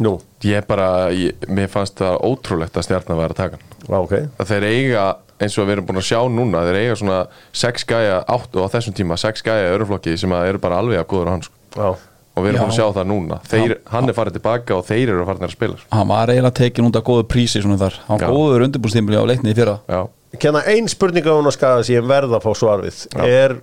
Nú, 0.00 0.14
Ég 0.48 0.64
bara, 0.68 0.88
ég, 1.12 1.42
mér 1.52 1.68
fannst 1.68 1.98
það 2.00 2.20
ótrúlegt 2.24 2.76
að 2.80 2.86
stjarnan 2.86 3.18
væri 3.20 3.34
að 3.34 3.40
taka 3.40 3.58
hann. 3.58 3.80
Já 3.84 3.96
ok. 3.98 4.14
Að 4.40 4.52
þeir 4.52 4.66
eiga, 4.70 5.02
eins 5.40 5.56
og 5.60 5.66
við 5.68 5.74
erum 5.76 5.88
búin 5.90 6.00
að 6.00 6.06
sjá 6.08 6.20
núna 6.32 6.62
þeir 6.64 6.78
eiga 6.80 6.94
svona 7.00 7.18
sex 7.52 7.84
gæja 7.88 8.22
áttu 8.24 8.64
á 8.64 8.66
þessum 8.72 8.96
tíma, 8.96 9.18
sex 9.20 9.44
gæja 9.44 9.66
í 9.68 9.74
öruflokki 9.74 10.14
sem 10.20 10.32
að 10.36 10.52
eru 10.52 10.62
bara 10.62 10.78
alveg 10.80 11.02
að 11.02 11.10
góður 11.12 11.28
á 11.28 11.32
hann 11.34 11.44
sko. 11.44 11.58
Já, 11.76 11.90
og 11.90 12.40
við 12.46 12.48
erum 12.48 12.56
Já. 12.56 12.62
búin 12.64 12.72
að 12.72 12.78
sjá 12.78 12.86
það 12.96 13.10
núna. 13.12 13.40
Þeir, 13.50 13.74
hann 13.92 14.08
er 14.08 14.16
farið 14.16 14.38
tilbaka 14.38 14.78
og 14.78 14.86
þeir 14.88 15.12
eru 15.12 15.26
farin 15.28 15.48
að 15.48 15.52
spila. 15.56 15.76
Hann 15.92 16.08
var 16.14 16.32
eiginlega 16.32 16.58
tekin 16.62 16.88
út 16.88 16.96
af 16.96 17.04
góðu 17.10 17.26
prísi 17.28 17.60
hann 17.60 17.76
Já. 17.76 17.84
var 18.08 18.24
góður 18.24 18.64
undirbúrstímbli 18.70 19.20
á 19.20 19.24
leikni 19.28 19.52
í 19.52 19.58
fyrra. 19.58 19.76
Já, 19.84 20.00
Kenna 20.38 20.62
ein 20.70 20.86
spurning 20.88 21.26
á 21.26 21.34
hún 21.34 21.48
að 21.50 21.56
skaða 21.58 21.84
sem 21.84 21.96
ég 21.98 22.06
verð 22.06 22.36
að 22.38 22.44
fá 22.46 22.52
svar 22.56 22.84
við. 22.84 23.04
Já. 23.10 23.24
er 23.26 23.56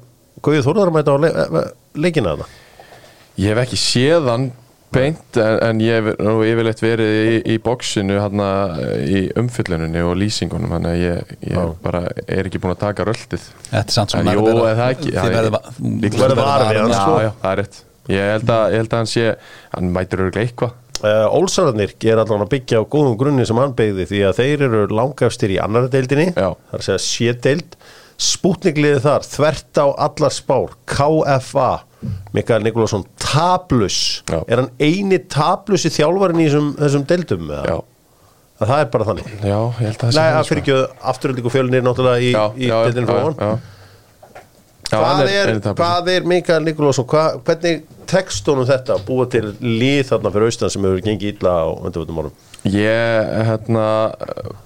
Guðið 0.44 0.68
Þórðar 0.68 0.90
að 0.92 0.96
mæta 0.98 1.14
á 1.16 1.18
le 1.18 1.30
leikina 2.00 2.38
þetta 2.38 2.48
ég 3.38 3.52
hef 3.54 3.62
ekki 3.66 3.82
séð 3.82 4.32
hann 4.32 4.48
beint 4.94 5.38
en, 5.42 5.58
en 5.68 5.82
ég 5.84 5.98
hef 6.00 6.22
nú 6.24 6.38
yfirleitt 6.48 6.82
verið 6.82 7.18
í, 7.18 7.36
í 7.54 7.58
bóksinu 7.64 8.22
hann 8.24 8.44
í 9.04 9.26
umfylluninni 9.40 10.04
og 10.08 10.16
lýsingunum 10.22 10.72
þannig 10.78 10.94
að 10.94 11.04
ég, 11.04 11.36
ég 11.50 11.58
Já. 11.58 11.74
bara 11.84 12.06
er 12.24 12.48
ekki 12.48 12.62
búin 12.64 12.76
að 12.78 12.84
taka 12.86 13.08
röldið 13.08 13.50
Þetta 13.68 13.84
er 13.84 13.98
samt 13.98 14.16
er 14.16 14.80
það 14.80 14.96
ekki? 14.96 15.14
Þið 15.18 15.36
verður 15.36 15.54
var 15.58 15.70
við 15.76 16.42
var 16.42 16.66
hann, 16.66 16.72
við 16.72 16.80
já, 16.80 16.98
sko. 17.02 17.20
já, 17.26 17.32
það 17.44 17.52
er 17.52 17.62
rétt 17.64 17.84
ég 18.08 18.34
held 18.38 18.52
að, 18.56 18.66
ég 18.72 18.84
held 18.84 18.94
að 18.94 19.02
hann 19.02 19.12
sé 19.12 19.30
hann 19.76 19.94
mætir 19.98 20.24
örglega 20.24 20.48
eitthvað 20.48 20.76
uh, 21.04 21.36
Ólsararnir 21.36 21.96
er 22.08 22.22
allan 22.24 22.46
að 22.46 22.54
byggja 22.56 22.82
á 22.82 22.84
góðum 22.88 23.18
grunni 23.20 23.48
sem 23.48 23.60
hann 23.60 23.76
byggði 23.78 24.08
því 24.12 24.24
að 24.30 24.40
þeir 24.40 24.66
eru 24.70 24.84
langafstir 24.96 25.54
í 25.58 25.60
annara 25.62 25.92
deildinni 25.92 26.30
Já. 26.32 26.54
það 26.56 26.78
er 26.78 26.80
að 26.80 26.88
segja 26.88 27.04
sédeild 27.08 27.78
spútningliði 28.18 29.04
þar, 29.04 29.28
þvert 29.28 29.82
á 29.84 29.88
allar 30.08 30.34
spár 30.34 30.72
KFA 30.90 31.72
Mikael 32.36 32.66
Nikolásson 32.66 33.06
tablus 33.22 34.24
Já. 34.30 34.42
er 34.48 34.62
hann 34.62 34.70
eini 34.80 35.18
tablusi 35.32 35.90
þjálfarin 35.94 36.44
í 36.44 36.50
þessum, 36.50 36.68
þessum 36.78 37.06
deildum 37.10 37.48
eða? 37.50 37.64
já, 37.72 37.78
að 38.62 38.72
það 38.74 38.84
er 38.84 38.92
bara 38.94 39.08
þannig. 39.12 39.32
Já, 39.42 39.58
ég 39.58 39.82
held 39.88 39.98
að 39.98 40.04
það 40.04 40.12
sé 40.12 40.20
Nei, 40.20 40.28
það, 40.28 40.38
að 40.42 40.52
fyrir 40.52 40.62
ekki 40.64 40.78
afturöldingu 41.14 41.54
fjölunir 41.56 41.88
náttúrulega 41.88 42.22
í, 42.22 42.32
í 42.62 42.70
deildinu 42.72 43.10
frá 43.10 43.24
hann 43.24 43.66
Hvað 44.88 45.28
er, 45.28 45.54
tapur. 45.60 45.84
hvað 45.84 46.12
er 46.14 46.28
Mikael 46.28 46.64
Nikolásson, 46.64 47.08
hvað, 47.10 47.40
hvernig 47.48 47.82
tekst 48.08 48.48
honum 48.48 48.68
þetta 48.68 48.96
búa 49.04 49.26
til 49.32 49.50
lið 49.60 50.06
þarna 50.12 50.32
fyrir 50.32 50.52
austan 50.52 50.72
sem 50.72 50.86
hefur 50.88 51.04
gengið 51.04 51.34
illa 51.34 51.56
á 51.60 51.68
undanvöldum 51.76 52.22
árum? 52.24 52.38
Ég 52.68 53.34
hérna, 53.48 53.84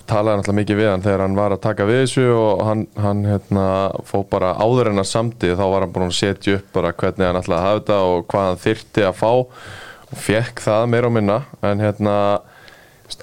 talaði 0.09 0.39
náttúrulega 0.39 0.57
mikið 0.59 0.80
við 0.80 0.89
hann 0.89 1.03
þegar 1.05 1.24
hann 1.26 1.38
var 1.38 1.55
að 1.55 1.63
taka 1.65 1.88
við 1.89 1.99
þessu 2.03 2.28
og 2.34 2.61
hann, 2.65 2.86
hann 3.01 3.26
hérna, 3.28 3.65
fó 4.07 4.22
bara 4.30 4.53
áður 4.61 4.91
en 4.93 5.01
að 5.01 5.09
samtið 5.11 5.57
þá 5.59 5.65
var 5.65 5.86
hann 5.86 5.95
búin 5.95 6.07
að 6.07 6.17
setja 6.17 6.57
upp 6.59 6.72
bara 6.78 6.93
hvernig 7.01 7.28
hann 7.28 7.41
ætlaði 7.41 7.59
að 7.59 7.67
hafa 7.67 7.82
þetta 7.82 7.99
og 8.13 8.24
hvað 8.32 8.47
hann 8.47 8.63
þyrti 8.65 9.05
að 9.09 9.19
fá 9.19 9.30
og 9.32 10.22
fekk 10.22 10.63
það 10.65 10.88
meira 10.93 11.11
og 11.11 11.15
minna 11.17 11.38
en 11.67 11.84
hérna 11.84 12.15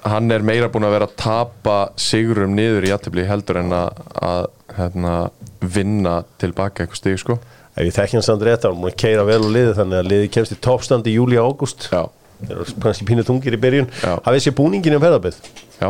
hann 0.05 0.31
er 0.31 0.45
meira 0.45 0.69
búin 0.71 0.87
að 0.87 0.95
vera 0.95 1.09
að 1.09 1.17
tapa 1.19 1.77
sigurum 1.99 2.55
niður 2.55 2.87
í 2.87 2.93
jættibli 2.93 3.25
heldur 3.27 3.63
en 3.63 3.73
að, 3.75 4.03
að 4.21 4.49
hérna, 4.77 5.15
vinna 5.61 6.19
tilbaka 6.41 6.85
eitthvað 6.85 7.01
stig 7.01 7.19
sko. 7.21 7.39
Ef 7.75 7.87
ég 7.87 7.95
þekki 7.95 8.19
hans 8.19 8.29
andri 8.33 8.53
er 8.53 8.61
hann 8.63 8.79
búin 8.79 8.91
að 8.91 8.99
keira 8.99 9.25
vel 9.27 9.41
og 9.43 9.51
liði 9.55 9.75
þannig 9.77 9.99
að 10.01 10.09
liði 10.13 10.31
kemst 10.35 10.55
í 10.55 10.59
toppstand 10.63 11.07
í 11.07 11.15
júli 11.15 11.39
og 11.39 11.53
ágúst. 11.53 11.89
Já, 11.93 12.05
þeir 12.43 12.55
eru 12.55 12.77
kannski 12.85 13.07
pínu 13.09 13.25
tungir 13.27 13.55
í 13.55 13.61
byrjun. 13.61 13.91
Já. 14.03 14.15
hafið 14.25 14.45
sér 14.47 14.57
búningin 14.57 14.95
í 14.97 15.01
ferðarbið 15.03 15.37
já, 15.79 15.89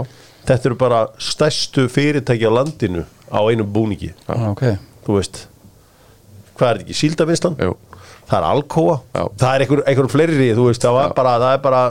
þetta 0.50 0.70
eru 0.70 0.80
bara 0.80 1.04
stærstu 1.22 1.88
fyrirtæki 1.92 2.50
á 2.50 2.52
landinu 2.54 3.06
á 3.30 3.40
einum 3.46 3.70
búningi. 3.74 4.12
Já, 4.28 4.36
ok. 4.52 4.66
Þú 5.08 5.18
veist 5.18 5.46
hvað 6.60 6.70
er 6.70 6.80
þetta 6.80 6.86
ekki, 6.90 7.00
síldavinslan 7.00 7.58
jú. 7.64 7.76
Það 8.30 8.38
er 8.38 8.46
Alcoa, 8.46 8.96
Já. 9.16 9.24
það 9.42 9.52
er 9.56 9.64
einhver, 9.64 9.82
einhver 9.90 10.08
fleiri 10.12 10.50
þú 10.54 10.68
veist, 10.68 10.84
það, 10.84 10.98
var 11.00 11.14
bara, 11.18 11.36
það 11.42 11.54
er 11.56 11.62
bara 11.64 11.84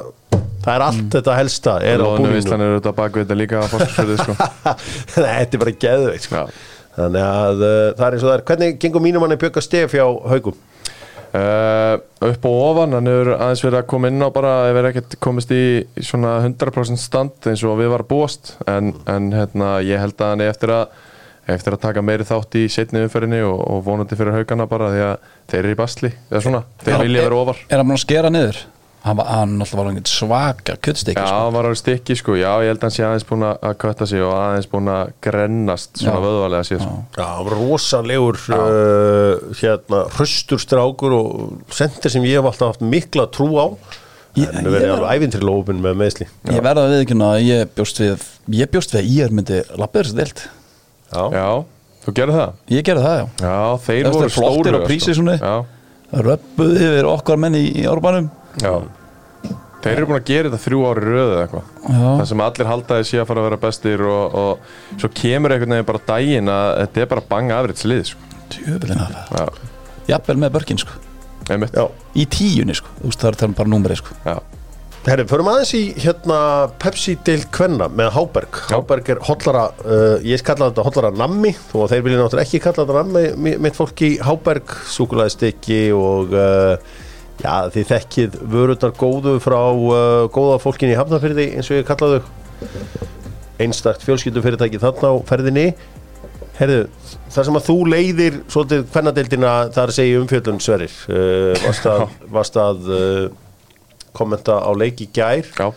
það 0.62 0.72
er 0.74 0.84
allt 0.84 1.06
þetta 1.16 1.36
helsta 1.38 1.76
er 1.82 2.02
á 2.04 2.06
búninginu 2.12 2.42
Ísland 2.42 2.64
er 2.64 2.74
auðvitað 2.74 2.96
bak 2.98 3.16
við 3.16 3.24
þetta 3.24 3.38
líka 3.38 3.62
að 3.62 3.70
fórskursfyrði 3.72 4.18
sko. 4.20 4.36
Nei, 5.24 5.32
þetta 5.40 5.58
er 5.58 5.62
bara 5.64 5.74
geðveikt 5.86 6.26
sko. 6.28 6.42
Þannig 6.98 7.24
að 7.24 7.62
uh, 7.62 7.74
það 7.98 8.06
er 8.08 8.16
eins 8.16 8.24
og 8.24 8.30
það 8.32 8.36
er. 8.38 8.46
Hvernig 8.50 8.78
gengur 8.82 9.04
mínum 9.04 9.24
hann 9.24 9.36
að 9.36 9.42
bjöka 9.46 9.62
stef 9.64 9.94
hjá 9.96 10.04
haugum 10.06 10.58
Uh, 11.28 11.98
upp 12.24 12.46
og 12.48 12.54
ofan, 12.70 12.94
hann 12.96 13.08
hefur 13.10 13.28
aðeins 13.34 13.60
verið 13.60 13.76
að 13.82 13.88
koma 13.90 14.08
inn 14.08 14.24
á 14.24 14.32
bara 14.32 14.52
ef 14.70 14.78
er 14.80 14.86
ekkert 14.88 15.16
komist 15.20 15.50
í, 15.52 15.58
svona 16.00 16.38
100% 16.40 16.96
stand 17.02 17.48
eins 17.50 17.60
og 17.68 17.74
við 17.82 17.90
var 17.92 18.04
búast. 18.08 18.54
En, 18.64 18.94
en 19.04 19.26
hérna, 19.36 19.74
ég 19.84 20.00
held 20.00 20.16
að 20.24 20.32
hann 20.32 20.44
er 20.46 20.54
eftir 20.54 20.72
að 20.72 20.96
eftir 21.52 21.76
að 21.76 21.82
taka 21.84 22.00
meiri 22.04 22.24
þátt 22.28 22.56
í 22.60 22.64
setni 22.72 23.04
umferðinni 23.04 23.42
og, 23.44 23.60
og 23.60 23.84
vonandi 23.84 24.16
fyrir 24.16 24.38
haugana 24.38 24.66
bara 24.72 24.88
því 24.94 25.04
að 25.04 25.28
þeir 25.52 25.60
eru 25.62 25.76
í 25.76 25.78
basli, 25.82 26.10
eða 26.32 26.42
svona. 26.44 26.62
Þeir 26.84 26.98
vilja 27.04 27.20
er- 27.22 27.28
vera 27.28 27.42
ofar. 27.44 27.60
Er 27.68 27.76
hann 27.82 27.88
búin 27.92 28.00
að 28.00 28.04
skera 28.06 28.32
niður? 28.32 28.62
Hann, 29.04 29.14
var, 29.16 29.28
hann 29.30 29.52
alltaf 29.62 29.78
var 29.78 29.88
svaka 30.10 30.74
kuttstykki 30.82 31.22
Já, 31.22 31.26
sko. 31.28 31.42
hann 31.44 31.54
var 31.54 31.68
á 31.70 31.72
stikki 31.78 32.16
sko, 32.18 32.34
já, 32.34 32.50
ég 32.64 32.72
held 32.72 32.80
að 32.82 32.86
hann 32.88 32.94
sé 32.96 33.04
aðeins 33.06 33.26
búin 33.28 33.44
að 33.46 33.76
kötta 33.78 34.08
sig 34.10 34.24
og 34.26 34.32
aðeins 34.34 34.66
búin 34.72 34.90
að 34.90 35.12
grennast 35.22 36.00
svona 36.00 36.16
Já. 36.18 36.24
vöðvalega 36.24 36.66
sér 36.66 36.82
sko. 36.82 36.96
Já, 37.14 37.24
hann 37.30 37.46
var 37.46 37.56
rosalegur 37.60 38.40
uh, 38.56 39.54
hérna, 39.60 40.02
hraustur 40.16 40.60
strákur 40.64 41.14
og 41.14 41.30
sendir 41.78 42.10
sem 42.12 42.26
ég 42.26 42.40
hef 42.40 42.50
alltaf 42.50 42.74
haft 42.74 42.82
mikla 42.84 43.28
trú 43.30 43.48
á. 43.54 43.66
Ég- 44.38 44.50
en 44.52 44.66
við 44.66 44.74
verðum 44.76 44.98
alveg 44.98 45.22
ævintri 45.22 45.46
lófin 45.46 45.80
með 45.82 45.96
meðsli 45.98 46.26
Ég 46.52 46.60
verða 46.62 46.84
að 46.84 46.92
viðkynna 46.98 47.30
að 47.32 47.46
ég 47.46 47.70
bjóst 47.74 47.98
við 48.02 48.26
Ég 48.58 48.70
bjóst 48.70 48.92
við 48.92 49.00
að 49.00 49.08
ég 49.14 49.24
er 49.24 49.32
myndi 49.34 49.62
lappið 49.80 50.04
þessu 50.04 50.18
deilt 50.18 50.42
Já, 51.08 51.22
Já, 51.32 51.48
þú 52.04 52.14
gerir 52.18 52.36
það? 52.36 52.52
Ég 52.76 52.84
gerði 52.86 53.06
það, 53.06 53.16
já. 53.18 53.26
Já, 53.40 53.56
þeir 53.86 54.10
voru 54.12 54.28
stóru 54.36 55.00
svona. 55.16 55.36
Já, 58.62 58.72
Þeir 59.78 59.94
eru 60.00 60.06
búin 60.10 60.18
að 60.18 60.24
gera 60.26 60.48
þetta 60.50 60.58
þrjú 60.64 60.78
ári 60.88 61.02
röðu 61.06 61.34
eða 61.36 61.42
eitthvað. 61.44 61.66
Það 62.18 62.24
sem 62.32 62.40
allir 62.42 62.66
halda 62.72 62.96
að 62.98 63.04
sé 63.06 63.20
að 63.22 63.28
fara 63.28 63.40
að 63.42 63.46
vera 63.46 63.58
bestir 63.62 64.00
og, 64.10 64.34
og 64.40 64.98
svo 64.98 65.10
kemur 65.20 65.54
einhvern 65.54 65.74
veginn 65.76 65.86
bara 65.92 66.00
daginn 66.08 66.50
að 66.50 66.70
þetta 66.80 67.04
er 67.04 67.10
bara 67.12 67.22
banga 67.30 67.60
afriðs 67.62 67.84
lið 67.86 68.02
sko. 68.10 68.26
Tjöfellin 68.56 69.04
af 69.04 69.14
það. 69.14 69.38
Já, 69.38 69.70
Jafnvel 70.10 70.38
með 70.42 70.52
börkin, 70.58 70.80
sko. 70.82 70.98
Í 72.18 72.26
tíunni, 72.34 72.74
sko. 72.76 72.90
Það 73.06 73.28
er 73.30 73.38
það 73.44 73.54
bara 73.62 73.72
númerið, 73.76 74.02
sko. 74.02 74.18
Herri, 75.08 75.24
förum 75.30 75.46
aðeins 75.54 75.70
í 75.78 75.82
hérna 76.02 76.38
Pepsi 76.82 77.14
Deil 77.24 77.44
Kvenna 77.54 77.86
með 77.88 78.10
Háberg 78.18 78.58
Háberg 78.68 79.06
er 79.14 79.20
hotlara, 79.24 79.68
uh, 79.86 80.18
ég 80.26 80.42
kalla 80.44 80.66
þetta 80.72 80.84
hotlara 80.84 81.12
nammi, 81.16 81.54
þó 81.70 81.84
að 81.86 81.94
þeir 81.94 82.02
vilja 82.04 82.18
náttúrulega 82.24 82.44
ekki 82.50 82.60
kalla 82.66 82.82
þetta 82.82 82.98
nammi, 82.98 83.22
mi- 83.46 83.54
mitt 83.68 83.78
fólk 83.78 84.02
í 84.04 84.10
Háberg 84.26 84.74
súkulæðistikki 84.90 85.78
og 85.96 86.34
uh, 86.34 86.98
já, 87.42 87.68
þið 87.74 87.90
þekkið 87.92 88.38
vörundar 88.52 88.94
góðu 88.98 89.36
frá 89.42 89.58
uh, 89.58 90.26
góða 90.34 90.58
fólkin 90.62 90.92
í 90.92 90.98
Hafnarfyrði 90.98 91.50
eins 91.58 91.70
og 91.70 91.80
ég 91.80 91.88
kalla 91.88 92.18
þau. 92.18 92.32
Einstakt 93.58 94.04
fjölskyldufyrirtæki 94.06 94.80
þarna 94.82 95.12
á 95.14 95.14
ferðinni. 95.28 95.66
Herðu, 96.58 96.88
þar 97.30 97.46
sem 97.46 97.58
að 97.58 97.68
þú 97.68 97.76
leiðir 97.92 98.40
svolítið 98.50 98.88
kvennadeildina 98.92 99.52
þar 99.74 99.92
að 99.92 99.98
segja 99.98 100.22
umfjöldun 100.22 100.58
Sverrir. 100.62 100.96
Uh, 101.10 101.52
varst 101.66 101.86
að, 101.90 102.08
varst 102.34 102.58
að 102.58 102.90
uh, 102.90 103.22
kommenta 104.16 104.58
á 104.58 104.70
leik 104.74 105.04
í 105.04 105.08
gær. 105.14 105.46
Já, 105.58 105.70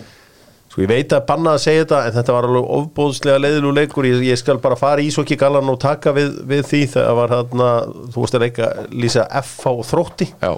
Sko 0.71 0.85
ég 0.85 0.87
veit 0.87 1.11
að 1.11 1.25
banna 1.27 1.57
að 1.57 1.63
segja 1.65 1.81
þetta 1.83 1.97
en 2.07 2.13
þetta 2.15 2.33
var 2.37 2.45
alveg 2.47 2.67
ofbóðslega 2.77 3.39
leiðilú 3.43 3.73
leikur. 3.75 4.05
Ég, 4.07 4.21
ég 4.29 4.39
skal 4.39 4.55
bara 4.63 4.77
fara 4.79 5.03
í 5.03 5.09
Ísokki 5.11 5.35
galan 5.35 5.67
og 5.67 5.81
taka 5.83 6.13
við, 6.15 6.37
við 6.47 6.61
því. 6.69 6.79
Þegar 6.93 7.17
var 7.17 7.33
þarna 7.33 7.71
þú 8.13 8.21
varst 8.23 8.37
að 8.37 8.45
leika 8.45 8.69
lýsa 8.95 9.25
FH 9.41 9.73
og 9.73 9.89
þrótti. 9.89 10.29
Já 10.39 10.53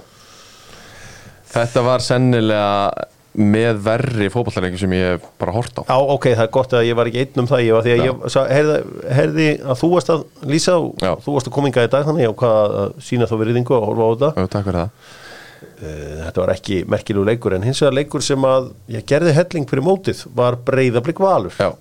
Þetta 1.54 1.82
var 1.86 2.02
sennilega 2.04 2.70
með 3.34 3.78
verri 3.82 4.28
fótballtarengi 4.30 4.78
sem 4.78 4.92
ég 4.94 5.22
bara 5.42 5.52
hort 5.56 5.80
á. 5.82 5.82
Já 5.88 5.96
ok, 6.14 6.28
það 6.36 6.44
er 6.44 6.50
gott 6.54 6.74
að 6.78 6.84
ég 6.86 6.94
var 6.98 7.08
ekki 7.10 7.22
einn 7.24 7.40
um 7.42 7.48
það 7.50 7.64
ég 7.66 7.74
var 7.74 7.82
því 7.86 7.94
að 7.96 8.02
ég 8.04 8.28
sa- 8.30 8.44
heyrði, 8.46 8.76
heyrði 9.18 9.46
að 9.64 9.80
þú 9.80 9.88
varst 9.94 10.12
að 10.14 10.22
lýsa 10.52 10.76
og 10.78 11.02
Já. 11.02 11.10
þú 11.24 11.34
varst 11.34 11.48
að 11.50 11.54
kominga 11.56 11.84
í 11.86 11.90
dag 11.90 12.06
þannig 12.06 12.22
ég 12.28 12.34
ákvað 12.34 12.76
að 12.84 12.92
sína 13.08 13.26
þá 13.30 13.34
veriðingu 13.42 13.74
og 13.74 13.86
horfa 13.88 14.06
á 14.06 14.10
þetta? 14.14 14.30
Já, 14.38 14.46
takk 14.54 14.68
fyrir 14.68 14.80
það. 14.84 14.90
Uh, 15.74 16.14
þetta 16.28 16.40
var 16.44 16.52
ekki 16.54 16.76
merkilegu 16.94 17.24
leikur 17.26 17.56
en 17.56 17.66
hins 17.66 17.80
vegar 17.82 17.96
leikur 17.98 18.22
sem 18.22 18.46
að 18.46 18.70
ég 18.94 19.06
gerði 19.10 19.32
helling 19.34 19.66
fyrir 19.70 19.82
mótið 19.88 20.22
var 20.38 20.56
breyðablik 20.68 21.18
valur. 21.24 21.58
Já. 21.58 21.72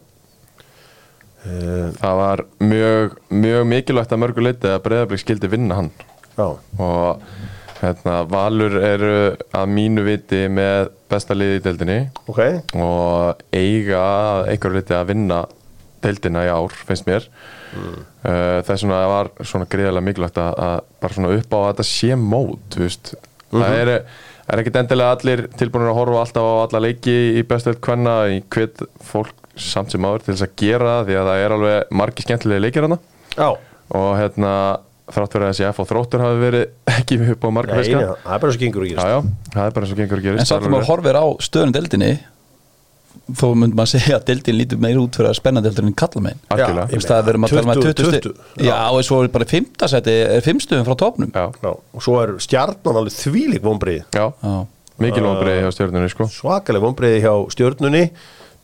Uh, 1.44 1.92
Það 2.00 2.18
var 2.24 2.44
mjög, 2.64 3.18
mjög 3.30 3.66
mikilvægt 3.68 4.14
að 4.16 4.22
mörgu 4.24 4.46
leiti 4.46 4.70
að 4.72 4.82
Breiðablík 4.86 5.22
skildi 5.22 5.50
vinna 5.52 5.76
hann. 5.82 5.90
Já, 6.38 6.46
og 6.80 7.20
hérna, 7.84 8.16
Valur 8.32 8.78
eru 8.80 9.16
að 9.54 9.74
mínu 9.76 10.06
viti 10.08 10.46
með 10.52 10.94
besta 11.12 11.36
liði 11.38 11.60
í 11.60 11.64
deildinni. 11.68 12.00
Ok. 12.32 12.42
Og 12.80 13.44
eiga 13.54 14.06
einhverju 14.50 14.80
liti 14.80 14.98
að 14.98 15.12
vinna 15.12 15.44
deildina 16.04 16.48
í 16.48 16.52
ár, 16.52 16.74
finnst 16.88 17.08
mér. 17.08 17.28
Mm. 17.74 18.02
þess 18.68 18.84
vegna 18.84 18.98
var 19.10 19.30
svona 19.42 19.66
greiðilega 19.66 20.06
mikilvægt 20.06 20.36
að, 20.38 20.60
að 20.62 20.76
bara 21.02 21.16
svona 21.16 21.32
upp 21.40 21.56
á 21.56 21.58
að 21.58 21.70
þetta 21.72 21.86
sé 21.90 22.18
mót, 22.20 22.68
þú 22.76 22.84
veist. 22.84 23.14
Það 23.54 23.78
er, 23.80 23.92
er 24.54 24.62
ekkit 24.62 24.78
endilega 24.82 25.16
allir 25.18 25.44
tilbúinir 25.58 25.90
að 25.90 25.98
horfa 25.98 26.20
alltaf 26.22 26.50
á 26.50 26.54
alla 26.68 26.84
leiki 26.86 27.16
í 27.40 27.46
bestöld 27.50 27.82
hvenna, 27.86 28.18
í 28.30 28.44
hvet 28.54 28.86
fólk 29.02 29.34
samt 29.60 29.94
sem 29.94 30.06
áður 30.06 30.26
til 30.26 30.34
þess 30.34 30.48
að 30.48 30.56
gera 30.62 30.90
það 30.90 31.10
því 31.10 31.18
að 31.20 31.30
það 31.30 31.44
er 31.44 31.56
alveg 31.58 31.94
margi 32.02 32.26
skemmtilegi 32.26 32.64
leikir 32.64 32.88
hana 32.88 32.98
já, 33.36 33.50
og 34.00 34.10
hérna 34.18 34.54
þrátt 35.12 35.34
fyrir 35.36 35.46
að 35.48 35.52
þessi 35.54 35.66
F 35.70 35.80
og 35.84 35.88
þróttur 35.90 36.24
hafi 36.24 36.38
verið 36.44 36.66
ekki 36.98 37.18
upp 37.34 37.44
á 37.44 37.50
marga 37.52 37.76
Nei, 37.76 37.82
fiska 37.84 38.00
nei, 38.00 38.12
það 38.24 38.36
er 38.38 38.44
bara 38.46 38.54
svo 38.54 38.62
gengur 38.64 38.84
að 38.84 38.88
Já, 38.88 38.94
gerast 38.94 39.10
já, 39.14 39.50
það 39.56 39.66
er 39.66 39.74
bara 39.78 39.88
eins 39.88 39.96
og 39.96 40.00
gengur 40.04 40.22
að 40.22 40.28
gerist. 40.28 40.44
En 40.44 40.50
samt 40.52 40.68
að 40.68 40.74
maður 40.76 40.90
horfir 40.92 41.20
á 41.20 41.26
stöðun 41.44 41.76
deildinni 41.76 42.12
þó 43.40 43.46
myndi 43.56 43.78
maður 43.78 43.92
segja 43.96 44.18
að 44.18 44.26
deildin 44.30 44.58
lítur 44.60 44.80
meir 44.84 45.00
út 45.00 45.18
fyrir 45.20 45.30
að 45.32 45.38
spenna 45.40 45.64
deildin 45.64 45.90
en 45.92 45.98
kalla 46.00 46.24
megin 46.26 47.04
það 47.04 47.28
verðum 47.30 47.48
að 47.48 47.54
tala 47.54 47.64
um 47.64 47.74
að 47.74 47.82
20, 47.84 47.98
20 48.00 48.22
stig 48.24 48.68
Já, 48.68 48.78
og 48.92 49.02
svo 49.08 49.20
er 49.24 49.34
bara 49.34 49.48
5. 49.54 49.68
seti 49.94 50.16
er 50.24 50.46
5 50.48 50.64
stöðum 50.66 50.88
frá 50.88 50.98
topnum 51.04 51.32
Já, 51.32 51.46
Já, 51.64 51.72
og 51.72 52.04
svo 52.04 52.18
er 52.24 52.34
stjarnan 52.44 53.00
alveg 53.04 53.16
þvílík 53.16 53.64
vonbreiði 53.64 54.04
já, 54.18 54.26
Já. 54.44 54.56
mikil 55.06 55.26
vonbreið 55.28 55.62
hjá 55.64 55.72
stjórnunni 55.78 56.12
sko. 56.12 56.28
svakaleg 56.36 56.84
vonbreiði 56.84 57.22
hjá 57.24 57.34
stjörnunni. 57.56 58.04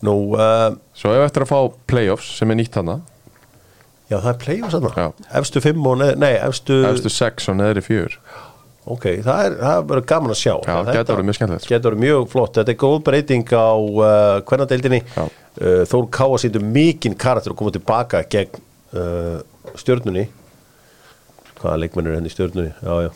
Nú, 0.08 0.14
uh, 0.32 0.70
Svo 0.96 1.12
ef 1.12 1.26
eftir 1.26 1.44
að 1.44 1.50
fá 1.52 1.58
playoffs 1.92 2.30
sem 2.40 2.52
er 2.54 2.60
nýtt 2.60 2.78
hana 2.80 3.00
já 4.10 4.18
það 4.18 4.30
er 4.34 4.38
play-offs 4.44 4.76
Já. 4.76 4.82
þarna 4.86 5.40
efstu 5.40 5.62
fimm 5.64 5.90
og 5.90 6.00
neð, 6.02 6.14
nei, 6.22 6.32
efstu, 6.42 6.80
eftir 6.90 7.14
sex 7.14 7.50
og 7.52 7.60
neðri 7.60 7.84
fjör. 7.86 8.16
Ok, 8.90 9.06
það 9.22 9.42
er, 9.46 9.56
það 9.60 9.76
er 9.76 9.84
bara 9.92 10.04
gaman 10.10 10.34
að 10.34 10.40
sjá. 10.40 10.54
Já, 10.66 10.76
gæti 10.88 11.14
orðið 11.14 11.28
mjög 11.28 11.38
skemmtilegt, 11.38 11.66
sko. 11.66 11.74
getur 11.76 11.98
mjög 12.00 12.24
flott, 12.32 12.56
þetta 12.58 12.74
er 12.74 12.80
góð 12.82 12.98
breyting 13.06 13.52
á 13.54 13.70
uh, 13.78 14.40
hvernadeildinni 14.50 15.02
uh, 15.20 15.28
Þór 15.92 16.08
Káa 16.16 16.40
síndu 16.42 16.62
mikinn 16.64 17.18
karakter 17.20 17.54
að 17.54 17.60
koma 17.60 17.74
tilbaka 17.76 18.24
gegn 18.32 18.62
uh, 18.98 19.38
stjörnunni. 19.78 20.26
Hvaða 21.60 21.82
leikmennur 21.84 22.16
er 22.16 22.22
henni 22.22 22.32
í 22.32 22.34
stjörnunni? 22.34 22.72
Já, 22.82 22.96
já, 23.06 23.12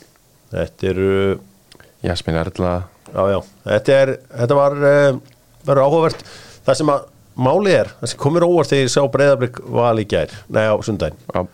þetta 0.53 0.91
er 0.91 1.01
uh, 1.07 1.79
Jasmin 2.05 2.37
Erla. 2.43 2.75
Já, 3.13 3.23
já, 3.33 3.39
þetta 3.71 3.97
er 4.03 4.13
þetta 4.35 4.59
var, 4.59 4.77
uh, 4.83 5.41
var 5.71 5.83
áhugavert. 5.87 6.25
Það 6.67 6.79
sem 6.83 6.93
að 6.93 7.09
máli 7.35 7.73
er, 7.73 7.91
það 7.99 8.11
sem 8.11 8.21
komir 8.21 8.45
óvart 8.45 8.71
þegar 8.71 8.85
ég 8.85 8.93
sá 8.93 9.01
breyðablík 9.13 9.59
val 9.73 9.97
í 10.01 10.05
gær, 10.09 10.33
nei 10.53 10.65
á 10.69 10.75
sundaginn 10.85 11.17
Já, 11.33 11.45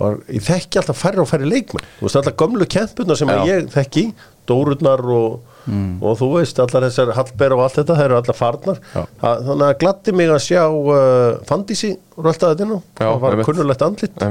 var, 0.00 0.18
ég 0.32 0.44
þekki 0.46 0.80
alltaf 0.80 0.98
færri 1.00 1.22
og 1.22 1.28
færri 1.28 1.48
leikmenn. 1.48 1.86
Þú 1.98 2.06
veist 2.06 2.18
alltaf 2.20 2.36
gömlu 2.40 2.66
kempurnar 2.70 3.18
sem 3.20 3.30
að 3.30 3.42
Já. 3.42 3.52
ég 3.52 3.70
þekki 3.74 4.04
Dórurnar 4.50 5.02
og, 5.14 5.60
og 6.00 6.16
þú 6.18 6.30
veist 6.32 6.58
allar 6.62 6.88
þessar 6.88 7.12
Hallber 7.14 7.54
og 7.54 7.62
allt 7.66 7.76
þetta 7.78 7.98
það 7.98 8.08
eru 8.08 8.18
allar 8.18 8.38
farnar. 8.38 8.80
Já. 8.94 9.04
það, 9.20 9.44
þannig 9.50 9.66
að 9.68 9.76
gladdi 9.84 10.16
mig 10.16 10.32
að 10.34 10.42
sjá 10.48 10.64
uh, 10.66 11.36
Fandísi 11.46 11.92
röldaði 12.16 12.64
þetta 12.64 12.80
Já, 12.80 13.06
það 13.06 13.22
var 13.26 13.44
kunnulegt 13.46 13.86
andlit. 13.86 14.26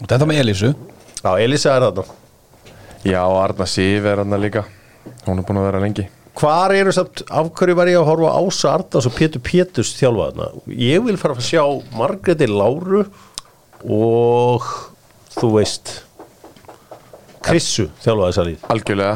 Og 0.00 0.08
þetta 0.08 0.30
með 0.30 0.42
Elísu? 0.42 0.72
Já, 1.20 1.30
Elisa 1.44 1.76
er 1.76 1.86
þarna. 1.86 2.18
Já, 3.04 3.22
Arna 3.22 3.68
Sif 3.68 4.10
er 4.10 4.24
hana 4.24 4.40
líka. 4.40 4.64
Hún 5.28 5.38
er 5.38 5.46
búin 5.46 5.60
að 5.60 5.68
vera 5.68 5.84
lengi 5.84 6.08
Hvar 6.34 6.74
eru 6.74 6.92
samt, 6.94 7.22
af 7.30 7.50
hverju 7.54 7.76
var 7.78 7.90
ég 7.90 8.00
að 8.00 8.08
horfa 8.08 8.32
Ása 8.40 8.72
Arnars 8.74 9.06
og 9.06 9.14
Pétur 9.14 9.42
Péturs 9.44 9.92
þjálfaðna 9.98 10.48
ég 10.74 11.04
vil 11.06 11.14
fara 11.20 11.36
að 11.38 11.46
sjá 11.46 11.62
Margreti 11.94 12.48
Láru 12.50 13.04
og 13.84 14.66
þú 15.36 15.52
veist 15.58 15.92
Krissu 17.44 17.86
þjálfaði 18.02 18.32
þessa 18.32 18.46
líð 18.48 18.66
Algjörlega. 18.74 19.14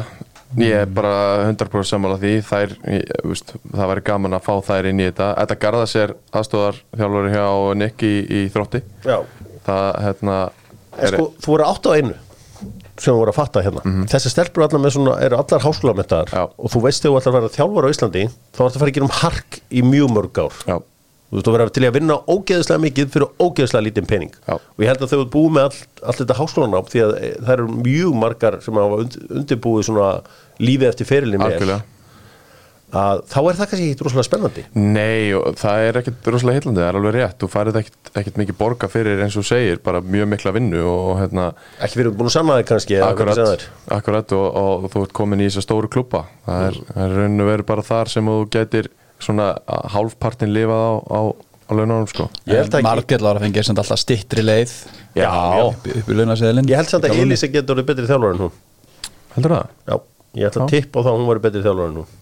Ég 0.57 0.79
er 0.81 0.87
bara 0.89 1.11
100% 1.45 1.85
sammála 1.85 2.15
því. 2.17 2.31
Þær, 2.41 2.71
ég, 2.89 3.11
veist, 3.29 3.51
það 3.69 3.91
væri 3.91 4.03
gaman 4.07 4.33
að 4.33 4.47
fá 4.47 4.55
þær 4.65 4.87
inn 4.89 5.01
í 5.03 5.05
þetta. 5.05 5.27
Þetta 5.37 5.57
garða 5.61 5.83
sér 5.91 6.13
aðstóðar 6.39 6.79
þjálfur 6.97 7.27
hjá 7.35 7.45
Nick 7.77 8.05
í, 8.07 8.13
í 8.25 8.41
þrótti. 8.53 8.81
Já, 9.05 9.19
Það, 9.67 9.85
hérna 10.07 10.37
En 10.97 11.13
sko, 11.13 11.27
þú 11.43 11.51
voru 11.53 11.67
átt 11.69 11.85
á 11.85 11.91
einu 11.93 12.15
sem 12.99 13.15
voru 13.15 13.31
að 13.33 13.39
fatta 13.39 13.63
hérna. 13.65 13.83
Þessi 14.11 14.31
stelpur 14.33 14.65
allar 14.65 14.83
með 14.83 14.95
svona, 14.97 15.17
eru 15.25 15.39
allar 15.39 15.65
háskólametaðar 15.65 16.33
og 16.45 16.71
þú 16.73 16.83
veist 16.85 17.03
þegar 17.03 17.15
þú 17.15 17.19
ætlar 17.21 17.35
að 17.35 17.39
vera 17.39 17.55
þjálfur 17.57 17.87
á 17.87 17.93
Íslandi 17.93 18.23
þá 18.29 18.61
ætlar 18.61 18.69
að 18.69 18.79
fara 18.83 18.91
að 18.91 18.97
gera 18.97 19.09
um 19.09 19.17
hark 19.19 19.59
í 19.69 19.83
mjög 19.85 20.15
mörg 20.15 20.41
ár. 20.43 20.57
Já, 20.69 20.75
þú 21.29 21.37
veist 21.37 21.49
þú 21.49 21.53
verður 21.55 21.73
til 21.77 21.85
að 21.85 21.95
vinna 21.99 22.17
ógeðslega 22.33 22.83
mikið 22.85 23.13
fyrir 23.15 23.45
ógeðslega 23.45 23.85
lítinn 23.87 24.09
pening. 24.09 24.33
Já. 24.47 24.55
og 24.57 24.83
ég 24.83 24.91
held 24.91 25.05
að 25.05 25.13
þau 25.13 25.19
eru 25.19 25.29
búið 25.35 25.55
með 25.57 25.69
all, 25.69 25.85
allt 26.09 26.23
þetta 26.23 26.39
háskólanám 26.41 26.89
því 26.89 27.05
að 27.05 27.15
eh, 27.19 27.37
það 27.39 27.55
eru 27.55 27.69
mjög 27.77 28.19
margar 28.25 28.59
sem 28.65 28.81
hafa 28.81 28.99
und, 29.05 29.17
undirbúið 29.29 29.87
svona 29.89 30.11
lífið 30.59 30.91
eftir 30.91 31.09
ferilin 31.09 31.45
algjörlega 31.45 31.81
að 32.89 33.21
þá 33.29 33.37
er 33.39 33.57
það 33.59 33.69
kannski 33.71 33.87
ekki 33.91 34.05
rosalega 34.05 34.25
spennandi. 34.25 34.63
Nei, 34.79 35.33
og 35.37 35.57
það 35.59 35.83
er 35.85 35.99
ekkert 36.01 36.29
rosalega 36.33 36.59
heillandi, 36.59 36.81
það 36.81 36.87
er 36.89 36.97
alveg 36.99 37.15
rétt. 37.15 37.35
Þú 37.41 37.49
færið 37.53 37.79
ekkert, 37.83 38.11
ekkert 38.21 38.39
mikið 38.41 38.57
borga 38.59 38.89
fyrir 38.89 39.21
eins 39.25 39.37
og 39.39 39.45
segir, 39.45 39.81
bara 39.85 40.01
mjög 40.01 40.29
mikla 40.33 40.53
vinnu 40.55 40.81
og 40.89 41.11
hérna, 41.19 41.49
ekki 41.85 41.99
fyrir 41.99 42.15
búin 42.17 42.31
að 42.31 42.35
sanna 42.37 42.57
þig 42.59 42.69
kannski 42.71 42.97
akkurat, 43.05 43.65
akkurat 43.99 44.33
og, 44.37 44.47
og 44.63 44.87
þú 44.93 45.03
ert 45.05 45.15
komin 45.19 45.43
í 45.43 45.49
þessa 45.49 45.65
stóru 45.65 45.91
klubba 45.91 46.23
það 46.47 46.65
er, 46.69 46.79
það 46.89 47.03
er 47.05 47.15
raun 47.19 47.43
og 47.45 47.51
veru 47.51 47.67
bara 47.69 47.85
þar 47.85 48.11
sem 48.13 48.31
þú 48.31 48.37
gætir 48.55 48.89
svona 49.21 49.49
hálfpartin 49.93 50.53
lifað 50.55 50.85
á, 50.85 50.93
á, 51.05 51.19
á 51.69 51.71
launanum 51.75 52.07
sko. 52.09 52.29
Margrét 52.85 53.21
Lára 53.25 53.43
fengið 53.43 53.69
sem 53.69 53.77
alltaf 53.77 54.01
stittri 54.01 54.45
leið 54.45 54.73
Já, 55.17 55.29
upp, 55.67 55.85
upp 55.85 56.09
í 56.09 56.17
launaseðlinn 56.17 56.69
ég 56.71 56.79
held 56.79 56.93
samt 56.93 57.09
að 57.09 57.19
Elisa 57.21 57.51
getur 57.51 57.77
orðið 57.77 57.91
betri 57.91 58.07
þjálfur 58.09 58.33
en 58.33 58.45
hún. 58.47 58.55
Heldur 59.35 59.55
það? 59.57 59.75
Já, 59.89 59.99
ég 60.39 60.49
ætla 60.49 60.65
að 60.65 60.73
tippa 60.73 61.01
á 61.01 61.03
það 61.03 61.11
að 61.11 61.19
hún 61.19 61.29
var 61.29 61.43
betri 61.43 61.65
þjálfur 61.65 61.91
en 61.91 61.99
hún 62.01 62.15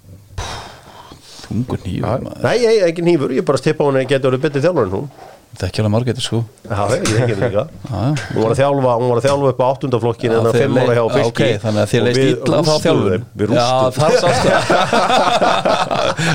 Tungur 1.48 1.80
Já. 1.82 1.88
nýjum 1.88 2.28
Nei, 2.44 2.56
ég, 2.64 2.84
ekki 2.92 3.02
nýfur, 3.08 3.34
ég 3.38 3.44
bara 3.48 3.58
tippa 3.64 3.84
á 3.84 3.88
hún 3.88 4.00
að 4.02 4.08
getur 4.12 4.32
orðið 4.34 4.46
betri 4.48 4.64
þjálfur 4.68 4.86
en 4.88 4.96
hún. 5.00 5.10
Það 5.58 5.64
er 5.64 5.70
ekki 5.72 5.80
alveg 5.82 5.92
Margrét 5.94 6.18
sko. 6.22 6.40
Já, 6.68 6.82
ég 6.92 7.06
þekki 7.08 7.34
þetta 7.34 7.48
líka. 7.48 7.62
Já, 7.88 7.98
já. 7.98 8.12
Hún 8.36 8.42
var 8.44 8.52
að 8.52 8.60
þjálfa, 8.60 8.92
hún 9.00 9.08
var 9.10 9.18
að 9.22 9.26
þjálfa 9.26 9.48
upp 9.54 9.62
á 9.64 9.66
áttundaflokkin 9.72 10.28
en 10.28 10.36
Já, 10.36 10.42
það 10.44 10.52
þið 10.52 10.62
fimm 10.62 10.78
ára 10.82 10.94
hjá 10.98 11.06
fylki. 11.14 11.30
Ok, 11.32 11.42
þannig 11.64 11.82
að 11.82 11.90
þið 11.94 12.02
leist 12.08 12.20
illa 12.28 12.58
á 12.58 12.62
þá 12.68 12.76
þeim, 12.84 13.24
Við 13.38 13.46
Já, 13.48 13.68
rústum 13.88 13.96
það 13.98 14.12
sástu 14.22 14.50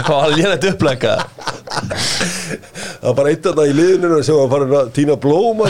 Það 0.03 0.17
var 0.17 0.33
lélætt 0.39 0.67
upplega 0.73 1.13
Það 3.03 3.07
var 3.07 3.15
bara 3.21 3.31
eitt 3.33 3.47
af 3.47 3.55
það 3.61 3.69
í 3.69 3.77
liðinu 3.79 4.19
sem 4.27 4.41
var 4.41 4.51
farin 4.53 4.75
að 4.81 4.91
týna 4.97 5.15
blóm 5.23 5.63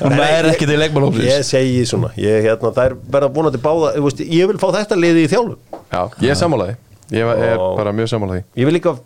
Hún 0.00 0.24
er 0.26 0.50
ekki 0.50 0.66
til 0.68 0.80
leikmálóflins 0.82 1.30
Ég 1.30 1.46
segi 1.46 1.84
svona 1.88 2.10
ég, 2.18 2.40
hérna, 2.48 2.72
Það 2.72 2.82
er 2.88 2.98
verið 3.06 3.28
að 3.28 3.36
búna 3.38 3.54
til 3.54 3.62
báða 3.62 3.94
þú 3.96 4.08
veist, 4.08 4.24
Ég 4.26 4.50
vil 4.50 4.58
fá 4.62 4.68
þetta 4.80 4.98
liði 4.98 5.28
í 5.28 5.30
þjálfum 5.30 5.60
Já, 5.92 6.02
ég 7.14 7.22
er 7.46 7.60
bara 7.60 7.92
mjög 7.94 8.10
sammálaði 8.10 8.42
Ég 8.58 8.66
vil 8.68 8.74
líka, 8.78 8.96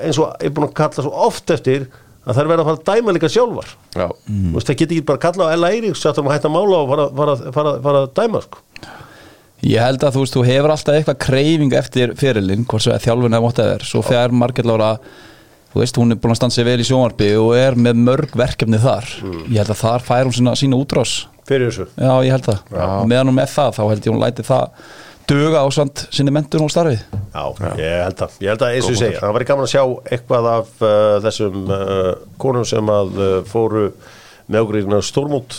eins 0.00 0.18
og 0.18 0.32
ég 0.42 0.48
er 0.48 0.54
búin 0.56 0.66
að 0.68 0.76
kalla 0.80 1.04
svo 1.06 1.12
oft 1.26 1.52
eftir 1.54 1.86
að 2.26 2.32
það 2.34 2.42
er 2.42 2.50
verið 2.50 2.62
að 2.62 2.68
fara 2.68 2.78
að 2.80 2.86
dæma 2.90 3.12
líka 3.14 3.28
sjálfar. 3.30 3.68
Já, 3.94 4.06
Þú 4.26 4.54
veist, 4.56 4.66
Það 4.66 4.78
geti 4.80 4.96
ekki 4.96 5.06
bara 5.06 5.20
að 5.20 5.24
kalla 5.26 5.46
á 5.46 5.54
Ella 5.54 5.68
Eiríks 5.70 6.06
að 6.10 6.18
hætta 6.26 6.48
að 6.50 6.54
mála 6.56 6.80
og 6.80 6.88
fara, 6.90 7.04
fara, 7.20 7.36
fara, 7.54 7.74
fara 7.84 8.00
að 8.02 8.10
dæma 8.18 8.40
sko. 8.42 8.62
Ég 9.66 9.80
held 9.86 10.02
að 10.04 10.16
þú 10.16 10.24
veist, 10.24 10.34
þú 10.36 10.42
hefur 10.46 10.74
alltaf 10.74 10.98
eitthvað 10.98 11.20
kreifing 11.22 11.76
eftir 11.78 12.12
fyrirlin, 12.18 12.66
hvort 12.68 12.90
að 12.90 13.06
þjálfun 13.06 13.32
eða 13.38 13.44
mótt 13.46 13.62
að 13.62 13.70
er, 13.76 13.86
svo 13.86 14.02
fer 14.04 14.34
Margrét 14.34 14.68
Lára 14.68 14.90
þú 15.72 15.80
veist, 15.80 15.96
hún 16.02 16.12
er 16.12 16.20
búin 16.20 16.34
að 16.34 16.40
standa 16.40 16.56
sig 16.56 16.66
vel 16.66 16.76
í 16.82 16.88
sjónvarpi 16.88 17.30
og 17.40 17.54
er 17.56 17.78
með 17.78 18.02
mörg 18.02 18.36
verkefni 18.36 18.82
þar. 18.82 19.08
Ég 19.46 19.58
held 19.62 19.72
að 19.72 19.80
þar 19.80 20.04
fær 20.06 20.28
hún 20.28 20.36
sína, 20.36 20.54
sína 20.58 20.78
útrás. 20.82 21.14
Fyrir 21.46 21.70
þessu? 21.70 21.86
Já, 21.94 22.12
ég 22.26 22.34
held 22.34 22.46
það, 22.50 22.62
og 22.74 23.10
meðan 23.10 23.30
hún 23.30 23.38
með 23.38 23.50
það 23.54 23.74
þá 23.76 23.82
held 23.86 24.06
ég 24.08 24.14
hún 24.16 24.22
læti 24.24 24.46
það 24.46 24.86
duga 25.30 25.58
á 25.62 25.66
samt 25.74 25.96
sinni 26.14 26.32
mentun 26.34 26.64
og 26.66 26.72
starfið? 26.72 27.00
Já, 27.34 27.44
ég 27.80 27.94
held 28.04 28.18
að, 28.26 28.30
ég 28.42 28.48
held 28.52 28.62
að 28.66 28.70
eins 28.76 28.88
og 28.88 28.92
ég 28.94 29.00
segja, 29.00 29.22
það 29.22 29.36
væri 29.36 29.48
gaman 29.50 29.66
að 29.66 29.72
sjá 29.74 29.82
eitthvað 30.14 30.44
af 30.52 30.66
uh, 30.80 30.90
þessum 31.26 31.56
uh, 31.66 31.78
konum 32.42 32.66
sem 32.68 32.86
að 32.96 33.08
uh, 33.18 33.24
fóru 33.48 33.84
með 34.46 34.62
okkur 34.62 34.76
í 34.80 34.82
stórmút 35.06 35.50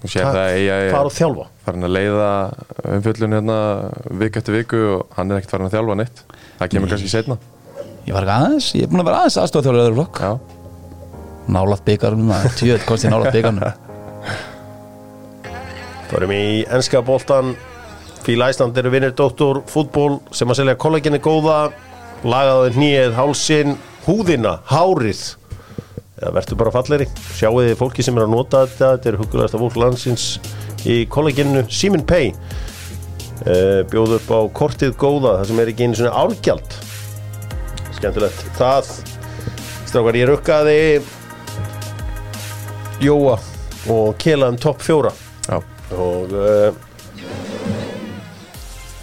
fara 0.00 1.04
og 1.04 1.12
þjálfa? 1.12 1.44
farin 1.66 1.84
að 1.84 1.96
leiða 1.98 2.30
umfjöllun 2.96 3.36
hérna 3.36 3.58
vik 4.22 4.34
eftir 4.40 4.56
viku 4.56 4.80
og 4.94 5.00
hann 5.18 5.28
er 5.28 5.42
ekkert 5.42 5.54
farin 5.56 5.68
að 5.68 5.76
þjálfa 5.76 5.94
neitt. 6.00 6.18
Það 6.56 6.66
kemur 6.72 6.88
kannski 6.94 7.12
setna 7.12 7.36
ég 8.06 8.14
var 8.16 8.24
ekki 8.24 8.36
aðeins, 8.36 8.68
ég 8.76 8.82
er 8.86 8.90
búin 8.90 9.02
að 9.02 9.08
vera 9.10 9.20
aðeins 9.22 9.38
aðstofa 9.42 9.64
þjálfur 9.66 9.84
öðru 9.84 9.96
flokk, 9.98 10.16
Já, 10.24 10.32
nálat 11.54 11.82
byggarnum 11.86 12.30
tjöð, 12.56 12.80
komst 12.88 13.04
ég 13.06 13.12
nálat 13.12 13.34
byggarnum 13.36 13.64
Förum 16.10 16.32
í 16.34 16.44
enska 16.66 16.98
boltan 17.06 17.46
Fíla 18.20 18.50
Æsland 18.52 18.76
eru 18.76 18.90
vinnir 18.92 19.14
Dóttor 19.16 19.62
fútból 19.70 20.18
sem 20.36 20.50
að 20.50 20.60
selja 20.60 20.76
kollaginni 20.80 21.20
góða 21.24 21.70
lagaðu 22.20 22.74
hnýið, 22.74 23.14
hálsin 23.16 23.78
húðina, 24.04 24.58
hárið. 24.68 25.22
Eða 26.20 26.34
verður 26.36 26.58
bara 26.60 26.72
falleri 26.74 27.06
sjáu 27.32 27.62
þið 27.62 27.78
fólki 27.80 28.04
sem 28.04 28.18
er 28.18 28.26
að 28.26 28.34
nota 28.34 28.66
þetta 28.68 28.90
þetta 28.92 29.08
er 29.08 29.16
hugulegasta 29.22 29.60
fólk 29.62 29.78
landsins 29.80 30.26
í 30.84 30.98
kollaginnu 31.08 31.64
Simin 31.72 32.04
Pay. 32.04 32.34
Uh, 33.40 33.80
bjóð 33.88 34.18
upp 34.18 34.28
á 34.36 34.40
kortið 34.52 34.92
góða 35.00 35.38
það 35.38 35.46
sem 35.48 35.62
er 35.62 35.72
ekki 35.72 35.86
einu 35.88 35.96
svona 35.96 36.12
álgjald 36.20 36.76
skemmtilegt. 37.96 38.44
Það 38.58 38.92
strákar 39.88 40.20
ég 40.20 40.28
rukkaði 40.28 40.76
Jóa 43.00 43.38
og 43.88 44.12
kela 44.20 44.52
um 44.52 44.60
topp 44.60 44.84
fjóra. 44.84 45.14
Já, 45.48 45.56
og 45.96 46.36
uh, 46.36 46.89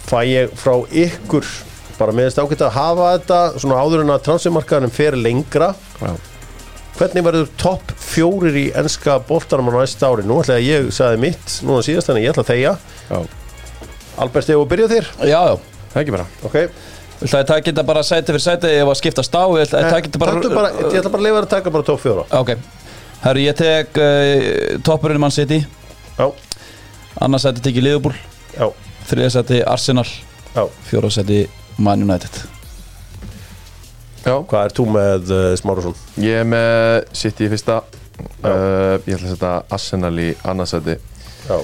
fæ 0.08 0.18
ég 0.26 0.54
frá 0.58 0.74
ykkur 0.88 1.46
bara 1.98 2.14
með 2.14 2.28
þess 2.28 2.42
ágætt 2.42 2.64
að 2.64 2.74
hafa 2.76 3.12
þetta 3.16 3.38
svona 3.58 3.78
áður 3.82 4.04
en 4.04 4.12
að 4.14 4.26
transfermarkaðanum 4.28 4.92
fer 4.94 5.16
lengra. 5.18 5.72
Já, 5.98 6.12
hvernig 6.98 7.26
verður 7.26 7.50
topp 7.60 7.94
fjórir 8.02 8.58
í 8.58 8.66
enska 8.78 9.18
boltanum 9.28 9.70
á 9.74 9.82
næsta 9.82 10.10
ári? 10.10 10.26
Nú 10.26 10.38
ætla 10.42 10.60
ég 10.62 10.92
sagði 10.94 11.20
mitt 11.26 11.58
núna 11.66 11.82
síðast 11.86 12.10
þannig 12.10 12.28
ég 12.28 12.34
ætla 12.34 12.46
að 12.46 12.62
já. 12.62 12.72
Albert 14.18 14.46
Stegu 14.46 14.64
að 14.64 14.70
byrja 14.72 14.88
þér? 14.90 15.10
Já, 15.30 15.40
já. 15.46 15.58
Það 15.92 15.98
er 15.98 16.02
ekki 16.02 16.14
bara. 16.16 16.26
Ok. 16.46 16.56
Viltu 17.18 17.34
að 17.34 17.42
ég 17.42 17.48
taki 17.50 17.70
þetta 17.70 17.84
bara 17.86 18.02
sæti 18.06 18.32
fyrir 18.32 18.42
sæti? 18.42 18.72
Ef 18.78 18.90
að 18.90 18.98
skipta 18.98 19.24
stá 19.26 19.40
Viltu 19.50 19.78
að 19.78 19.84
ég 19.84 19.94
taki 19.94 20.10
þetta 20.10 20.22
bara, 20.22 20.50
bara, 20.54 20.72
ég 20.78 20.98
ætla 21.00 21.12
bara 21.14 21.22
að 21.22 21.26
leifa 21.26 21.38
þér 21.38 21.46
að 21.46 21.54
taka 21.54 21.72
bara 21.74 21.86
topp 21.86 22.02
fjóra. 22.02 22.26
Ok. 22.38 22.50
Herru, 23.22 23.42
ég 23.42 23.58
tek 23.58 23.98
uh, 24.02 24.82
toppurinn 24.86 25.22
mann 25.22 25.34
City. 25.34 25.60
Já, 26.18 26.26
Annars 27.22 27.46
sæti 27.46 27.62
tek 27.62 27.78
ég 27.78 27.86
Liverpool. 27.86 28.14
Já, 28.54 28.68
Þriða 29.08 29.30
sæti 29.32 29.58
Arsenal. 29.64 30.06
Já. 30.54 30.64
Fjóra 30.88 31.10
sæti 31.12 31.42
Man 31.78 32.02
United. 32.04 32.40
Já, 34.26 34.34
hvað 34.50 34.64
er 34.66 34.74
þú 34.76 34.84
með 34.92 35.30
uh, 35.32 35.44
Smárusson? 35.56 35.94
ég 36.20 36.40
er 36.42 36.48
með 36.48 37.04
City 37.16 37.46
í 37.46 37.50
fyrsta. 37.52 37.78
Uh, 38.42 38.98
Ég 39.06 39.14
ætla 39.14 39.28
að 39.28 39.30
setja 39.32 39.50
Arsenal 39.76 40.16
í 40.18 40.32
annarsæti 40.50 40.96
já, 41.46 41.58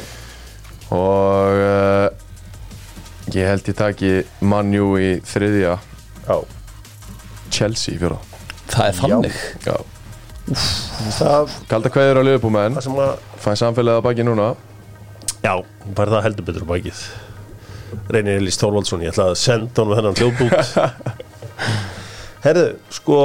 Og 0.95 1.57
uh, 1.59 2.07
ég 3.35 3.49
held 3.51 3.67
ég 3.73 3.77
taki 3.79 4.13
Man 4.47 4.71
U 4.79 4.93
í 5.03 5.17
þriðja. 5.27 5.75
Já. 6.29 6.37
Chelsea 7.51 7.97
í 7.97 7.99
fjóra. 7.99 8.21
Það 8.71 8.87
er 8.87 8.95
það, 11.19 11.53
kalda 11.71 11.91
kveður 11.93 12.21
á 12.21 12.27
Liverpool 12.27 12.55
menn 12.55 12.79
það 12.79 12.87
sem 12.87 12.99
að 13.03 13.13
Fæ 13.45 13.51
samfélagið 13.61 13.99
að 13.99 14.07
baki 14.07 14.25
núna. 14.31 14.49
Já, 15.45 15.55
bara 15.97 16.15
það 16.17 16.25
heldur 16.29 16.47
betur 16.49 16.65
á 16.65 16.69
bakið 16.71 17.03
Reynir 18.15 18.41
Elís 18.41 18.59
Þorvaldsson 18.61 19.03
Ég 19.05 19.13
ætla 19.15 19.31
að 19.33 19.39
senda 19.41 19.83
honum 19.83 19.99
þennan 19.99 20.19
hljóðbút. 20.21 20.55
Herðu, 22.45 22.67
sko 22.93 23.19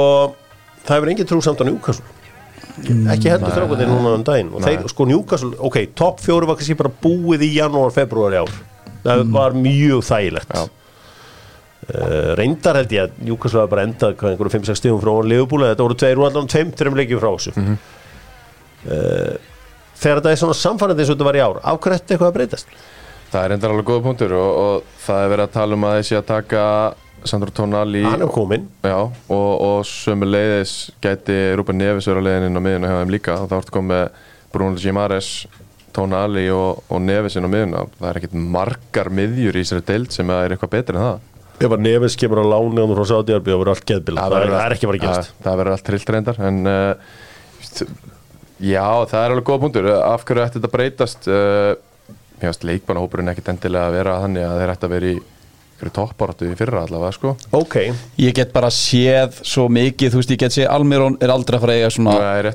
Það 0.84 0.96
hefur 0.96 1.12
engin 1.12 1.28
trú 1.28 1.38
samt 1.44 1.60
á 1.60 1.64
Newcastle. 1.68 2.16
Ekki 3.12 3.28
heldur 3.30 3.52
þrákvæði 3.52 3.86
núna 3.90 4.14
um 4.16 4.22
daginn. 4.24 4.50
Og 4.56 4.64
þeir, 4.64 4.84
sko 4.90 5.06
Newcastle, 5.10 5.52
ok, 5.68 5.76
topp 5.98 6.22
fjóru 6.24 6.48
var 6.48 6.56
kannski 6.58 6.76
bara 6.78 6.92
búið 7.02 7.44
í 7.46 7.50
janúar, 7.58 7.92
februar 7.94 8.34
í 8.34 8.40
ár. 8.40 8.52
Það 9.04 9.24
var 9.34 9.56
mjög 9.58 10.04
þægilegt. 10.08 10.54
Uh, 11.90 12.32
Reyndar 12.38 12.76
held 12.80 12.92
ég 12.94 13.06
að 13.06 13.20
Newcastle 13.26 13.62
var 13.62 13.70
bara 13.72 13.84
endað 13.88 14.12
hvað, 14.20 14.34
einhverju 14.34 14.52
5-6 14.58 14.78
stíðum 14.78 14.98
frá 15.02 15.10
Leifbúli 15.26 15.66
Þetta 15.70 15.82
voru 15.86 15.96
tveir 15.98 16.20
og 16.20 16.26
allan 16.28 16.50
tveim, 16.52 16.68
tveim 16.76 16.98
leikjum 16.98 17.22
frá 17.22 17.30
þessu. 17.32 17.54
Mhm. 17.56 17.78
uh, 18.84 19.32
Þegar 20.00 20.20
þetta 20.20 20.30
er 20.32 20.40
svona 20.42 20.56
samfærandi 20.56 21.02
eins 21.02 21.10
og 21.10 21.16
þetta 21.16 21.26
var 21.28 21.38
í 21.38 21.42
ár 21.44 21.58
Af 21.60 21.80
hverju 21.80 21.96
ætti 21.98 22.14
eitthvað 22.14 22.30
að 22.30 22.36
breytast? 22.36 22.76
Það 23.30 23.44
er 23.44 23.54
endar 23.54 23.74
alveg 23.74 23.86
góða 23.86 24.04
punktur 24.08 24.34
og, 24.34 24.50
og 24.64 24.98
það 25.04 25.22
er 25.22 25.32
verið 25.34 25.46
að 25.46 25.54
tala 25.54 25.78
um 25.78 25.86
að 25.86 25.96
þessi 26.00 26.18
að 26.18 26.28
taka 26.32 26.64
Sandro 27.28 27.52
Tonali 27.54 28.02
Hann 28.02 28.24
er 28.24 28.32
kominn. 28.32 28.66
Já, 28.82 28.96
og, 29.04 29.50
og 29.60 29.80
sömu 29.86 30.26
leiðis 30.26 30.74
gæti 31.04 31.36
Rúben 31.58 31.78
Neves 31.78 32.08
vera 32.08 32.22
leiðin 32.24 32.48
inn 32.48 32.58
á 32.58 32.62
miðuna 32.64 32.90
hjá 32.90 33.00
þeim 33.02 33.12
líka. 33.14 33.36
Þá 33.44 33.56
ertu 33.60 33.74
komið 33.76 34.06
Bruno 34.50 34.80
Gimares 34.80 35.30
Tonali 35.94 36.46
og, 36.54 36.84
og 36.88 37.02
Neves 37.04 37.36
inn 37.36 37.46
á 37.46 37.50
miðuna 37.50 37.84
það 37.98 38.08
er 38.10 38.20
ekkert 38.20 38.38
margar 38.56 39.10
miðjur 39.14 39.58
í 39.58 39.64
þessari 39.64 39.86
deild 39.90 40.14
sem 40.14 40.32
er 40.34 40.54
eitthvað 40.54 40.72
betri 40.76 40.98
en 40.98 41.06
það. 41.06 41.26
Ef 41.60 41.74
að 41.76 41.84
Neves 41.84 42.16
kemur 42.16 42.40
á 42.40 42.46
láni 42.54 42.82
og 42.82 42.94
frá 42.96 43.08
Sátiarbi 43.10 43.52
og 43.52 43.60
verður 43.60 43.74
allt 43.74 43.86
geðbila 43.90 44.24
það, 44.24 44.46
það 44.48 44.62
er 44.62 44.74
ekki 44.76 44.86
að 44.86 44.90
fara 44.90 45.00
að 45.00 45.04
gerast. 45.04 45.34
það, 45.44 45.58
verður 45.60 45.74
allt 45.74 45.86
trillt 45.90 46.12
reyndar 46.14 46.40
en 46.48 46.60
uh, 46.70 47.18
já, 48.64 48.86
það 49.10 49.20
er 49.20 49.34
alveg 49.34 49.48
góða 49.50 49.62
punktur. 49.66 49.90
Af 49.98 50.24
hverju 50.24 50.44
ætti 50.46 50.56
þetta 50.56 50.70
að 50.70 50.76
breytast? 50.78 51.28
Uh, 51.28 51.89
mér 52.40 52.50
finnst 52.50 52.66
leikmannahópurinn 52.68 53.30
ekkert 53.32 53.52
endilega 53.54 53.90
að 53.90 53.96
vera 53.98 54.16
þannig 54.24 54.46
að 54.48 54.58
þeir 54.60 54.72
ætti 54.74 54.88
að 54.88 54.94
vera 54.96 55.10
í 55.10 55.18
fyrir 55.80 55.94
toppáratu 55.96 56.48
í 56.50 56.56
fyrra 56.58 56.82
allavega 56.84 57.16
sko. 57.16 57.32
Ok, 57.56 57.76
Ég 58.20 58.36
get 58.36 58.52
bara 58.52 58.68
séð 58.74 59.40
svo 59.48 59.66
mikið 59.72 60.12
Þú 60.12 60.20
veist, 60.20 60.34
ég 60.34 60.42
get 60.42 60.56
séð 60.56 60.68
Almirón 60.74 61.16
er 61.24 61.32
aldrei 61.32 61.56
að 61.56 61.64
fara 61.64 61.76
að 61.76 61.80
eiga 61.80 61.92
svona 61.94 62.52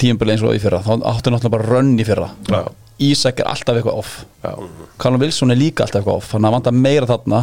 tíumbil 0.00 0.32
eins 0.32 0.44
og 0.44 0.56
í 0.56 0.60
fyrra. 0.62 0.80
Þá 0.84 0.92
áttu 1.00 1.32
náttúrulega 1.32 1.52
bara 1.56 1.68
rönn 1.68 1.96
í 2.00 2.06
fyrra. 2.08 2.30
Já. 2.48 2.62
Ísak 3.02 3.40
er 3.42 3.48
alltaf 3.50 3.76
eitthvað 3.76 3.98
off. 3.98 4.12
Já, 4.44 4.52
Callum 5.00 5.24
Wilson 5.24 5.52
er 5.52 5.60
líka 5.60 5.84
alltaf 5.84 6.00
eitthvað 6.00 6.20
off. 6.20 6.30
Þannig 6.32 6.48
að 6.50 6.56
vanta 6.58 6.74
meira 6.76 7.08
þarna. 7.10 7.42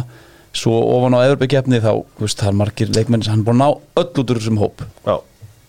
Svo 0.56 0.78
ofan 0.96 1.14
á 1.14 1.26
Evropakeppni 1.28 1.78
þá, 1.82 1.92
veist, 2.18 2.40
það 2.40 2.50
er 2.50 2.56
margir 2.58 2.94
leikmenn 2.96 3.22
sem 3.22 3.36
hann 3.36 3.44
búin 3.46 3.60
að 3.60 3.76
ná 3.76 4.00
öll 4.02 4.08
út 4.08 4.32
úr 4.34 4.40
þessum 4.40 4.58
hóp. 4.58 4.82
Já, 5.06 5.14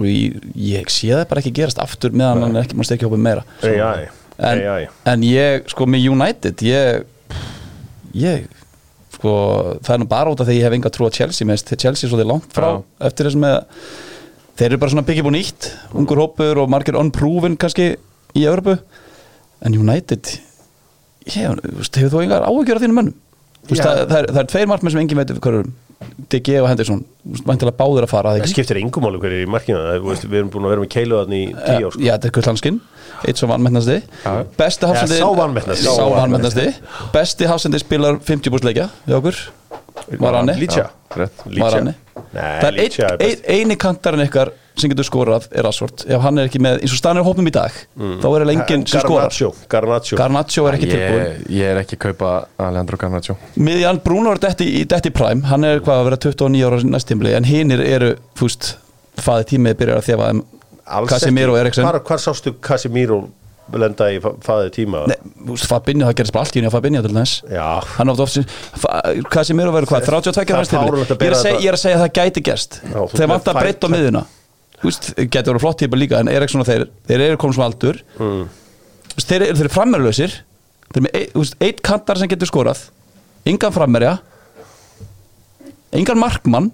og 0.02 0.08
ég, 0.10 0.40
ég 0.58 0.90
sé 0.90 1.12
það 1.14 1.28
bara 1.30 1.44
ekki 1.44 1.54
gerast 1.60 1.82
aftur 1.84 2.16
meðan 2.18 2.48
hann 2.48 2.58
er 2.58 2.66
ekki, 2.66 2.88
stekja 2.90 3.10
hópið 3.12 3.24
meira. 3.28 3.46
AI 3.62 4.10
en, 4.42 4.64
AI 4.74 4.88
en 5.14 5.26
ég, 5.26 5.68
sko, 5.72 5.88
með 5.90 6.08
United 6.12 6.64
ég, 6.66 7.04
ég 8.18 8.48
sko, 9.16 9.34
það 9.86 9.94
er 9.96 10.02
nú 10.02 10.10
bara 10.12 10.34
út 10.34 10.42
af 10.42 10.50
því 10.50 10.58
ég 10.58 10.68
hef 10.68 10.78
enga 10.78 10.94
trú 10.94 11.08
að 11.08 11.20
Chelsea 11.20 11.48
með 11.48 11.66
Chelsea 11.76 12.08
er 12.08 12.14
svolítið 12.14 12.32
langt 12.32 12.56
frá 12.56 12.70
Já. 12.70 12.80
eftir 13.10 13.30
þessum 13.30 13.46
með 13.46 13.60
þeir 14.60 14.70
eru 14.70 14.82
bara 14.82 14.94
svona 14.94 15.08
byggja 15.08 15.26
búin 15.28 15.38
nýtt 15.40 15.70
ungur 15.98 16.24
hópur 16.24 16.64
og 16.64 16.72
margir 16.72 16.98
unproven 17.00 17.58
kannski 17.62 17.94
í 18.38 18.46
Evropu 18.48 18.78
en 19.62 19.78
United 19.78 20.34
ég, 21.30 21.62
þú 21.62 21.78
veist, 21.78 22.02
hefur 22.02 22.16
þú 22.16 22.26
engar 22.26 22.48
áhugjör 22.48 22.80
af 22.80 22.86
þínum 22.86 23.00
mönnum? 23.02 23.18
Þú 23.62 23.76
veist, 23.76 23.86
það, 23.86 24.04
það, 24.10 24.18
er, 24.18 24.30
er 24.42 24.52
tveir 24.52 24.70
markmenn 24.72 24.94
sem 24.94 25.04
engin 25.04 25.22
veit 25.22 25.34
við 25.34 25.42
hverjum 25.46 25.74
DG 26.32 26.58
og 26.62 26.68
Henderson, 26.70 27.02
væntilega 27.46 27.78
báður 27.78 28.08
að 28.08 28.12
fara 28.12 28.34
Það 28.36 28.44
það 28.46 28.54
skiptir 28.54 28.80
yngum 28.82 29.06
máli 29.06 29.22
hverju 29.22 29.42
í 29.44 29.50
veist, 29.52 30.26
Við 30.26 30.38
erum 30.40 30.52
búin 30.54 30.68
að 30.68 30.74
vera 30.74 30.84
með 30.84 30.92
keilu 30.96 31.20
þannig 31.22 31.42
í 31.42 31.50
tíu 31.56 31.88
ár 31.90 31.96
sko. 31.96 32.02
Já, 32.02 32.12
þetta 32.14 32.30
er 32.30 32.36
Kullanskinn, 32.38 32.80
eitt 33.26 33.42
svo 33.42 33.50
vanmennasti 33.52 33.98
Já. 34.02 34.32
Besti 34.58 34.90
hafsendi 34.92 35.20
sá 35.22 36.06
vanmetnasti. 36.16 36.68
Besti 37.14 37.50
hafsendi 37.52 37.82
spilar 37.84 38.22
50 38.32 38.54
búst 38.54 38.68
leikja 38.68 38.88
hjá 39.06 39.18
okkur. 39.20 39.42
Var 40.22 40.40
hann 40.40 41.94
Það 42.32 42.82
er 43.28 43.46
eini 43.52 43.76
kantarinn 43.80 44.26
ykkar 44.26 44.54
sem 44.80 44.92
getur 44.92 45.08
skorað 45.08 45.48
er 45.52 45.66
Rashford. 45.68 46.06
Ef 46.08 46.24
hann 46.24 46.40
er 46.42 46.50
ekki 46.50 46.62
með, 46.64 46.80
eins 46.84 46.94
og 46.96 47.02
stanir 47.02 47.26
hópum 47.26 47.48
í 47.50 47.54
dag 47.54 47.76
þá 47.96 48.28
er 48.30 48.46
það 48.46 48.54
enginn 48.54 48.86
sem 48.90 49.04
skorar. 49.04 49.34
Garnaccio. 49.72 50.20
Garnaccio. 50.20 50.68
Er 50.70 50.78
ekki 50.78 50.90
tilbúin 50.92 51.26
ég, 51.26 51.42
ég 51.58 51.74
er 51.74 51.82
ekki 51.82 52.00
að 52.00 52.04
kaupa 52.08 52.32
Alejandro 52.62 53.02
Garnaccio. 53.02 53.38
Miðjan 53.60 54.02
Bruno 54.06 54.36
er 54.36 54.42
detti, 54.44 54.70
í 54.82 54.86
detti 54.90 55.12
prime. 55.16 55.46
Hann 55.52 55.68
er 55.68 55.84
hvað 55.84 56.02
að 56.02 56.10
vera 56.10 56.22
29 56.28 56.64
ára 56.70 56.82
næstímli 56.96 57.36
En 57.38 57.48
hinnir 57.48 57.84
eru, 57.84 58.16
fúst, 58.40 58.76
faði 59.20 59.52
tímið 59.54 59.78
byrjar 59.84 60.02
að 60.02 60.10
þjafa 60.10 60.32
um 60.36 60.42
Alls 60.92 61.12
Casemiro. 61.12 61.56
Eriksen. 61.60 61.86
Hvar, 61.88 62.02
hvar 62.08 62.20
sástu 62.20 62.56
Casemiro 62.64 63.22
lenda 63.80 64.08
í 64.12 64.18
fæðið 64.20 64.70
tíma? 64.76 65.06
Nei, 65.08 65.16
Fabinho, 65.62 66.10
það 66.10 66.18
gerist 66.20 66.36
bara 66.36 66.44
allt 66.48 66.56
í 66.56 66.60
henni 66.60 66.68
að 66.68 66.76
Fabinho 66.76 67.04
til 67.06 67.14
þess 67.16 67.38
Já, 67.48 67.68
hann 67.96 68.12
átt 68.12 68.24
oft 68.26 68.40
hvað 69.32 69.48
sem 69.48 69.62
eru 69.64 69.72
að 69.72 69.78
vera 69.78 69.92
hvað, 69.92 70.10
32 70.10 70.34
það 70.36 70.76
er 70.76 70.82
ára 70.82 70.98
að 71.00 71.64
ég 71.64 71.72
er 71.72 71.78
að 71.78 71.84
segja, 71.84 71.96
er 71.96 71.96
að 71.96 72.04
það 72.04 72.14
gæti 72.18 72.44
gerst. 72.50 72.80
Með 72.92 73.32
vant 73.32 73.52
að 73.54 73.60
breytta 73.62 73.88
á 73.88 73.94
miðuna 73.96 74.24
getur 74.82 75.54
verið 75.54 75.62
flott 75.66 75.78
típa 75.82 75.98
líka 76.00 76.20
en 76.22 76.28
Eriksson 76.32 76.62
og 76.64 76.68
þeir, 76.68 76.88
þeir 77.08 77.22
eru 77.28 77.38
komið 77.42 77.58
sem 77.60 77.66
aldur. 77.68 78.00
Mm. 78.18 78.44
Þeir, 79.22 79.36
eru- 79.42 79.56
þeir 79.58 79.66
eru 79.68 79.74
frammerlausir 79.76 80.32
þeir 80.92 80.98
eru 80.98 81.06
með 81.06 81.16
ein- 81.20 81.30
þú 81.36 81.44
veist, 81.46 81.56
eitt 81.62 81.82
kantar 81.86 82.18
sem 82.18 82.28
getur 82.32 82.50
skorað 82.50 82.86
engan 83.46 83.72
frammerja 83.76 84.18
engan 85.94 86.18
markmann. 86.22 86.72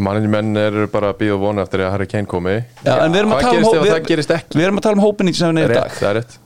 Manningmenn 0.00 0.54
eru 0.56 0.86
bara 0.88 1.10
að 1.12 1.18
býða 1.20 1.34
og 1.36 1.40
vona 1.42 1.64
eftir 1.66 1.82
að 1.84 1.90
Harry 1.92 2.06
Kane 2.08 2.26
komi. 2.30 2.54
Já, 2.86 2.94
en 3.04 3.12
við 3.12 3.18
erum 3.20 3.32
að 3.34 3.40
Hvað 3.40 3.42
tala 3.42 3.56
um 3.56 3.64
gerist 3.64 3.74
við- 3.84 3.92
það 3.92 4.06
gerist 4.08 4.30
ekki? 4.36 4.56
við 4.58 4.64
erum 4.68 4.78
að 4.80 4.82
tala 4.86 4.96
um 4.96 5.02
hópinni 5.04 5.34
sem 5.36 5.50
við 5.54 5.64
erum 5.64 5.74
í 5.76 5.80
dag. 5.80 5.90
Það 5.98 6.08
er 6.10 6.16
rétt. 6.20 6.38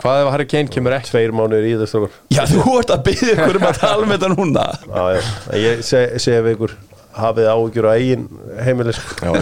Hvað 0.00 0.22
ef 0.24 0.30
Harry 0.34 0.46
Kane 0.50 0.68
kemur 0.74 0.92
ekki? 0.96 1.10
tveir 1.12 1.30
mánuður 1.36 1.66
í 1.68 1.74
þessu 1.82 2.08
já, 2.34 2.42
þú 2.50 2.78
ert 2.80 2.90
að 2.90 3.02
byggja 3.04 3.34
ykkur 3.36 3.56
um 3.60 3.66
að 3.68 3.78
tala 3.78 4.02
um 4.02 4.14
þetta 4.14 4.30
núna. 4.34 4.64
Já, 4.88 5.04
já, 5.14 5.22
ég 5.60 5.84
seg, 5.84 6.16
segi 6.24 6.40
við 6.42 6.56
ykkur 6.56 6.74
hafið 7.18 7.50
áhugjur 7.50 7.88
á 7.88 7.92
eigin 7.94 8.24
heimilis 8.66 9.00
já. 9.20 9.32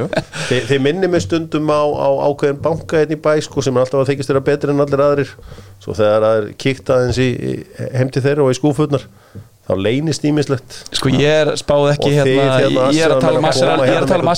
Þi, 0.48 0.58
Þið 0.70 0.82
minnir 0.86 1.12
mig 1.12 1.24
stundum 1.24 1.70
á, 1.72 1.82
á 1.82 2.08
ákveðin 2.28 2.60
banka 2.64 3.00
hérna 3.00 3.16
í 3.16 3.22
bæ 3.22 3.32
sko, 3.46 3.64
sem 3.64 3.76
er 3.76 3.84
alltaf 3.86 4.02
að 4.02 4.12
þykist 4.12 4.32
þeirra 4.32 4.44
betri 4.50 4.74
en 4.74 4.84
allir 4.84 5.04
aðrir. 5.06 5.32
Svo 5.82 5.96
þegar 5.98 6.26
það 6.26 6.40
er 6.40 6.50
kíkt 6.64 6.92
aðeins 6.92 7.22
í, 7.22 7.30
í 7.32 7.88
heim 7.96 8.12
til 8.12 8.24
þeirra 8.26 8.46
og 8.46 8.54
í 8.54 8.60
skúfurnar 8.60 9.08
þá 9.62 9.74
leynist 9.78 10.24
ímislegt 10.26 10.78
sko 10.90 11.10
ég 11.12 11.36
er 11.44 11.50
spáð 11.60 11.92
ekki 11.92 12.10
hérna, 12.16 12.46
hérna, 12.58 12.86
ég 12.96 13.04
er 13.06 13.12
að 13.14 13.20
tala 13.22 13.38
um 13.38 13.46
Arsenal 13.46 13.74
Arsenal- 13.74 13.84
að 13.84 13.86
ég 13.86 13.92
er 13.92 14.00
koma 14.00 14.06
að 14.06 14.12
tala 14.12 14.24
um 14.24 14.30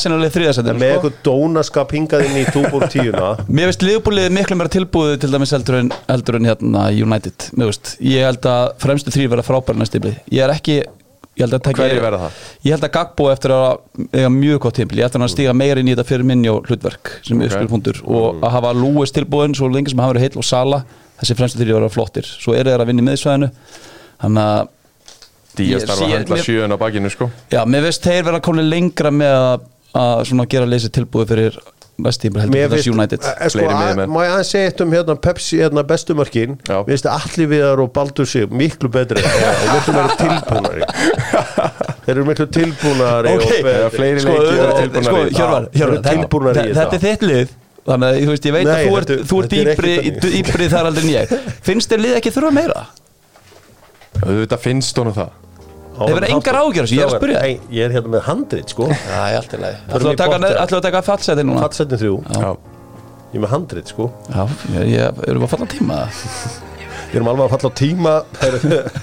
hérna 0.59 0.75
með 0.83 0.93
eitthvað 0.97 1.15
dónaskap 1.29 1.95
hingað 1.97 2.25
inn 2.27 2.37
í 2.37 2.45
túbúr 2.53 2.85
tíuna. 2.93 3.31
Mér 3.57 3.71
veist 3.71 3.87
liðbúlið 3.87 4.35
miklu 4.37 4.59
meira 4.61 4.75
tilbúið 4.75 5.15
til 5.25 5.33
dæmis 5.33 5.55
heldur 5.57 5.81
en, 5.81 5.89
heldur 6.11 6.39
en 6.41 6.51
hérna 6.51 6.85
United. 6.93 7.49
Mér 7.57 7.73
ég 8.05 8.29
held 8.29 8.51
að 8.53 8.77
fremstu 8.85 9.15
þrý 9.15 9.31
verða 9.33 9.49
frábæri 9.49 9.81
næst 9.81 9.97
er 11.43 11.55
að 11.59 11.73
Hverjir 11.75 12.03
verða 12.05 12.19
það? 12.25 12.37
Ég 12.65 12.75
held 12.77 12.85
að 12.87 12.93
Gagbo 12.95 13.25
eftir 13.33 13.55
að 13.55 13.67
eiga 14.15 14.29
mjög 14.31 14.59
gott 14.65 14.77
tímli 14.79 15.01
Ég 15.01 15.09
held 15.09 15.17
að 15.19 15.25
hann 15.25 15.33
stíga 15.33 15.55
meira 15.57 15.81
inn 15.83 15.89
í 15.91 15.95
þetta 15.97 16.07
fyrir 16.09 16.29
minni 16.29 16.51
og 16.53 16.69
hlutverk 16.69 17.11
sem 17.27 17.35
Ok. 17.35 17.41
okay. 17.41 17.49
uppskilfundur 17.49 18.01
og 18.07 18.45
að 18.45 18.55
hafa 18.55 18.73
Lúis 18.79 19.15
tilbúin 19.17 19.57
svo 19.59 19.69
lengi 19.73 19.91
sem 19.91 19.99
hafa 20.05 20.15
verið 20.15 20.27
heill 20.29 20.39
og 20.39 20.47
Sala 20.47 20.85
þessi 21.19 21.37
fremstu 21.39 21.59
þrý 21.63 21.75
verða 21.79 21.91
flottir 21.95 22.29
Svo 22.29 22.55
eru 22.55 22.71
þeir 22.71 22.85
að 22.85 22.91
vinna 22.93 23.03
í 23.03 23.09
miðsvæðinu 23.11 23.51
Þannig 24.23 24.49
að 24.55 24.73
Díaz 25.55 25.83
Ég- 25.85 25.89
þarf 25.91 26.03
að 26.07 26.15
handla 26.15 26.39
sjöun 26.43 26.75
á 26.75 26.79
bakinu 26.79 27.11
sko 27.15 27.31
Já, 27.51 27.61
mér 27.67 27.87
veist 27.89 28.03
þeir 28.07 28.25
vera 28.31 28.41
komin 28.43 28.71
lengra 28.71 29.11
með 29.15 29.37
að, 29.39 29.69
að 29.95 30.49
gera 30.55 30.67
leysi 30.71 30.91
tilbúið 30.95 31.31
fyrir 31.35 31.59
heldur 32.43 32.51
Mér 32.57 32.65
en 32.67 32.73
þessi 32.75 32.89
finnst- 32.91 32.99
United 32.99 33.21
eh, 33.31 33.49
sko, 33.49 33.61
að- 33.71 33.79
miðjumenn. 33.79 34.11
Má 34.11 34.19
ég 34.25 34.31
aðeins 34.35 34.49
segja 34.51 34.71
eitt 34.71 34.81
um 34.83 34.91
hérna 34.97 35.15
Pepsi 35.27 35.59
hérna 35.63 35.85
bestumörkin 35.87 36.57
Já. 36.67 36.77
Mér 36.83 36.91
finnst 36.91 37.07
allir 37.07 37.49
viðar 37.53 37.83
og 37.85 37.93
Baldur 37.95 38.27
sig 38.27 38.49
miklu 38.51 38.89
betri 38.91 39.23
og 39.23 39.69
miklu 39.75 39.95
meira 39.95 40.17
tilbúnari 40.19 40.89
Þeir 42.05 42.15
eru 42.17 42.25
miklu 42.29 42.47
er 43.85 43.95
fleiri 43.95 44.25
Sko, 44.25 44.35
leikir 44.35 44.65
og 44.65 44.81
tilbúnari 44.81 45.05
sko, 45.05 45.21
Hjörvar, 45.39 45.69
þetta, 45.71 46.65
þetta. 46.65 46.81
þetta 46.81 46.99
er 46.99 47.05
þitt 47.07 47.29
lið 47.31 47.55
Þannig 47.85 48.09
að 48.09 48.19
þú 48.25 48.31
veist, 48.33 48.47
ég 48.49 48.55
veit 48.57 48.65
Nei, 48.65 48.75
að 48.75 48.85
þú 48.89 48.99
ert, 48.99 49.09
þetta- 49.15 49.25
þú 49.31 49.39
ert 49.45 49.51
þetta 49.55 49.61
er 49.61 49.71
ekki 49.71 49.83
dýpri, 49.85 49.95
þannig. 49.95 50.35
dýpri 50.35 50.69
þar 50.73 50.87
aldrei 50.91 51.05
en 51.05 51.11
ég 51.15 51.33
Finnst 51.69 51.91
þér 51.93 52.01
lið 52.05 52.15
ekki 52.21 52.31
þurfa 52.35 52.53
meira? 52.59 52.85
Auðvitað 54.25 54.63
finnst 54.65 54.97
honum 55.03 55.15
það 55.17 55.33
Hefur 55.95 56.25
engar 56.27 56.57
áhyggjur 56.59 56.85
af 56.85 56.89
þessu, 56.89 56.97
ég 56.97 57.05
er 57.05 57.11
að 57.11 57.21
spyrja. 57.21 57.41
Nei, 57.45 57.75
Ég 57.75 57.87
er 57.87 57.93
hérna 57.95 58.11
með 58.17 58.23
handrit 58.27 58.73
sko. 58.75 58.89
Já, 58.91 59.19
ég 59.31 59.37
allt 59.39 59.53
í 59.55 59.61
lagi. 59.63 59.77
Ætlum 59.89 60.09
í 60.09 60.15
að 60.15 60.21
taka, 60.23 60.39
ætlum 60.65 60.79
að 60.81 60.87
taka 60.89 61.03
fallseti 61.07 61.45
núna? 61.47 61.63
Fattsettin 61.65 62.01
þrjú. 62.01 62.17
Já, 62.35 62.49
Ég 63.35 63.39
er 63.39 63.45
með 63.45 63.53
handrit 63.55 63.91
sko. 63.91 64.09
Já, 64.31 64.43
ég, 64.75 64.89
ég, 64.95 65.23
erum 65.29 65.45
við 65.45 65.47
að 65.49 65.53
falla 65.55 65.69
tíma? 65.71 66.01
Við 67.15 67.21
erum 67.21 67.31
alveg 67.31 67.45
að 67.45 67.53
falla 67.55 67.71
á 67.71 67.75
tíma. 67.79 68.15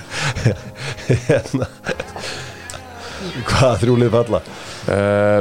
Hérna. 1.29 1.67
Hvað 3.47 3.75
þrjúlið 3.85 4.13
falla? 4.17 4.41
Uh, 4.91 5.39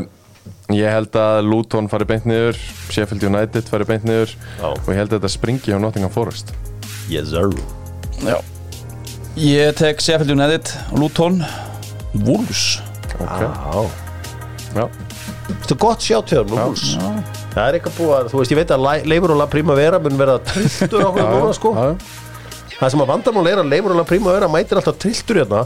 ég 0.77 0.95
held 0.95 1.19
að 1.19 1.41
Luton 1.49 1.91
fari 1.91 2.07
beint 2.07 2.27
niður 2.31 2.59
Sheffield 2.93 3.27
United 3.27 3.67
fari 3.71 3.89
beint 3.89 4.07
niður 4.07 4.37
Já. 4.37 4.69
og 4.71 4.91
ég 4.93 5.01
held 5.01 5.11
að 5.11 5.19
þetta 5.19 5.33
springi 5.35 5.75
á 5.75 5.79
Nottingham 5.83 6.15
Forest. 6.15 6.55
Yes 7.11 7.33
sir. 7.35 7.51
Já 8.23 8.39
Ég 9.39 9.73
tek 9.79 10.01
Sheffield 10.03 10.31
United, 10.35 10.71
Luton 10.99 11.45
Wolves. 12.25 12.81
Ok, 13.21 13.41
Já. 13.41 13.85
Já, 14.75 14.85
Þetta 15.51 15.75
er 15.75 15.79
gott 15.83 16.05
sjátt 16.05 16.31
hjá 16.31 16.41
nú 16.47 16.57
Það 17.51 17.65
er 17.65 17.77
eitthvað 17.79 17.95
búið 17.97 18.13
að, 18.15 18.29
þú 18.31 18.39
veist, 18.41 18.53
ég 18.55 18.59
veit 18.61 18.71
að 18.75 18.85
Leifur 19.11 19.33
og 19.35 19.39
La 19.41 19.47
Primavera 19.51 19.99
mun 20.03 20.19
verða 20.21 20.37
trilltur 20.47 21.07
okkur 21.09 21.27
núna 21.35 21.55
sko. 21.57 21.73
já, 21.75 21.89
Það 22.77 22.93
sem 22.95 23.03
að 23.05 23.11
vandamál 23.11 23.49
er 23.51 23.63
að 23.65 23.71
Leifur 23.73 23.95
og 23.97 23.99
La 23.99 24.07
Primavera 24.07 24.49
mætir 24.51 24.79
alltaf 24.79 25.01
trilltur 25.03 25.41
hérna. 25.43 25.65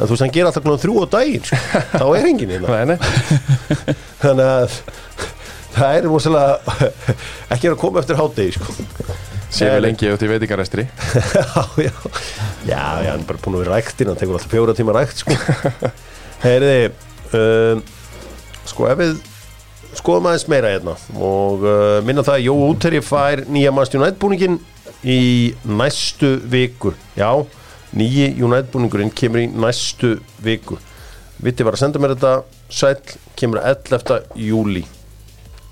En 0.00 0.02
þú 0.08 0.10
veist, 0.16 0.24
hann 0.24 0.34
ger 0.34 0.48
alltaf 0.50 0.64
klúan 0.66 0.82
þrjú 0.82 0.96
á 0.98 1.06
daginn 1.14 1.46
sko. 1.46 1.60
Þá 2.00 2.06
er 2.18 2.28
enginn 2.32 2.54
hérna. 2.56 2.68
Nei, 2.74 2.84
nei, 2.90 2.98
Þannig 4.24 4.46
að 4.50 4.78
það 5.70 5.96
er 6.00 6.08
rosalega 6.10 6.90
ekki 7.54 7.70
er 7.70 7.76
að 7.76 7.80
koma 7.84 8.02
eftir 8.02 8.18
hátegi 8.18 8.56
sko 8.58 8.74
séu 9.50 9.70
við 9.74 9.82
lengi 9.84 10.10
út 10.14 10.22
í 10.24 10.30
veitingarestri 10.30 10.86
já, 11.36 11.44
já, 11.82 11.92
já, 12.66 12.82
já, 13.04 13.10
hann 13.10 13.22
er 13.22 13.26
bara 13.28 13.42
búin 13.42 13.58
að 13.58 13.64
vera 13.64 13.78
ræktin 13.78 14.10
hann 14.10 14.20
tekur 14.20 14.38
alltaf 14.38 14.52
fjóra 14.52 14.76
tíma 14.78 14.94
rækt 14.96 15.22
sko. 15.24 15.36
heyriði 16.44 16.90
um, 17.36 17.82
sko 18.70 18.90
ef 18.90 19.00
við 19.00 19.16
skoðum 19.98 20.28
aðeins 20.30 20.46
meira 20.50 20.70
hérna 20.74 20.94
og 21.18 21.64
uh, 21.66 21.96
minna 22.06 22.22
það 22.26 22.36
að 22.38 22.44
Jó 22.46 22.54
Úteri 22.68 23.00
fær 23.02 23.42
nýja 23.50 23.72
Manchester 23.74 24.00
United 24.02 24.20
búningin 24.22 24.60
í 25.02 25.20
næstu 25.66 26.36
viku 26.52 26.94
já, 27.18 27.30
nýji 27.96 28.30
United 28.38 28.70
búningurinn 28.74 29.10
kemur 29.10 29.42
í 29.42 29.50
næstu 29.50 30.18
viku 30.44 30.78
Vitti 31.40 31.64
var 31.64 31.72
að 31.72 31.86
senda 31.86 32.00
mér 32.02 32.12
þetta 32.14 32.32
sæll 32.68 33.14
kemur 33.38 33.62
11. 33.64 34.26
júli 34.36 34.84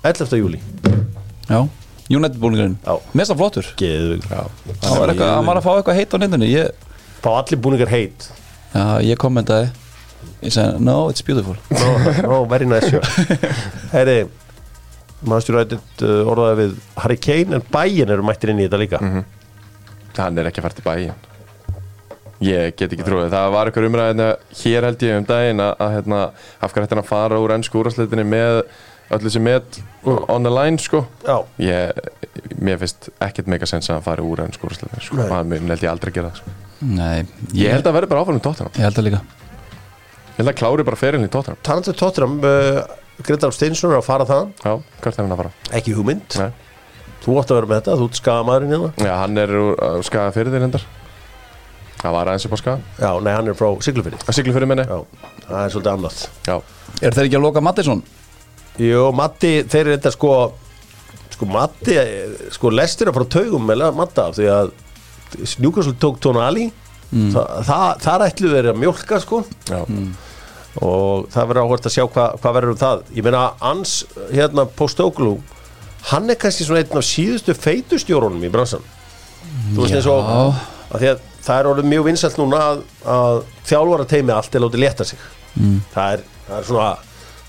11. 0.01 0.39
júli 0.39 0.59
Já, 1.49 1.61
United 2.09 2.39
búningurinn 2.41 2.77
Já. 2.81 2.95
Mest 3.13 3.33
af 3.33 3.39
flottur 3.39 3.67
Hann 3.79 4.97
var, 4.97 5.11
eitthvað, 5.13 5.33
hann 5.35 5.49
var 5.49 5.59
að 5.61 5.65
fá 5.67 5.71
eitthvað 5.77 5.99
heit 6.01 6.15
á 6.15 6.17
nefndinu 6.23 6.49
ég, 6.49 6.89
Fá 7.23 7.31
allir 7.37 7.61
búningar 7.61 7.91
heit 7.93 8.29
Já, 8.69 9.01
ég 9.01 9.17
kommentaði. 9.17 9.71
Ég 10.43 10.53
segi, 10.53 10.77
no, 10.83 11.09
it's 11.09 11.23
beautiful. 11.25 11.55
No, 11.73 11.87
no, 12.21 12.45
very 12.45 12.67
nice 12.69 12.91
Manchester 15.19 15.57
United 15.57 16.03
uh, 16.05 16.29
orðaði 16.31 16.59
við 16.61 16.75
Harry 17.03 17.17
Kane 17.19 17.57
en 17.57 17.65
bæin 17.73 18.13
eru 18.13 18.23
mættir 18.23 18.53
inn 18.53 18.61
í 18.61 18.67
þetta 18.67 18.79
líka. 18.79 19.01
Hann 20.19 20.39
er 20.39 20.47
ekki 20.47 20.61
að 20.61 20.67
fara 20.67 20.77
til 20.77 20.85
bæin 20.85 21.25
Ég 22.39 22.71
get 22.79 22.93
ekki 22.95 23.03
trúið. 23.03 23.33
Það 23.33 23.49
var 23.51 23.67
eitthvað 23.67 23.89
umræðina 23.89 24.27
hér 24.61 24.85
held 24.87 25.01
ég 25.03 25.17
um 25.19 25.25
daginn 25.27 25.63
að, 25.63 25.73
að 25.83 25.95
hérna, 25.97 26.19
af 26.63 26.71
hverju 26.71 26.85
hætti 26.85 26.95
hann 26.95 27.01
að 27.03 27.09
fara 27.09 27.39
úr 27.43 27.53
ennsku 27.57 27.81
úrasleitinni 27.81 28.23
með 28.31 28.61
öll 29.15 29.21
þessi 29.25 29.41
met 29.41 29.79
on 30.29 30.45
the 30.45 30.51
line 30.53 30.77
sko. 30.81 31.03
Já, 31.25 31.37
ég, 31.63 31.99
Mér 32.59 32.77
finnst 32.81 33.09
ekkert 33.23 33.47
mega 33.51 33.67
sens 33.69 33.89
að 33.89 33.97
hann 33.99 34.05
fari 34.05 34.23
úr 34.25 34.41
ennsku 34.45 34.67
úrasleitinni 34.67 35.03
sko. 35.05 35.17
Nei. 35.19 35.27
Það 35.31 35.49
mun 35.51 35.73
held 35.73 35.83
ég 35.85 35.91
aldrei 35.91 36.13
gera 36.15 36.29
það 36.31 36.41
sko. 36.43 36.55
Nei, 36.95 37.25
Ég 37.59 37.73
held 37.75 37.89
að 37.89 37.95
verði 37.97 38.09
bara 38.13 38.21
áfram 38.23 38.39
í 38.39 38.43
tóttunum 38.45 38.77
Ég 38.79 38.85
held 38.87 38.99
að 39.01 39.07
líka. 39.09 39.19
Ég 40.29 40.37
held 40.39 40.51
að 40.53 40.57
klári 40.61 40.85
bara 40.87 40.99
ferilin 40.99 41.27
í 41.27 41.31
tóttunum 41.33 41.59
talandi 41.67 41.91
um 41.91 41.97
Tottenham 41.99 42.37
uh, 42.47 42.79
Gretar 43.27 43.51
Steinsson 43.55 43.91
er 43.91 43.99
að 43.99 44.05
fara 44.07 44.27
það 44.29 44.45
Já, 44.63 44.73
hvert 45.03 45.17
er 45.19 45.25
hann 45.25 45.33
að 45.35 45.41
fara? 45.41 45.51
ekki 45.75 45.95
hugmynd, 45.97 46.37
Nei. 46.39 46.53
þú 47.25 47.35
átt 47.41 47.51
að 47.51 47.59
vera 47.59 47.69
með 47.73 47.81
þetta 47.81 47.97
þú 47.99 48.07
ert 48.07 48.19
skamaðurinn 48.21 48.71
hérna. 48.77 48.91
Já, 49.09 49.13
hann 49.25 49.41
er 49.43 49.55
úr 49.59 49.73
uh, 49.75 49.97
skaga 50.07 50.31
fyrir 50.37 50.55
þér 50.55 50.65
hendar 50.69 50.85
Það 51.99 52.15
var 52.15 52.29
aðeins 52.31 52.45
upp 52.47 52.55
á 52.55 52.59
skaga 52.61 52.79
Já, 53.03 53.09
nei, 53.27 53.33
hann 53.35 53.51
er 53.51 53.57
frá 53.59 53.67
Siglufyrði 53.83 54.21
Að 54.23 54.37
siglu 54.39 54.55
fyrir 54.55 54.71
minni 54.71 54.85
Já, 54.87 54.99
það 55.49 55.59
er 55.65 55.73
svolítið 55.75 55.91
annað. 55.97 56.21
Já, 56.47 56.55
Er 57.03 57.17
þeir 57.17 57.27
ekki 57.27 57.39
að 57.41 57.43
loka 57.49 57.63
Mattisson? 57.67 58.05
Jú, 58.79 59.09
Matti, 59.15 59.53
þeir 59.67 59.81
eru 59.85 59.95
þetta 59.97 60.13
sko 60.15 60.33
sko 61.33 61.47
Matti, 61.49 61.97
sko 62.55 62.71
lestir 62.73 63.11
að 63.11 63.19
fara 63.19 63.31
taugum 63.37 63.67
með 63.67 63.85
Matta 63.97 64.29
því 64.35 64.49
að 64.53 64.71
Newcastle 65.61 65.95
tók 66.01 66.17
Tonali. 66.23 66.69
Mm. 67.09 67.29
Þa, 67.33 67.43
það, 67.65 67.85
þar 68.05 68.25
ætlu 68.27 68.49
þeir 68.53 68.67
að 68.71 68.81
mjólka 68.83 69.19
sko. 69.23 69.43
Já, 69.69 69.79
og 70.85 71.29
það 71.33 71.47
verður 71.49 71.63
áhvert 71.63 71.87
að 71.89 71.93
sjá 71.95 72.03
hvað 72.05 72.35
hva 72.41 72.51
verður 72.55 72.73
um 72.75 72.79
það. 72.79 72.99
Ég 73.17 73.25
meina 73.25 73.45
Ans 73.65 73.93
hérna 74.29 74.65
Postoglu 74.79 75.37
hann 76.09 76.29
er 76.31 76.37
kannski 76.39 76.67
svona 76.67 76.83
einn 76.83 76.99
af 77.01 77.05
síðustu 77.05 77.55
feitustjórunum 77.57 78.45
í 78.47 78.51
bransan 78.53 78.85
þú 79.73 79.83
veist 79.83 79.97
eins 79.97 80.07
og 80.09 80.29
að 80.29 80.53
að 80.89 81.25
það 81.45 81.59
er 81.59 81.69
orðið 81.71 81.89
mjög 81.91 82.05
vinsælt 82.07 82.39
núna 82.39 82.61
að, 82.63 82.79
að 83.09 83.41
þjálfara 83.69 84.07
teimi 84.09 84.33
allt 84.33 84.55
er 84.55 84.63
látið 84.63 84.83
létta 84.83 85.05
sig. 85.07 85.21
Mm. 85.55 85.77
það, 85.93 86.13
er, 86.13 86.23
það 86.47 86.57
er 86.57 86.67
svona 86.69 86.89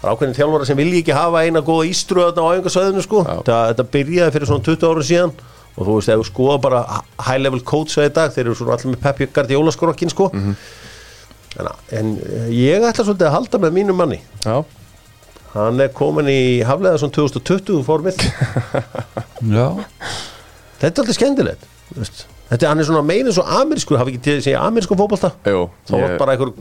það 0.00 0.08
er 0.08 0.12
ákveðin 0.14 0.36
þjálfara 0.38 0.66
sem 0.70 0.78
vilji 0.80 1.00
ekki 1.04 1.14
hafa 1.16 1.42
eina 1.44 1.60
góða 1.66 1.86
ístruða 1.90 2.32
á 2.40 2.44
æfingasvæðinu 2.56 3.04
sko. 3.04 3.22
Þetta 3.46 3.86
byrjaði 3.94 4.34
fyrir 4.36 4.50
svona 4.50 4.66
20 4.70 4.88
árum 4.90 5.06
síðan 5.10 5.32
og 5.76 5.86
þú 5.86 5.94
veist 5.98 6.10
ef 6.12 6.20
þú 6.20 6.26
skoða 6.30 6.58
bara 6.64 6.80
high 7.28 7.40
level 7.40 7.60
coach 7.64 7.96
að 8.00 8.08
í 8.10 8.12
dag 8.16 8.32
þeir 8.34 8.46
eru 8.48 8.56
svona 8.58 8.74
allir 8.76 8.94
með 8.94 9.02
Peppi 9.04 9.28
Guardiola 9.36 9.72
skorokkin 9.76 10.10
sko. 10.12 10.30
Mhm. 10.34 10.56
en, 11.60 11.68
en 11.98 12.10
eh, 12.24 12.50
ég 12.54 12.84
ætla 12.86 13.04
svolítið 13.04 13.26
að 13.28 13.34
halda 13.36 13.58
með 13.64 13.72
mínum 13.78 13.96
manni. 13.98 14.20
Já, 14.44 14.60
hann 15.54 15.80
er 15.82 15.88
komin 15.94 16.28
í 16.30 16.40
haflega 16.66 16.98
svona 17.02 17.16
2020 17.16 17.80
formið 17.86 18.20
Já. 19.50 19.66
Þetta 20.80 20.86
er 20.86 21.00
alltaf 21.02 21.16
skemmtilegt 21.16 21.64
þú 21.90 21.98
veist. 22.04 22.22
þetta 22.52 22.66
er 22.66 22.70
hann 22.70 22.82
er 22.84 22.86
svona 22.88 23.02
meina 23.06 23.32
svo 23.34 23.42
amerísku 23.58 23.98
hafi 23.98 24.14
ekki 24.14 24.22
til 24.28 24.36
að 24.38 24.44
segja 24.46 24.60
amerísku 24.62 24.96
fótbolta? 24.98 25.32
Jú 25.50 25.64
þá 25.90 25.94
var 25.98 26.14
bara 26.22 26.36
einhver 26.36 26.52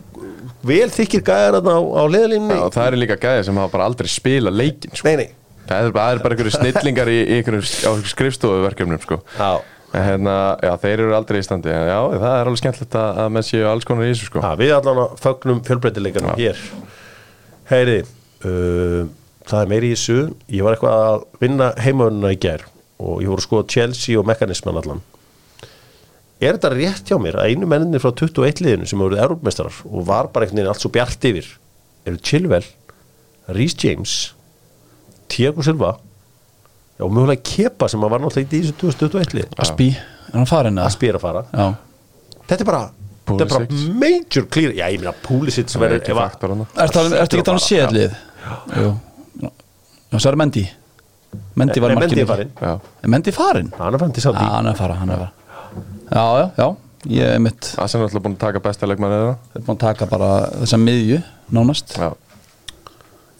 vel 0.67 0.89
þykir 0.93 1.23
gæðar 1.27 1.59
á, 1.63 1.77
á 1.79 2.03
leðalínni 2.11 2.57
Já, 2.57 2.63
það 2.75 2.87
eru 2.91 3.01
líka 3.03 3.19
gæði 3.21 3.43
sem 3.47 3.59
hafa 3.61 3.73
bara 3.75 3.89
aldrei 3.89 4.09
spila 4.11 4.51
leikin 4.53 4.95
sko. 4.95 5.07
nei, 5.07 5.25
nei 5.25 5.35
Það 5.69 5.85
er 5.85 5.91
bara, 5.93 6.21
bara 6.23 6.33
einhverju 6.33 6.55
snillingar 6.55 7.11
í, 7.13 7.17
í 7.29 7.35
einhverju 7.37 8.07
skrifstofuverkefnum 8.09 9.01
sko. 9.03 9.19
Já. 9.37 9.61
En 9.93 10.01
hérna, 10.01 10.33
já, 10.65 10.71
þeir 10.81 11.03
eru 11.03 11.13
aldrei 11.13 11.37
í 11.41 11.45
standi 11.45 11.69
já, 11.69 11.97
það 12.09 12.25
er 12.31 12.49
alveg 12.49 12.61
skemmtilegt 12.63 12.97
að, 12.97 13.19
að 13.21 13.29
menn 13.35 13.45
séu 13.45 13.67
alls 13.69 13.85
konar 13.85 14.07
í 14.07 14.09
þessu 14.15 14.31
sko. 14.31 14.41
Við 14.57 14.73
allan 14.73 15.01
að 15.03 15.13
fögnum 15.21 15.61
fjölbreytileikanum 15.65 16.33
hér 16.41 16.63
heyri 17.69 17.99
uh, 18.01 19.05
það 19.49 19.61
er 19.61 19.71
meiri 19.71 19.91
í 19.91 19.95
þessu 19.95 20.17
ég 20.49 20.65
var 20.65 20.75
eitthvað 20.77 21.05
að 21.05 21.23
vinna 21.43 21.69
heimaununa 21.81 22.33
í 22.33 22.39
gær 22.41 22.65
og 22.99 23.21
ég 23.23 23.31
voru 23.31 23.41
að 23.41 23.47
skoða 23.47 23.69
Chelsea 23.75 24.19
og 24.19 24.27
mekanisman 24.29 24.81
allan 24.81 25.03
er 26.39 26.55
þetta 26.55 26.69
rétt 26.73 27.09
hjá 27.09 27.17
mér 27.19 27.35
að 27.41 27.49
einu 27.51 27.67
menninni 27.67 27.99
frá 27.99 28.11
21 28.15 28.61
liðinu 28.63 28.87
sem 28.87 28.99
hefur 28.99 29.11
verið 29.11 29.23
Európmeistarar 29.25 29.79
og 29.89 30.05
var 30.07 30.29
bara 30.33 30.45
einhvern 30.45 30.61
veginn 30.61 30.71
allt 30.71 30.83
svo 30.83 30.91
bjart 30.95 31.25
yfir 31.29 31.49
eru 32.07 32.17
Chilwell, 32.23 32.67
Rhys 33.51 33.75
James 33.83 34.13
Thiago 35.29 35.61
Silva 35.65 35.91
já, 36.97 37.03
og 37.05 37.11
mögulega 37.15 37.43
Kepa 37.45 37.87
sem 37.91 38.01
var 38.01 38.19
náttúrulega 38.23 38.55
í 38.55 38.61
þessu 38.63 38.77
2021 38.81 39.35
lið. 39.37 39.51
Aspi, 39.63 39.89
er 39.95 40.37
hann 40.37 40.47
farin 40.49 40.79
að 40.79 40.87
eða? 40.87 40.95
spýra 40.95 41.19
að 41.19 41.25
fara. 41.27 41.43
Já. 41.53 41.67
Þetta 42.49 42.63
er 42.65 42.69
bara, 42.71 42.81
þetta 43.29 43.45
er 43.45 43.51
bara 43.53 43.93
major 44.01 44.47
clear 44.51 44.73
já, 44.75 44.85
ég 44.89 45.03
meina 45.03 45.13
Pulisic 45.23 45.69
Það 45.69 45.83
er 45.85 45.85
verður 45.85 46.15
alveg- 47.03 47.21
ertu 47.21 47.39
ekki 47.39 47.53
um 47.53 47.61
séðlið? 47.67 48.17
Jú. 48.79 48.89
Já, 50.09 50.17
svo 50.17 50.29
er 50.31 50.39
Mendy. 50.41 50.65
Mendy 51.59 51.81
var 51.83 51.91
Nei, 51.93 51.95
í 51.95 51.99
Mendy 51.99 52.15
markinu. 52.15 52.21
er 52.23 52.31
farinn. 52.33 52.51
Já, 52.57 52.79
Er 53.03 53.09
Mendy 53.13 53.31
farin? 53.35 53.71
hann 53.77 53.93
er 53.93 53.99
fann 54.01 54.11
til 54.15 54.23
Já, 54.23 54.31
Saudi 54.31 54.45
hann 54.49 54.65
er 54.67 54.73
fara, 54.79 54.95
hann 54.97 55.09
er 55.13 55.17
fara 55.17 55.31
Já, 56.09 56.23
já, 56.39 56.45
já 56.57 56.67
Ég 57.07 57.23
er 57.23 57.39
mitt 57.39 57.69
Arsenal 57.79 58.05
er 58.05 58.09
alltaf 58.09 58.23
búin 58.25 58.33
að 58.35 58.41
taka 58.41 58.61
besta 58.63 58.87
leikmann 58.89 59.13
eða? 59.15 59.35
Það 59.53 59.59
er 59.61 59.65
búin 59.67 59.77
að 59.77 59.83
taka 59.85 60.07
bara 60.11 60.29
þessa 60.59 60.79
miðju 60.81 61.19
Nánast. 61.55 61.93
Já, 61.95 62.09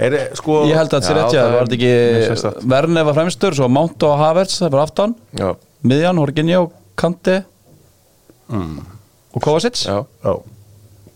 er, 0.08 0.16
sko, 0.40 0.62
Ég 0.70 0.78
held 0.80 0.94
að 0.94 0.96
þetta 0.96 1.08
sé 1.10 1.16
rétt, 1.18 1.34
já, 1.36 1.42
það 1.44 1.56
var 1.58 1.68
þetta 1.68 1.78
ekki. 1.78 2.70
Verne 2.74 3.04
var 3.10 3.18
fremstur, 3.18 3.58
svo 3.60 3.68
Mount 3.70 4.06
og 4.08 4.16
Havertz 4.22 4.62
það 4.64 4.72
var 4.78 4.84
aftan, 4.88 5.16
já, 5.38 5.50
miðjan, 5.86 6.22
Horginja 6.24 6.62
og 6.64 6.72
Kante 7.00 7.42
og 8.50 8.80
og 9.36 9.44
Kovacic. 9.46 9.84
Já, 9.86 10.00
Já. 10.26 10.34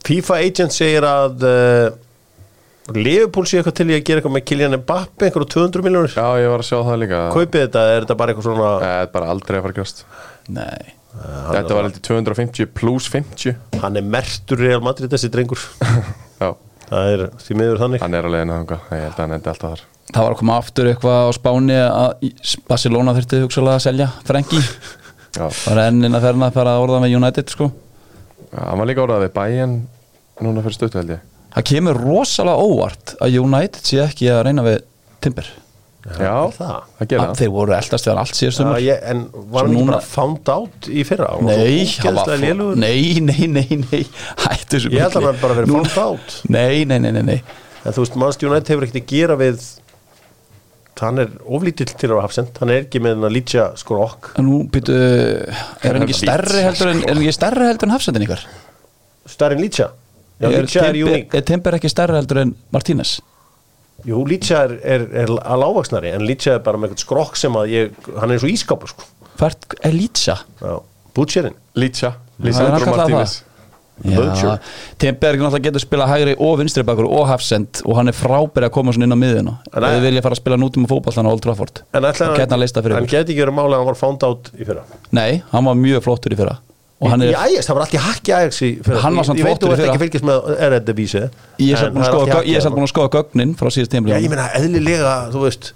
FIFA 0.06 0.39
agent 0.43 0.76
segir 0.76 1.06
að 1.08 1.45
uh, 1.47 2.93
Liverpool 2.93 3.47
sé 3.47 3.62
eitthvað 3.62 3.78
til 3.80 3.88
í 3.88 3.95
að 3.95 4.04
gera 4.04 4.20
eitthvað 4.20 4.36
með 4.36 4.43
Kylian 4.49 4.76
Mbappe 4.82 5.30
einhverju 5.30 5.47
200 5.56 5.86
miljónur 5.88 6.12
já, 6.14 6.28
ég 6.43 6.51
var 6.51 6.62
að 6.62 6.68
sjá 6.68 6.78
það 6.84 6.99
líka. 7.06 7.22
Kaupið 7.34 7.64
þetta, 7.66 7.86
er 7.93 8.04
þetta 8.04 8.18
bara 8.20 8.34
eitthvað 8.36 8.49
svona 8.49 8.74
Það 8.84 8.99
er 8.99 9.10
bara 9.16 9.32
aldrei 9.34 9.58
að 9.58 9.64
fara 9.64 9.74
að 9.74 9.80
gerast. 9.80 10.04
Nei 10.51 10.93
Þetta 11.14 11.76
var 11.78 11.88
heldur 11.88 12.03
250 12.07 12.70
plus 12.74 13.07
50 13.14 13.80
hann 13.84 13.99
er 13.99 14.05
mertur 14.16 14.59
Real 14.59 14.82
Madrid 14.84 15.11
þessi 15.14 15.30
drengur. 15.34 15.61
Já, 16.41 16.49
það 16.89 17.09
er 17.14 17.24
því 17.45 17.57
miður 17.59 17.82
þannig. 17.84 18.03
Hann 18.03 18.18
er 18.18 18.28
að 18.28 18.36
leiðina 18.36 18.59
þangað. 18.61 18.88
Ég 18.97 19.03
held 19.05 19.14
að 19.14 19.22
hann 19.24 19.36
endi 19.38 19.51
alltaf 19.53 19.76
þar. 19.76 19.84
Það 20.14 20.26
var 20.26 20.34
að 20.36 20.39
koma 20.41 20.57
aftur 20.59 20.89
eitthvað 20.91 21.22
á 21.24 21.30
Spáni 21.38 21.78
að 21.80 22.26
Barcelona 22.68 23.14
þurfti 23.16 23.39
hugsalega 23.45 23.80
að 23.80 23.86
selja 23.86 24.07
Frenki 24.28 24.59
Já, 25.38 25.45
Það 25.47 25.70
var 25.70 25.80
ennin 25.88 26.18
að 26.18 26.26
ferna 26.28 26.49
að 26.49 26.57
fara 26.57 26.74
að 26.76 26.84
orða 26.84 26.99
með 27.05 27.16
United 27.22 27.53
sko. 27.53 27.70
Já, 28.49 28.59
hann 28.68 28.82
var 28.82 28.89
líka 28.89 29.05
orðað 29.05 29.24
við 29.24 29.32
bæinn 29.38 29.78
Núna 30.43 30.64
fyrir 30.66 30.76
stöttu 30.76 30.99
held 30.99 31.14
ég. 31.16 31.24
Það 31.53 31.68
kemur 31.70 31.99
rosalega 32.01 32.66
óvart 32.68 33.14
að 33.22 33.38
United 33.39 33.86
sé 33.86 34.01
ekki 34.03 34.30
að 34.34 34.41
reyna 34.49 34.66
við 34.66 34.80
Timber 35.24 35.49
Já, 36.04 36.36
það? 36.51 36.72
það 36.99 37.08
gerir 37.08 37.22
Að 37.24 37.28
það. 37.30 37.38
Þeir 37.39 37.51
voru 37.56 37.74
eldast 37.78 38.08
við 38.10 38.18
allt 38.24 38.36
ég, 38.84 39.04
en 39.14 39.22
var 39.34 39.43
Svo 39.43 39.60
hann 39.60 39.70
ekki 39.72 39.78
núna- 39.80 39.93
bara 39.93 40.08
found 40.14 40.49
out 40.51 40.89
í 40.91 41.04
fyrra? 41.08 41.30
Nei, 41.41 41.86
svo 41.88 42.04
hann 42.10 42.16
var 42.18 42.26
ógeðslega 42.26 42.39
fó- 42.39 42.43
lélegur. 42.43 42.76
nei, 42.84 43.20
nei, 43.30 43.47
nei, 43.47 43.78
nei. 43.91 44.01
Hættu 44.43 44.76
þessu 44.80 44.91
ég 44.91 44.99
held 45.06 45.16
að 45.22 45.30
hann 45.30 45.39
bara 45.45 45.54
verið 45.62 45.72
found 45.78 45.97
out. 46.04 46.36
Nei, 46.49 46.84
nei, 46.86 46.99
nei, 46.99 47.12
nei, 47.16 47.22
nei. 47.30 47.39
En 47.86 47.95
þú 47.95 48.04
veist, 48.04 48.16
Manchester 48.20 48.49
United 48.51 48.74
hefur 48.74 48.84
ekkert 48.88 49.01
að 49.04 49.08
gera 49.14 49.36
við 49.39 49.64
hann 51.04 51.20
er 51.20 51.32
oflítill 51.49 51.89
til 51.97 52.08
að 52.10 52.14
hafa 52.20 52.28
hafsend 52.30 52.60
hann 52.62 52.70
er 52.72 52.84
ekki 52.86 52.99
með 53.04 53.16
hann 53.18 53.26
að 53.28 53.34
lítja 53.36 53.64
skrokk 53.82 54.30
En 54.39 54.45
Nú 54.47 54.60
byrju, 54.72 54.99
er 55.84 55.97
hann 55.97 56.06
ekki 56.06 56.16
stærri 56.20 56.62
heldur 56.64 56.91
en, 56.93 57.01
er 57.04 57.10
hann 57.16 57.24
ekki 57.26 57.34
stærri 57.36 57.66
heldur 57.68 57.89
en 57.89 57.95
hafsendin 57.95 58.24
ykkar? 58.28 58.43
lítja 59.60 59.88
já, 60.39 60.47
Er 60.47 60.62
lítja 60.64 60.86
er 60.86 60.99
uník 61.01 61.34
Er 61.36 61.41
Timber 61.49 61.76
ekki 61.80 61.89
stærri 61.91 62.16
heldur 62.16 62.39
en 62.43 62.54
Martínez? 62.72 63.18
Jú, 64.07 64.23
lítja 64.27 64.63
er, 64.67 64.75
er, 64.83 65.07
er 65.23 65.33
að 65.39 65.63
lágvaksnari 65.63 66.11
en 66.15 66.25
lítja 66.27 66.57
er 66.57 66.65
bara 66.65 66.79
með 66.81 66.93
eitthvað 66.93 67.05
skrokk 67.05 67.39
sem 67.39 67.55
að 67.59 67.73
ég 67.73 68.11
hann 68.17 68.29
er 68.29 68.37
eins 68.37 68.45
og 68.45 68.53
ískápur 68.53 68.93
sko. 68.93 69.09
Hvert 69.39 69.77
er 69.81 69.95
Lítsja? 69.95 70.37
já, 70.61 70.75
bútsérinn 71.15 71.57
Lítsja, 71.79 72.13
Lísandro 72.43 72.83
hann 72.83 72.97
Martínez. 72.97 73.41
Vulture. 74.03 74.57
Timberg 74.97 75.39
náttúrulega 75.39 75.69
getur 75.69 75.83
spila 75.83 76.07
hægri 76.09 76.33
og 76.41 76.57
vinstri 76.59 76.83
bakur 76.83 77.05
og 77.05 77.27
hafsend 77.29 77.83
og 77.85 77.99
hann 77.99 78.09
er 78.09 78.17
frábæri 78.17 78.65
að 78.65 78.73
koma 78.73 78.93
svona 78.95 79.05
inn 79.05 79.15
á 79.15 79.19
miðuna 79.21 79.53
þið 79.69 80.07
vilja 80.07 80.23
fara 80.25 80.35
að 80.35 80.41
spila 80.41 80.57
nútum 80.59 80.87
á 80.89 80.91
fótballtan 80.91 81.29
á 81.29 81.31
Old 81.31 81.43
Trafford. 81.45 81.83
En 81.93 82.07
fyrir 82.09 82.49
hann 82.49 82.65
ykkur. 82.65 83.11
geti 83.13 83.35
ekki 83.35 83.43
verið 83.45 83.57
málega 83.59 83.77
að 83.77 83.83
hann 83.83 83.91
var 83.91 83.99
found 84.01 84.25
out 84.25 84.49
í 84.57 84.65
fyrra? 84.65 84.83
Nei, 85.13 85.43
hann 85.53 85.69
var 85.69 85.77
mjög 85.77 86.05
flottur 86.07 86.33
í 86.33 86.39
fyrra. 86.41 86.57
hann 86.57 86.72
í 87.26 87.32
er, 87.32 87.39
Ajax, 87.43 87.68
það 87.68 87.76
var 87.78 87.84
allt 87.86 87.93
í 87.97 88.04
hakki 88.08 88.36
Ajax 88.38 88.62
í 88.64 88.70
fyrra. 88.86 89.01
Hann 89.04 89.18
var 89.20 89.28
samt 89.28 89.39
ég, 89.41 89.49
veit 89.49 89.60
þú 89.64 89.72
í 89.72 89.74
ert 89.74 89.84
ekki 89.88 90.04
fylgist 90.06 90.28
með 90.30 90.54
Eredivisie. 90.70 91.26
Ég 91.60 91.74
er 91.74 91.82
samt 91.82 91.93
búin 91.97 92.04
að 92.06 92.14
skoða- 92.14 92.30
er 92.56 93.18
gögnin 93.18 93.56
frá 93.60 93.68
síðast 93.74 93.93
Já, 93.93 94.18
ég 94.24 94.30
meina, 94.30 94.47
eðlilega, 94.58 95.18
þú 95.34 95.43
veist 95.47 95.74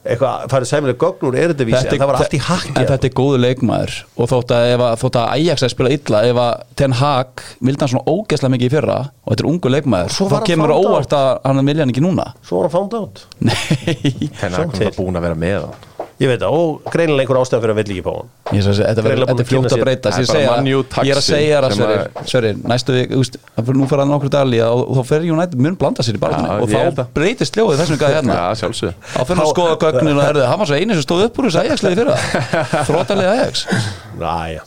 eitthvað, 0.00 0.46
farið 0.48 0.68
sæmilega 0.70 0.96
gögn 1.02 1.26
úr 1.28 1.36
Eredivisie 1.36 1.90
en 1.90 1.98
það 2.00 2.08
var 2.08 2.18
allt 2.22 2.32
í 2.32 2.40
hakki 2.40 2.72
en 2.72 2.86
þetta 2.88 3.08
er 3.10 3.12
góðu 3.18 3.40
leikmaður. 3.42 3.96
Og 4.16 4.30
þótt 4.30 4.54
að, 4.56 4.68
ef 4.72 4.84
að, 4.86 4.94
þótt 5.02 5.18
að 5.20 5.26
Ajax 5.34 5.66
að 5.66 5.72
spila 5.74 5.92
illa 5.92 6.22
ef 6.30 6.40
að 6.40 6.62
Ten 6.80 6.96
Hag 7.02 7.44
vildi 7.60 7.84
hann 7.84 7.92
svona 7.92 8.08
ógeðslega 8.08 8.54
mikið 8.54 8.70
í 8.70 8.72
fyrra 8.78 8.96
og 9.10 9.34
þetta 9.34 9.44
er 9.44 9.50
ungu 9.52 9.74
leikmaður 9.74 10.16
þá 10.16 10.22
var 10.32 10.48
kemur 10.48 10.72
out. 10.72 10.88
óvart 10.88 11.12
að 11.20 11.28
hann 11.44 11.66
vilja 11.68 11.84
hann 11.84 11.92
ekki 11.92 12.06
núna. 12.06 12.26
Svo 12.40 12.62
var 12.62 12.70
hann 12.70 12.76
found 12.78 12.96
out. 12.96 13.24
Nei, 13.50 14.30
Hennar 14.40 14.56
Svo 14.56 14.64
er 14.64 14.74
til. 14.78 14.88
bara 14.88 14.96
búin 15.02 15.20
að 15.20 15.28
vera 15.28 15.40
með 15.44 15.60
hann 15.68 15.89
ég 16.20 16.28
veit 16.30 16.42
það, 16.42 16.54
og 16.56 16.90
greinilega 16.92 17.24
einhver 17.24 17.40
ástæðan 17.40 17.62
fyrir 17.64 17.72
að 17.74 17.78
vill 17.80 17.92
ekki 17.94 18.04
fá 18.04 18.12
hann. 18.14 18.30
Ég 18.52 18.64
sagði, 18.66 18.84
þetta, 18.84 19.02
er 19.40 19.48
fljótt 19.50 19.74
að 19.74 19.82
breyta 19.84 20.12
ég, 20.12 21.10
er 21.10 21.20
að 21.20 21.24
segja 21.24 21.60
það 21.64 22.26
Sverrir, 22.30 22.58
næstu 22.70 22.96
við 22.96 23.70
nú 23.78 23.88
fyrir 23.88 24.04
hann 24.04 24.16
okkur 24.18 24.32
dali 24.34 24.60
og, 24.66 24.82
þá 24.98 25.02
fer 25.10 25.28
United 25.28 25.62
mun 25.64 25.78
blanda 25.80 26.04
sér 26.04 26.18
í 26.18 26.22
barðinu 26.22 26.50
Já, 26.50 26.82
og 26.84 26.96
þá 26.98 27.04
breytist 27.16 27.56
ljóðið 27.56 27.84
þessum 27.84 28.00
gæði 28.02 28.18
hérna. 28.18 28.40
Þá 28.52 29.22
fyrir 29.22 29.38
hann 29.38 29.44
að 29.46 29.54
skoða 29.54 29.78
gögnin 29.86 30.20
og 30.20 30.26
herðu 30.28 30.48
hann 30.50 30.60
var 30.60 30.70
svo 30.72 30.80
eini 30.80 30.98
sem 30.98 31.06
stóð 31.06 31.26
upp 31.30 31.40
úr 31.40 31.48
þessu 31.48 31.62
Ajax-liði 31.64 32.02
fyrir 32.02 32.12
það 32.12 32.86
þróttalið 32.90 33.32
Ajax. 33.32 33.64
Næja, 34.20 34.66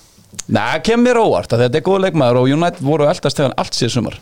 Nei, 0.51 0.79
kem 0.83 0.99
mér 1.03 1.21
óvart 1.21 1.53
þetta 1.53 1.79
er 1.79 1.85
góð 1.85 2.03
leikmaður 2.07 2.41
og 2.41 2.51
United 2.51 2.83
voru 2.83 3.07
eldast 3.07 3.39
þegar 3.39 3.53
allt 3.61 3.77
síðan 3.77 3.93
sumar. 3.93 4.17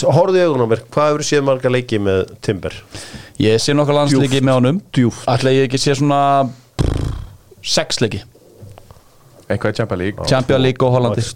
Horfðu 0.00 0.38
í 0.38 0.42
augun 0.46 0.64
á 0.66 0.68
mér 0.70 0.82
hvað 0.94 1.08
hefur 1.10 1.26
séð 1.26 1.44
marga 1.46 1.70
leiki 1.72 1.98
með 2.02 2.32
Timber? 2.46 2.74
Ég 3.42 3.58
sé 3.62 3.74
nokkar 3.74 3.96
landsliki 3.98 4.42
með 4.46 4.58
honum. 4.58 4.80
Ætla 5.30 5.54
ég 5.54 5.66
ekki 5.66 5.80
sé 5.82 5.96
svona 5.98 6.20
sex 7.62 8.00
leiki. 8.02 8.22
Eitthvað 9.50 9.74
í 9.74 9.76
Champions 9.80 10.00
League. 10.00 10.30
Champions 10.30 10.64
League 10.64 10.86
og 10.86 10.96
Hollandi. 10.96 11.26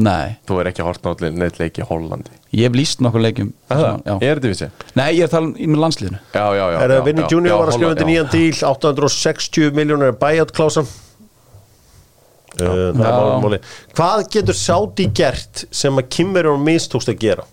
Nei, 0.00 0.36
Þú 0.46 0.60
er 0.62 0.68
ekki 0.70 0.80
að 0.84 0.86
horta 0.86 1.10
náttúrulega 1.10 1.40
neitt 1.42 1.58
leiki 1.60 1.82
í 1.82 1.86
Hollandi. 1.88 2.36
Ég 2.54 2.68
hef 2.68 2.76
líst 2.78 3.02
nokkur 3.04 3.24
leikjum. 3.24 3.50
Það, 3.68 3.86
Já. 4.06 4.12
er 4.22 4.38
þetta 4.38 4.52
vissi? 4.52 4.68
Nei, 4.96 5.08
ég 5.16 5.24
er 5.24 5.28
að 5.28 5.34
tala 5.34 5.50
um 5.50 5.72
með 5.74 5.82
landsliðinu. 5.84 6.20
Já, 6.32 6.44
já, 6.56 6.62
já 6.62 6.78
er 6.78 6.94
já, 6.94 6.94
það 6.94 7.04
Vinny 7.08 7.22
já, 7.24 7.28
Junior 7.34 7.50
já, 7.52 7.58
var 7.58 7.72
að 7.72 7.76
skrifa 7.76 7.90
undir 7.96 8.06
já. 8.06 8.10
nýjan 8.10 8.30
díl 8.32 8.60
860 8.70 9.78
miljónur 9.80 10.18
buyout 10.20 10.54
Já. 12.58 12.66
málum 12.96 13.44
máli 13.44 13.60
hvað 13.94 14.24
getur 14.34 14.56
Saudi 14.58 15.06
gert 15.14 15.64
sem 15.70 15.94
að 16.00 16.08
Kimmer 16.10 16.48
og 16.50 16.58
mistókst 16.64 17.10
að 17.12 17.20
gera? 17.22 17.44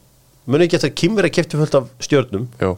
Muni 0.47 0.65
ekki 0.65 0.79
eftir 0.79 0.91
að 0.91 0.97
Kimmer 1.01 1.27
er 1.27 1.33
kefti 1.35 1.59
fullt 1.59 1.75
af 1.77 1.89
stjörnum? 2.01 2.47
Jú, 2.61 2.71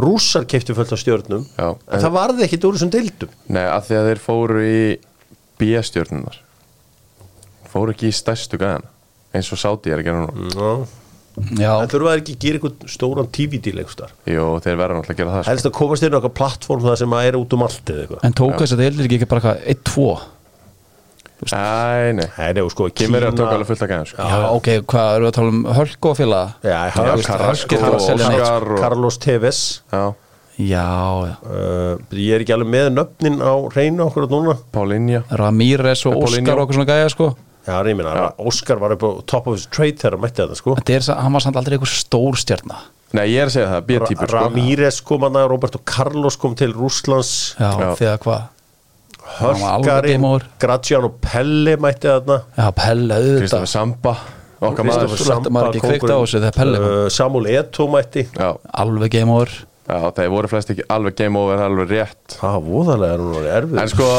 rússar 0.00 0.46
kefti 0.48 0.74
fullt 0.76 0.92
af 0.94 0.98
stjörnum 1.02 1.44
Já, 1.58 1.68
en 1.68 1.98
en- 1.98 2.00
það 2.06 2.14
varði 2.16 2.46
ekkit 2.46 2.64
úr 2.64 2.78
þessum 2.78 2.90
deildum. 2.94 3.28
Nei, 3.48 3.64
að 3.68 3.82
því 3.90 3.98
að 3.98 4.08
þeir 4.08 4.22
fóru 4.24 4.62
í 4.64 4.80
B-stjörnunar 5.60 6.38
Fóru 7.72 7.92
ekki 7.94 8.08
í 8.08 8.16
stærstu 8.16 8.58
gæðana 8.60 8.88
Eins 9.32 9.52
og 9.52 9.58
Saudi 9.60 9.90
er 9.92 10.00
að 10.02 10.04
gera 10.10 10.26
núna. 10.26 10.50
Já. 10.52 10.72
Já, 11.56 11.70
en 11.80 11.88
þurfa 11.88 12.10
það 12.10 12.18
ekki 12.20 12.32
að 12.34 12.42
gera 12.44 12.58
eitthvað 12.58 12.90
stóran 12.92 13.28
TV-díl 13.32 13.78
Jú, 13.80 14.42
þeir 14.60 14.76
verða 14.76 14.96
náttúrulega 14.98 15.14
að 15.14 15.20
gera 15.22 15.30
það 15.32 15.42
sko. 15.42 15.50
helst 15.50 15.68
að 15.68 15.72
komast 15.78 16.02
inn 16.04 16.12
á 16.12 16.16
eitthvað 16.18 16.34
plattform 16.36 16.82
það 16.84 16.96
sem 17.00 17.14
að 17.16 17.28
er 17.30 17.38
út 17.40 17.54
um 17.56 17.62
allt 17.64 17.92
eða 17.92 18.02
eitthvað. 18.04 18.24
En 18.28 18.34
tók 18.36 18.58
þess 18.60 18.74
að 18.76 18.82
deildir 18.82 19.08
ekki 19.08 19.28
bara 19.30 19.40
eitthvað 19.40 19.64
1-2 19.72 20.20
Æ, 21.50 22.12
nei. 22.14 22.26
Það 22.36 22.60
er 22.62 22.68
sko 22.70 22.88
Kimmer 22.94 23.24
er 23.24 23.32
að 23.32 23.38
tóka 23.40 23.56
alveg 23.56 23.70
fullt 23.72 23.82
að 23.82 23.90
gæða 23.92 24.08
sko. 24.12 24.26
Já, 24.30 24.42
ok, 24.56 24.68
hvað 24.92 25.14
eru 25.16 25.24
við 25.26 25.30
að 25.32 25.36
tala 25.38 25.52
um 25.52 25.62
Hölk 25.78 26.08
og 26.10 26.18
félaga? 26.20 26.52
Já, 26.62 26.70
Já, 26.72 26.92
Carlos, 26.94 27.26
Carrasco 27.26 27.80
og 27.82 27.96
Oscar 27.98 28.68
og- 28.72 28.78
Carlos 28.80 29.18
Tevez. 29.18 29.62
Já, 29.92 30.04
Já, 30.60 30.84
já. 31.26 31.36
Uh, 31.42 31.96
ég 32.12 32.34
er 32.36 32.42
ekki 32.44 32.52
alveg 32.54 32.68
með 32.68 32.90
nöfnin 32.94 33.40
á 33.40 33.52
reynu 33.72 34.04
okkur 34.04 34.26
á 34.26 34.30
núna. 34.30 34.54
Paulinja 34.70 35.22
Ramírez 35.32 36.04
og. 36.06 36.20
Óskar 36.28 36.58
og 36.60 36.66
okkur 36.68 36.76
svona 36.76 36.90
gæja 36.92 37.08
sko. 37.10 37.30
Já, 37.66 37.78
ég 37.86 37.96
meina, 37.96 38.32
Óskar 38.38 38.78
var 38.78 38.92
upp 38.92 39.02
á 39.02 39.10
top 39.26 39.46
of 39.48 39.54
his 39.56 39.66
trade 39.66 39.96
þegar 39.96 40.16
hann 40.18 40.20
mætti 40.26 40.42
þetta 40.42 40.58
sko. 40.58 40.74
Þetta 40.76 40.94
er, 40.98 41.22
hann 41.22 41.32
var 41.32 41.40
samt 41.40 41.56
aldrei 41.56 41.78
eitthvað 41.78 41.94
stór 41.94 42.36
stjarna. 42.36 42.78
Nei, 43.12 43.26
ég 43.32 43.42
er 43.42 43.46
að 43.50 43.54
segja 43.56 43.68
það, 43.72 43.86
B-típur 43.88 44.28
sko. 44.28 44.38
Ramírez 44.38 45.00
kom 45.04 45.20
hann 45.26 45.38
að 45.40 45.48
Roberto 45.52 45.80
Carlos 45.84 46.36
kom 46.36 46.54
til 46.58 46.72
Rússlands. 46.72 47.32
Já, 47.58 47.70
Já. 47.80 47.94
þegar 47.96 48.18
hvað 48.26 48.42
Hörkarinn. 49.38 50.28
Graziano 50.62 51.12
Pelle 51.22 51.76
mætti 51.80 52.10
þarna. 52.10 52.38
Já, 52.58 52.68
Pelle 52.76 53.18
auðvitað. 53.18 53.42
Kristoffer 53.46 53.74
Samba 53.74 54.16
kom. 54.62 54.88
uh, 56.78 57.10
Samuel 57.10 57.50
Eto'o 57.56 57.90
mætti. 57.90 58.26
Já, 58.36 58.50
Alveg 58.82 59.10
game 59.16 59.34
over 59.34 59.62
já, 59.82 59.98
þeir 60.16 60.30
voru 60.32 60.50
flest 60.50 60.70
ekki 60.72 60.84
alveg 60.92 61.16
game 61.18 61.38
over, 61.40 61.58
það 61.58 61.64
er 61.64 61.72
alveg 61.72 61.90
rétt. 61.92 62.36
Það 62.38 62.54
var 62.54 62.62
voðalega 62.68 63.16
er 63.16 63.22
hún 63.22 63.34
orðið 63.38 63.56
erfið. 63.56 63.80
En 63.82 63.90
sko 63.92 64.10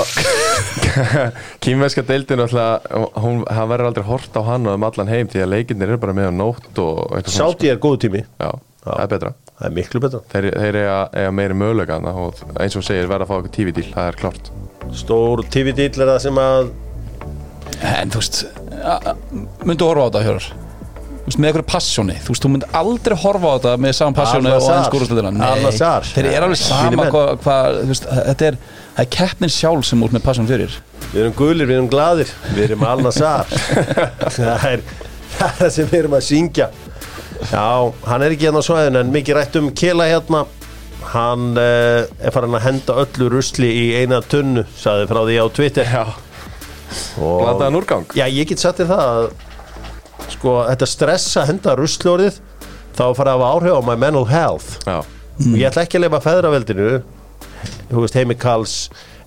Kýmverska 1.63 2.03
deildin 2.09 2.43
alltaf 2.43 2.89
hún, 3.23 3.39
hann 3.47 3.71
verður 3.71 3.89
aldrei 3.91 4.05
hort 4.09 4.37
á 4.37 4.41
hann 4.49 4.67
og 4.67 4.77
um 4.77 4.87
allan 4.89 5.13
heim 5.13 5.31
því 5.31 5.45
að 5.45 5.53
leikinnir 5.55 5.93
eru 5.93 6.01
bara 6.03 6.17
með 6.17 6.29
á 6.29 6.33
nótt 6.35 6.83
og 6.83 6.99
eitthvað 7.15 7.37
svona, 7.37 7.55
Sáti 7.55 7.71
er 7.71 7.81
góð 7.83 7.97
tími. 8.05 8.25
Sko. 8.27 8.43
Já, 8.43 8.51
það 8.83 9.05
er 9.05 9.13
betra. 9.15 9.33
Það 9.53 9.69
er 9.69 9.75
miklu 9.79 10.03
betra. 10.03 10.23
Þeir, 10.33 10.49
þeir 10.65 10.79
eiga, 10.81 10.99
eiga 11.15 11.33
meiri 11.39 11.59
og 11.63 12.43
eins 12.59 12.77
og 12.77 12.85
segir 12.85 13.09
verða 13.09 13.27
að 13.27 13.31
fá 13.31 13.35
eitthvað 13.39 13.57
TV-díl, 13.57 13.89
það 13.93 14.11
er 14.11 14.19
klárt 14.19 14.53
Stór 14.91 15.45
TV-díl 15.53 15.93
er 16.03 16.11
það 16.15 16.19
sem 16.27 16.41
að 16.43 16.73
En 17.83 18.11
þú 18.13 18.21
veist 18.21 18.43
Myndu 19.63 19.87
horfa 19.87 20.05
á 20.05 20.09
þetta 20.11 20.63
veist, 21.23 21.39
með 21.39 21.49
eitthvað 21.49 21.67
passjóni. 21.71 22.15
Þú 22.19 22.33
veist, 22.33 22.43
þú 22.43 22.51
myndi 22.51 22.69
aldrei 22.75 23.15
horfa 23.23 23.51
á 23.51 23.55
þetta 23.55 23.73
með 23.83 23.93
saman 23.97 24.17
passjóni 24.17 24.51
og 24.53 24.65
skúrústöðina 24.89 25.31
Al-Nassr. 25.47 26.09
Þeir 26.17 26.29
eru 26.31 26.47
alveg 26.49 26.59
sama 26.59 27.05
hvað 27.13 27.29
hva, 27.45 27.57
Þetta 28.29 28.49
er, 28.49 28.57
það 28.97 29.05
er 29.05 29.11
keppnin 29.17 29.53
sjálf 29.53 29.87
sem 29.87 30.03
út 30.03 30.15
með 30.15 30.25
passjón 30.27 30.49
fyrir. 30.49 30.75
Við 31.13 31.21
erum 31.23 31.37
gulir, 31.37 31.69
við 31.69 31.77
erum 31.77 31.91
gladir 31.91 32.33
Við 32.55 32.65
erum 32.67 32.83
alnasar 32.89 33.47
það, 34.35 34.67
er, 34.71 34.83
það 35.37 35.69
sem 35.77 35.87
við 35.91 35.99
erum 36.01 36.17
að 36.17 36.27
syngja. 36.27 36.69
Já, 37.51 37.65
hann 38.07 38.23
er 38.23 38.35
ekki 38.35 38.47
hérna 38.47 38.61
á 38.63 38.67
svæðinu 38.67 39.01
En 39.03 39.09
mikið 39.11 39.35
rætt 39.35 39.57
um 39.59 39.71
Kela 39.75 40.05
hérna 40.07 40.45
Hann 41.11 41.57
uh, 41.59 42.05
er 42.23 42.33
farin 42.33 42.55
að 42.57 42.65
henda 42.67 42.95
öllu 43.03 43.29
rusli 43.33 43.69
í 43.69 43.85
eina 43.99 44.21
tunnu 44.25 44.63
Saði 44.79 45.07
frá 45.09 45.19
því 45.27 45.35
á 45.41 45.45
Twitter. 45.53 45.89
Já, 45.89 46.05
glataðan 47.19 47.79
úrgang. 47.81 48.05
Já, 48.17 48.25
ég 48.31 48.47
get 48.49 48.63
sagt 48.63 48.81
þér 48.81 48.91
það 48.93 49.09
að 49.11 49.27
Sko, 50.33 50.53
þetta 50.69 50.87
stress 50.87 51.37
að 51.41 51.49
henda 51.51 51.75
rusli 51.77 52.09
orðið 52.13 52.39
Þá 52.93 53.03
fara 53.17 53.33
að 53.33 53.41
hafa 53.41 53.51
áhrif 53.57 53.77
á 53.77 53.81
my 53.89 53.95
mental 53.97 54.27
health. 54.29 54.75
Já, 54.85 54.99
og 55.01 55.55
ég 55.57 55.65
ætla 55.67 55.83
ekki 55.87 55.97
að 55.97 56.05
leifa 56.05 56.19
feðraveldinu 56.27 56.89
þú 57.89 58.03
veist 58.03 58.17
Heimi 58.17 58.35
Karls 58.39 58.75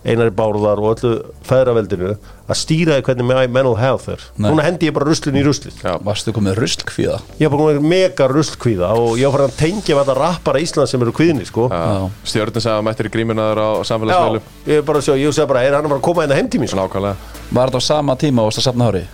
Einari 0.07 0.30
Bárðar 0.38 0.78
og 0.78 0.92
öllu 0.94 1.11
feðraveldinu 1.48 2.12
að 2.46 2.59
stýra 2.61 2.94
því 3.00 3.04
hvernig 3.09 3.26
my 3.26 3.46
mental 3.50 3.74
health 3.80 4.07
er 4.12 4.22
Nei. 4.38 4.46
núna 4.52 4.62
hendi 4.66 4.86
ég 4.86 4.94
bara 4.94 5.09
ruslin 5.09 5.34
í 5.34 5.42
ruslið 5.42 5.80
Já. 5.82 5.96
Varstu 6.07 6.30
komið 6.36 6.61
ruslkvíða? 6.62 7.16
ég 7.40 7.50
var 7.50 7.57
bara 7.59 7.74
komið 7.74 7.88
mega 7.90 8.28
ruslkvíða 8.30 8.92
og 9.02 9.18
ég 9.18 9.26
var 9.26 9.34
farin 9.40 9.50
að 9.50 9.59
tengja 9.64 9.98
með 9.98 10.04
þetta 10.07 10.18
rappara 10.20 10.62
Íslands 10.62 10.94
sem 10.94 11.02
eru 11.02 11.16
kvíðinni 11.18 11.48
sko 11.50 11.66
Já. 11.72 11.82
Stjörnum 12.22 12.62
sagði 12.62 12.78
að 12.78 12.86
mættir 12.86 13.11
í 13.11 13.14
grímunaður 13.18 13.62
á 13.66 13.68
Já, 13.82 13.84
samfélagsmiðlum 13.90 14.48
ég 14.70 14.78
er 14.82 14.86
bara 14.92 15.02
að 15.02 15.09
sjá, 15.11 15.14
ég 15.18 15.34
segi 15.40 15.50
bara, 15.50 15.66
er 15.66 15.74
hann 15.80 15.88
að 15.88 15.94
fara 15.96 16.00
að 16.02 16.07
koma 16.07 16.22
hérna 16.26 16.38
heim 16.38 16.50
til 16.54 16.62
mín? 16.62 16.70
sko? 16.70 16.78
Nákvæmlega 16.86 17.54
Var 17.59 17.70
þetta 17.72 17.82
á 17.82 17.88
sama 17.90 18.16
tíma 18.22 18.44
og 18.46 18.52
varst 18.52 18.62
að 18.62 18.68
safna 18.70 18.90
hári? 18.92 19.04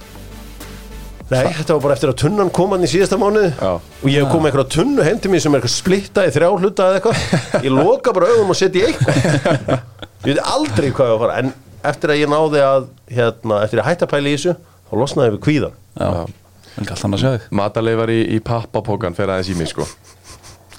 Nei, 1.32 1.47
þetta 1.57 1.72
var 1.78 1.80
bara 1.86 1.95
eftir 1.97 2.11
að 2.12 2.18
tunnan 2.20 2.51
kom 2.53 2.74
hann 2.74 2.82
í 2.84 2.88
síðasta 2.93 3.16
mánuði 3.16 3.55
Já. 3.57 3.70
og 3.80 4.09
ég 4.11 4.18
hef 4.20 4.28
komið 4.34 4.51
eitthvað 4.51 4.68
tunnu 4.74 5.07
heim 5.07 5.20
til 5.22 5.30
mér 5.32 5.40
sem 5.40 5.55
er 5.57 5.62
eitthvað 5.62 5.72
splittað 5.78 6.28
í 6.28 6.32
þrjá 6.34 6.49
hluta 6.61 6.88
eða 6.90 6.99
eitthvað 6.99 7.64
ég 7.64 7.72
loka 7.72 8.12
bara 8.12 8.28
augum 8.34 8.53
og 8.53 8.59
setja 8.59 8.82
í 8.82 8.90
eitthvað 8.90 9.80
ég 10.23 10.29
veit 10.33 10.43
aldrei 10.47 10.91
hvað 10.95 11.09
ég 11.11 11.16
var 11.16 11.16
að 11.16 11.23
fara. 11.25 11.39
En 11.43 11.89
eftir 11.93 12.12
að 12.14 12.20
ég 12.23 12.31
náði 12.31 12.62
að 12.66 12.85
hérna, 13.11 13.62
eftir 13.66 13.83
að 13.83 13.89
hætta 13.91 14.07
að 14.07 14.12
pæla 14.14 14.31
í 14.31 14.37
þessu 14.37 14.55
þá 14.89 14.93
losnaði 15.03 15.35
við 15.35 15.41
kvíðan 15.49 15.79
Já, 15.99 16.09
en 16.23 16.85
ekki 16.85 16.95
alltaf 16.95 17.16
að 17.16 17.23
sjá 17.25 17.31
þig? 17.35 17.49
Mataleifar 17.62 18.12
í, 18.14 18.20
í 18.37 18.39
pappapókan 18.47 19.16
fyrir 19.18 19.35
aðeins 19.35 19.51
í 19.53 19.57
mig 19.59 19.73
sko. 19.73 19.89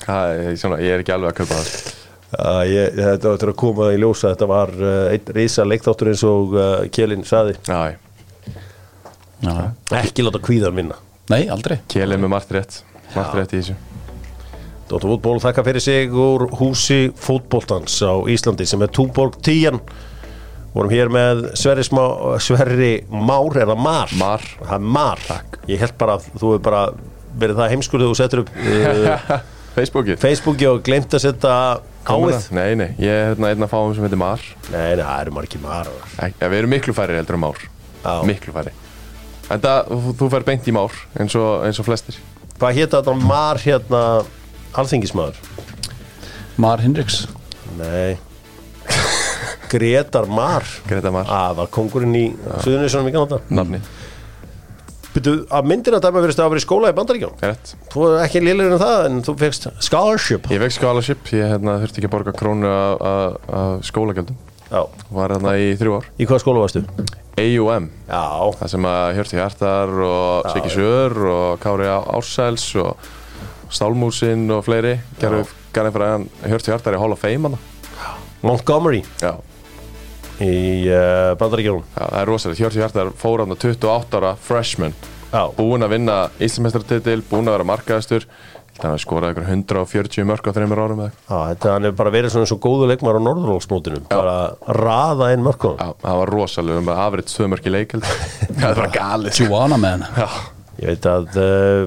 Er 0.07 0.55
svona, 0.59 0.79
ég 0.83 0.95
er 0.97 1.03
ekki 1.03 1.13
alveg 1.15 1.33
að 1.33 1.37
kaupa 1.43 1.59
það. 1.59 1.99
Uh, 2.33 2.63
ég, 2.65 2.95
þetta 2.97 3.29
var 3.29 3.41
til 3.43 3.49
að 3.51 3.57
koma 3.61 3.89
í 3.93 3.99
ljósa 4.01 4.31
þetta 4.31 4.47
var 4.49 4.71
uh, 4.73 4.93
einn 5.13 5.35
risa 5.37 5.67
leikþáttur 5.69 6.09
eins 6.09 6.23
og 6.25 6.55
uh, 6.57 6.71
Kjelin 6.89 7.21
saði 7.29 7.53
Já, 7.67 7.93
Já. 9.43 9.53
ekki 9.99 10.25
láta 10.25 10.41
kvíðan 10.41 10.73
minna 10.73 10.97
Nei, 11.29 11.43
aldrei. 11.53 11.77
Kjelið 11.93 12.23
með 12.25 12.33
margt 12.33 12.55
rétt. 12.57 12.79
Margt 13.13 13.37
rétt 13.37 13.53
í 13.53 13.61
þessu 13.61 13.77
Dóttur 14.93 15.09
fútból 15.15 15.39
þakka 15.41 15.63
fyrir 15.65 15.81
sig 15.81 16.11
úr 16.13 16.43
húsi 16.59 17.07
fútbóltans 17.17 17.95
á 18.05 18.13
Íslandi 18.29 18.67
sem 18.69 18.81
er 18.85 18.91
Túborg 18.93 19.39
10 19.41 19.79
vorum 20.73 20.91
hér 20.93 21.09
með 21.13 21.41
Sverri, 21.57 21.85
smá, 21.85 22.03
Sverri 22.41 22.91
Már, 23.09 23.49
það 23.57 23.73
Mar? 23.81 24.13
Mar. 24.19 24.45
Það 24.61 24.75
er 24.77 24.85
Mar 24.97 25.23
Ég 25.69 25.81
held 25.81 25.95
bara 25.97 26.19
að 26.19 26.27
þú 26.37 26.51
hefur 26.53 26.63
bara 26.67 26.83
verið 27.41 27.57
það 27.63 27.73
heimskur 27.73 28.03
þegar 28.03 28.13
þú 28.13 28.19
settur 28.21 28.43
upp 28.43 28.53
uh, 28.53 29.33
Facebookið. 29.77 30.19
Facebooki 30.21 30.69
og 30.69 30.83
glemt 30.85 31.15
að 31.17 31.23
setja 31.23 31.55
áið 32.05 32.51
Nei, 32.53 32.75
nei, 32.77 32.89
ég 33.01 33.09
er 33.09 33.31
hérna 33.31 33.49
einn 33.49 33.65
að 33.65 33.71
fáum 33.73 33.95
sem 33.97 34.05
heitir 34.05 34.21
Mar. 34.21 34.43
Nei, 34.69 34.91
nei, 34.99 35.01
það 35.07 35.23
eru 35.23 35.35
margir 35.39 35.63
Mar 35.65 35.89
Ek, 36.27 36.37
ja, 36.37 36.51
Við 36.53 36.59
erum 36.59 36.73
miklu 36.75 36.93
færri 36.97 37.17
heldur 37.17 37.39
um 37.39 37.45
Már. 37.47 37.63
Já. 38.03 38.13
Miklu 38.29 38.53
færri. 38.53 38.75
En 39.49 39.63
það, 39.63 39.89
þú- 40.21 40.29
fær 40.35 40.45
beint 40.51 40.69
í 40.69 40.75
Már 40.77 41.01
eins 41.17 41.33
og, 41.39 41.51
eins 41.65 41.81
og 41.81 41.87
flestir. 41.89 42.21
Hvað 42.61 42.77
hétt 42.77 42.93
þetta 42.93 43.17
Mar 43.25 43.61
hérna 43.65 44.03
alþingismæður? 44.79 45.39
Mar 46.61 46.81
Hinriks. 46.83 47.23
Nei. 47.79 48.17
Gretar 49.73 50.27
Mar. 50.29 50.65
Greta 50.87 51.11
Mar, 51.13 51.25
að 51.25 51.55
var 51.63 51.69
kongurinn 51.73 52.13
í 52.17 52.25
Suðunissunum 52.61 53.09
í 53.09 53.13
Kanada 53.15 53.39
nafni. 53.49 53.79
Byrju, 55.13 55.43
að 55.53 55.67
myndina 55.69 55.99
dæma 56.01 56.21
verið 56.23 56.39
að 56.41 56.51
vera 56.53 56.61
í 56.61 56.65
skóla 56.65 56.89
í 56.89 56.95
Bandaríkjum 56.97 57.33
Rétt. 57.41 57.73
Þú 57.93 58.05
er 58.07 58.23
ekki 58.25 58.41
liðlega 58.41 58.73
en 58.73 58.81
það 58.81 59.03
en 59.09 59.19
þú 59.27 59.35
fegst 59.41 59.67
scholarship. 59.85 60.47
Ég 60.53 60.61
veik 60.63 60.73
scholarship, 60.73 61.27
ég 61.37 61.51
hérna, 61.53 61.75
þurfti 61.83 62.01
ekki 62.01 62.09
að 62.09 62.13
borga 62.15 62.33
krónu 62.37 62.71
af- 62.73 63.83
skólagjöldum. 63.85 64.39
Já, 64.73 64.81
Var 65.13 65.35
hérna 65.35 65.53
í 65.61 65.67
þrjú 65.77 65.99
ár. 65.99 66.07
Í 66.17 66.25
hvaða 66.25 66.41
skóla 66.41 66.63
varstu? 66.65 66.81
AUM, 67.37 67.89
Já, 68.09 68.23
það 68.57 68.69
sem 68.73 68.87
að 68.89 69.03
Hjörti 69.17 69.37
Hjartar 69.37 69.93
og 70.05 70.49
Siggi 70.53 70.69
Sör 70.73 71.15
og 71.29 71.59
Kári 71.61 71.87
Ársæls 71.89 72.65
og 72.81 72.97
Stálmúsin 73.73 74.45
og 74.53 74.63
fleiri. 74.67 74.97
Gerðu 75.21 75.47
gerði 75.73 75.95
fyrir 75.95 76.07
að 76.09 76.27
Hjörti 76.51 76.73
Hjartar 76.73 76.97
í 76.97 77.01
Hall 77.01 77.15
of 77.15 77.23
Fame. 77.23 77.53
Montgomery. 78.43 79.01
Já, 79.23 79.33
í 80.43 80.53
uh, 80.91 81.33
Bandaríkjum 81.39 81.83
já, 81.83 82.01
það 82.03 82.17
er 82.21 82.29
rosalega 82.29 82.63
Hjörti 82.63 82.81
Hjartar 82.81 83.13
fór 83.17 83.43
hann 83.43 83.55
28 83.55 84.19
ára 84.19 84.33
freshman. 84.39 84.95
Já, 85.33 85.47
búinn 85.57 85.85
að 85.85 85.95
vinna 85.95 86.17
Íslandsmeistaratitil 86.37 87.23
búinn 87.29 87.49
að 87.49 87.57
vera 87.57 87.69
markaðastur. 87.71 88.27
Það 88.73 88.95
skoraði 89.03 89.35
ykkur 89.35 89.49
140 89.53 90.25
mörg 90.25 90.47
á 90.49 90.51
þreymur 90.55 90.79
árum 90.81 91.01
eða 91.03 91.11
eitthvað. 91.11 91.27
Já 91.29 91.49
þetta 91.51 91.73
hann 91.75 91.87
er 91.87 91.91
bara 91.97 92.13
verið 92.13 92.33
svona 92.33 92.47
eins 92.47 92.53
og 92.55 92.61
góðu 92.63 92.87
leikmar 92.89 93.19
á 93.21 93.25
Norðurlóksmótinu 93.27 93.99
bara 94.09 94.37
raða 94.65 95.27
inn 95.35 95.45
Já, 95.45 95.91
það 96.01 96.17
var 96.21 96.31
rosalega. 96.33 96.81
Um 96.81 96.89
að 96.89 97.01
afrið 97.03 97.27
tvö 97.29 97.49
mörg 97.53 97.69
í 97.69 97.73
leikeld 97.75 98.07
það 98.63 98.79
var 98.81 98.89
galið. 98.97 99.41
Juana 99.45 99.77
man 99.77 100.05
Já, 100.17 100.25
Ég 100.81 100.89
veit 100.89 101.05
að 101.05 101.37
uh, 101.37 101.85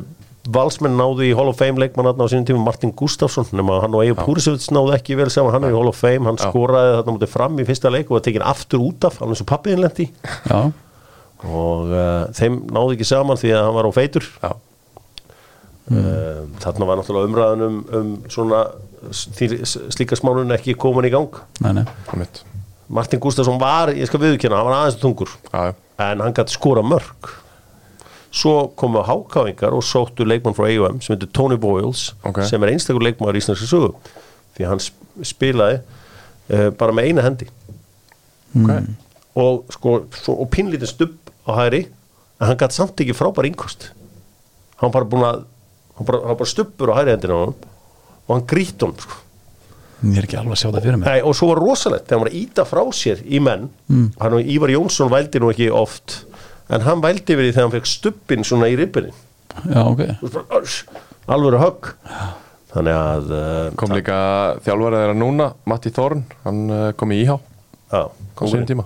Valsmenn 0.53 0.97
náðu 0.99 1.26
í 1.26 1.32
Hall 1.36 1.51
of 1.51 1.59
Fame 1.59 1.80
leikmann 1.80 2.09
á 2.09 2.26
sínum 2.30 2.47
tíma 2.47 2.62
Martin 2.62 2.92
Gustafsson 2.97 3.49
nema 3.57 3.80
hann 3.82 3.94
og 3.97 4.05
Egil 4.05 4.18
Púrisevits 4.18 4.70
náðu 4.74 4.94
ekki 4.97 5.16
vel 5.18 5.28
saman 5.32 5.55
hann 5.55 5.66
er 5.66 5.74
í 5.74 5.76
Hall 5.76 5.90
of 5.90 5.99
Fame, 5.99 6.26
hann 6.28 6.38
Já. 6.38 6.47
skoraði 6.49 6.97
þarna 6.99 7.14
mútið 7.16 7.32
fram 7.32 7.61
í 7.61 7.66
fyrsta 7.68 7.92
leik 7.92 8.11
og 8.11 8.18
var 8.18 8.26
tekin 8.26 8.44
aftur 8.47 8.84
út 8.84 9.07
af 9.09 9.18
hann 9.20 9.32
eins 9.32 9.42
og 9.42 9.49
pappiðin 9.51 9.82
lendi 9.84 10.09
Já, 10.47 10.61
og 11.47 11.92
uh, 11.92 12.26
þeim 12.36 12.61
náðu 12.72 12.97
ekki 12.97 13.09
saman 13.09 13.40
því 13.40 13.55
að 13.55 13.64
hann 13.66 13.78
var 13.78 13.88
á 13.88 13.92
feitur. 13.97 14.28
Já, 14.42 14.51
mm. 15.92 16.53
þarna 16.64 16.90
var 16.90 17.01
náttúrulega 17.01 17.30
umræðan 17.30 17.64
um, 17.66 17.80
um 17.99 18.12
svona 18.32 18.66
slíka 19.12 20.18
smánun 20.18 20.55
ekki 20.57 20.76
komin 20.80 21.09
í 21.09 21.14
gang. 21.14 21.40
Nei, 21.64 21.82
nei. 21.82 22.28
Martin 22.86 23.20
Gustafsson 23.22 23.59
var, 23.61 23.90
ég 23.94 24.07
skal 24.09 24.22
viðkjöna, 24.22 24.61
hann 24.61 24.70
var 24.70 24.78
aðeins 24.80 25.01
tungur. 25.03 25.32
Já, 25.51 25.72
já, 25.72 25.76
en 26.07 26.22
hann 26.22 26.36
gæti 26.36 26.55
skora 26.55 26.86
mörg 26.86 27.34
svo 28.37 28.55
komu 28.76 29.01
hákáingar 29.07 29.72
og 29.76 29.84
sóttu 29.87 30.26
leikmann 30.28 30.57
frá 30.57 30.68
AUM 30.68 31.01
sem 31.01 31.14
heitir 31.14 31.30
Tony 31.32 31.57
Boyles 31.61 32.11
Ok. 32.28 32.43
sem 32.45 32.62
er 32.66 32.74
einstakur 32.74 33.05
leikmann 33.07 33.37
í 33.37 33.41
Íslandski 33.41 33.68
sögu 33.70 33.95
því 34.59 34.68
hann 34.70 34.82
sp- 34.82 35.24
spilaði 35.24 35.78
uh, 35.80 36.70
bara 36.76 36.93
með 36.97 37.11
eina 37.11 37.24
hendi 37.26 37.49
ok 38.57 38.72
og, 39.37 39.66
sko, 39.68 39.91
svo, 40.16 40.32
og 40.45 40.49
pinlítið 40.53 40.89
stubb 40.89 41.32
á 41.45 41.53
hæri 41.61 41.82
en 42.41 42.47
hann 42.51 42.57
gæti 42.61 42.78
samt 42.78 43.01
ekki 43.05 43.16
frábær 43.16 43.49
innkost 43.49 43.91
hann 44.80 44.89
var 44.93 44.95
bara 45.01 45.09
búin 45.12 45.26
að 45.28 45.43
hann 45.99 46.09
bara, 46.09 46.20
hann 46.22 46.32
var 46.34 46.39
bara 46.41 46.53
stubbur 46.53 46.93
á 46.93 46.99
hæri 47.01 47.12
hendina 47.16 47.37
á 47.37 47.41
hann 47.45 47.57
og 48.26 48.32
hann 48.34 48.47
grýtt 48.51 48.82
hann 48.82 48.95
sko. 49.01 49.22
Ég 50.07 50.16
er 50.20 50.26
ekki 50.26 50.37
alveg 50.37 50.57
að 50.57 50.61
sjá 50.61 50.68
það 50.74 50.82
fyrir 50.84 50.99
mig 51.01 51.09
Nei, 51.09 51.20
og 51.24 51.37
svo 51.39 51.47
var 51.53 51.61
rosalegt 51.62 52.05
þegar 52.09 52.18
hann 52.18 52.24
var 52.26 52.32
að 52.32 52.39
íta 52.41 52.64
frá 52.68 52.82
sér 52.97 53.20
í 53.24 53.39
menn 53.41 53.68
mm. 53.89 54.09
hann 54.20 54.34
og 54.37 54.51
Ívar 54.57 54.72
Jónsson 54.74 55.12
vældi 55.12 55.41
nú 55.41 55.53
ekki 55.53 55.68
oft 55.72 56.18
en 56.73 56.87
hann 56.87 57.05
vældi 57.05 57.37
því 57.37 57.53
þegar 57.53 57.64
hann 57.67 57.77
fekk 57.77 57.91
stubbin 57.91 58.47
svona 58.47 58.71
í 58.73 58.77
ribbinin 58.79 59.14
Já, 59.64 59.83
ok. 59.89 60.03
Alveg 61.27 61.61
högg. 61.61 61.93
Þannig 62.77 62.97
að 62.97 63.31
uh, 63.33 63.69
kom 63.81 63.95
líka 63.97 64.17
þjálfarið 64.67 65.01
þeirra 65.01 65.17
núna 65.17 65.47
Matti 65.71 65.93
Þorn, 65.97 66.27
hann 66.45 66.59
uh, 66.69 66.91
kom 66.99 67.14
í 67.14 67.23
íhá 67.23 67.39
já, 67.39 68.03
kom 68.37 68.51
sínum 68.53 68.67
tíma. 68.69 68.85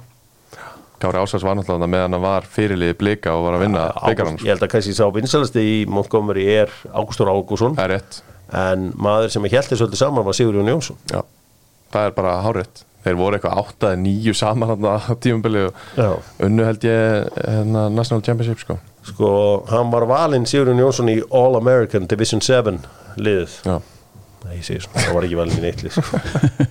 Kári 1.01 1.19
Ásars 1.19 1.43
var 1.43 1.57
náttúrulega 1.59 1.89
meðan 1.91 2.15
hann 2.15 2.23
var 2.23 2.47
fyrirliði 2.47 2.95
blika 3.01 3.33
og 3.35 3.47
var 3.49 3.57
að 3.57 3.65
vinna 3.65 3.87
byggarann 3.97 4.37
Ágúst, 4.37 4.47
ég 4.47 4.55
held 4.55 4.67
að 4.67 4.73
kannski 4.77 4.95
sá 4.95 5.03
vinsalasti 5.17 5.65
í 5.65 5.77
Montgomery 5.91 6.45
er 6.61 6.75
Ágústur 6.93 7.33
Ágússon 7.33 7.75
það 7.79 7.87
er 7.89 7.95
rétt, 7.97 8.21
en 8.61 8.87
maður 9.01 9.35
sem 9.35 9.49
er 9.49 9.55
hjælti 9.57 9.81
svolítið 9.81 10.03
saman 10.05 10.29
var 10.29 10.39
Sigur 10.39 10.61
Jón 10.61 10.71
Jónsson. 10.71 11.01
Já, 11.11 11.25
það 11.97 12.11
er 12.11 12.17
bara 12.21 12.37
hárétt 12.45 12.85
þeir 13.05 13.19
voru 13.21 13.39
eitthvað 13.39 13.61
átta 13.63 13.93
eða 13.93 14.01
níu 14.03 14.35
saman 14.37 14.73
þarna 14.75 14.97
á 15.01 15.13
tímubili 15.25 15.63
og 15.69 16.45
unnu 16.47 16.67
held 16.69 16.85
ég 16.89 17.31
hérna, 17.39 17.87
National 17.93 18.25
Championship 18.27 18.61
sko. 18.65 18.79
Sko, 19.11 19.31
hann 19.71 19.93
var 19.95 20.05
valinn 20.11 20.45
Sigur 20.49 20.69
Jón 20.69 20.83
Jónsson 20.83 21.09
í 21.13 21.21
All 21.33 21.57
American 21.57 22.09
Division 22.11 22.45
7 22.45 22.77
liðið. 23.17 23.57
Já, 23.65 23.79
Nei, 24.41 24.55
ég 24.57 24.65
segi 24.65 24.85
svona, 24.85 25.03
það 25.05 25.17
var 25.17 25.27
ekki 25.27 25.41
valinn 25.41 25.59
í 25.59 25.65
neitt 25.67 25.83
lið 25.85 25.97
sko. 25.97 26.21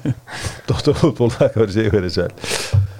Dóttarfútból, 0.70 1.34
það 1.36 1.60
var 1.64 1.76
Sigur 1.76 2.10
Jón 2.10 2.88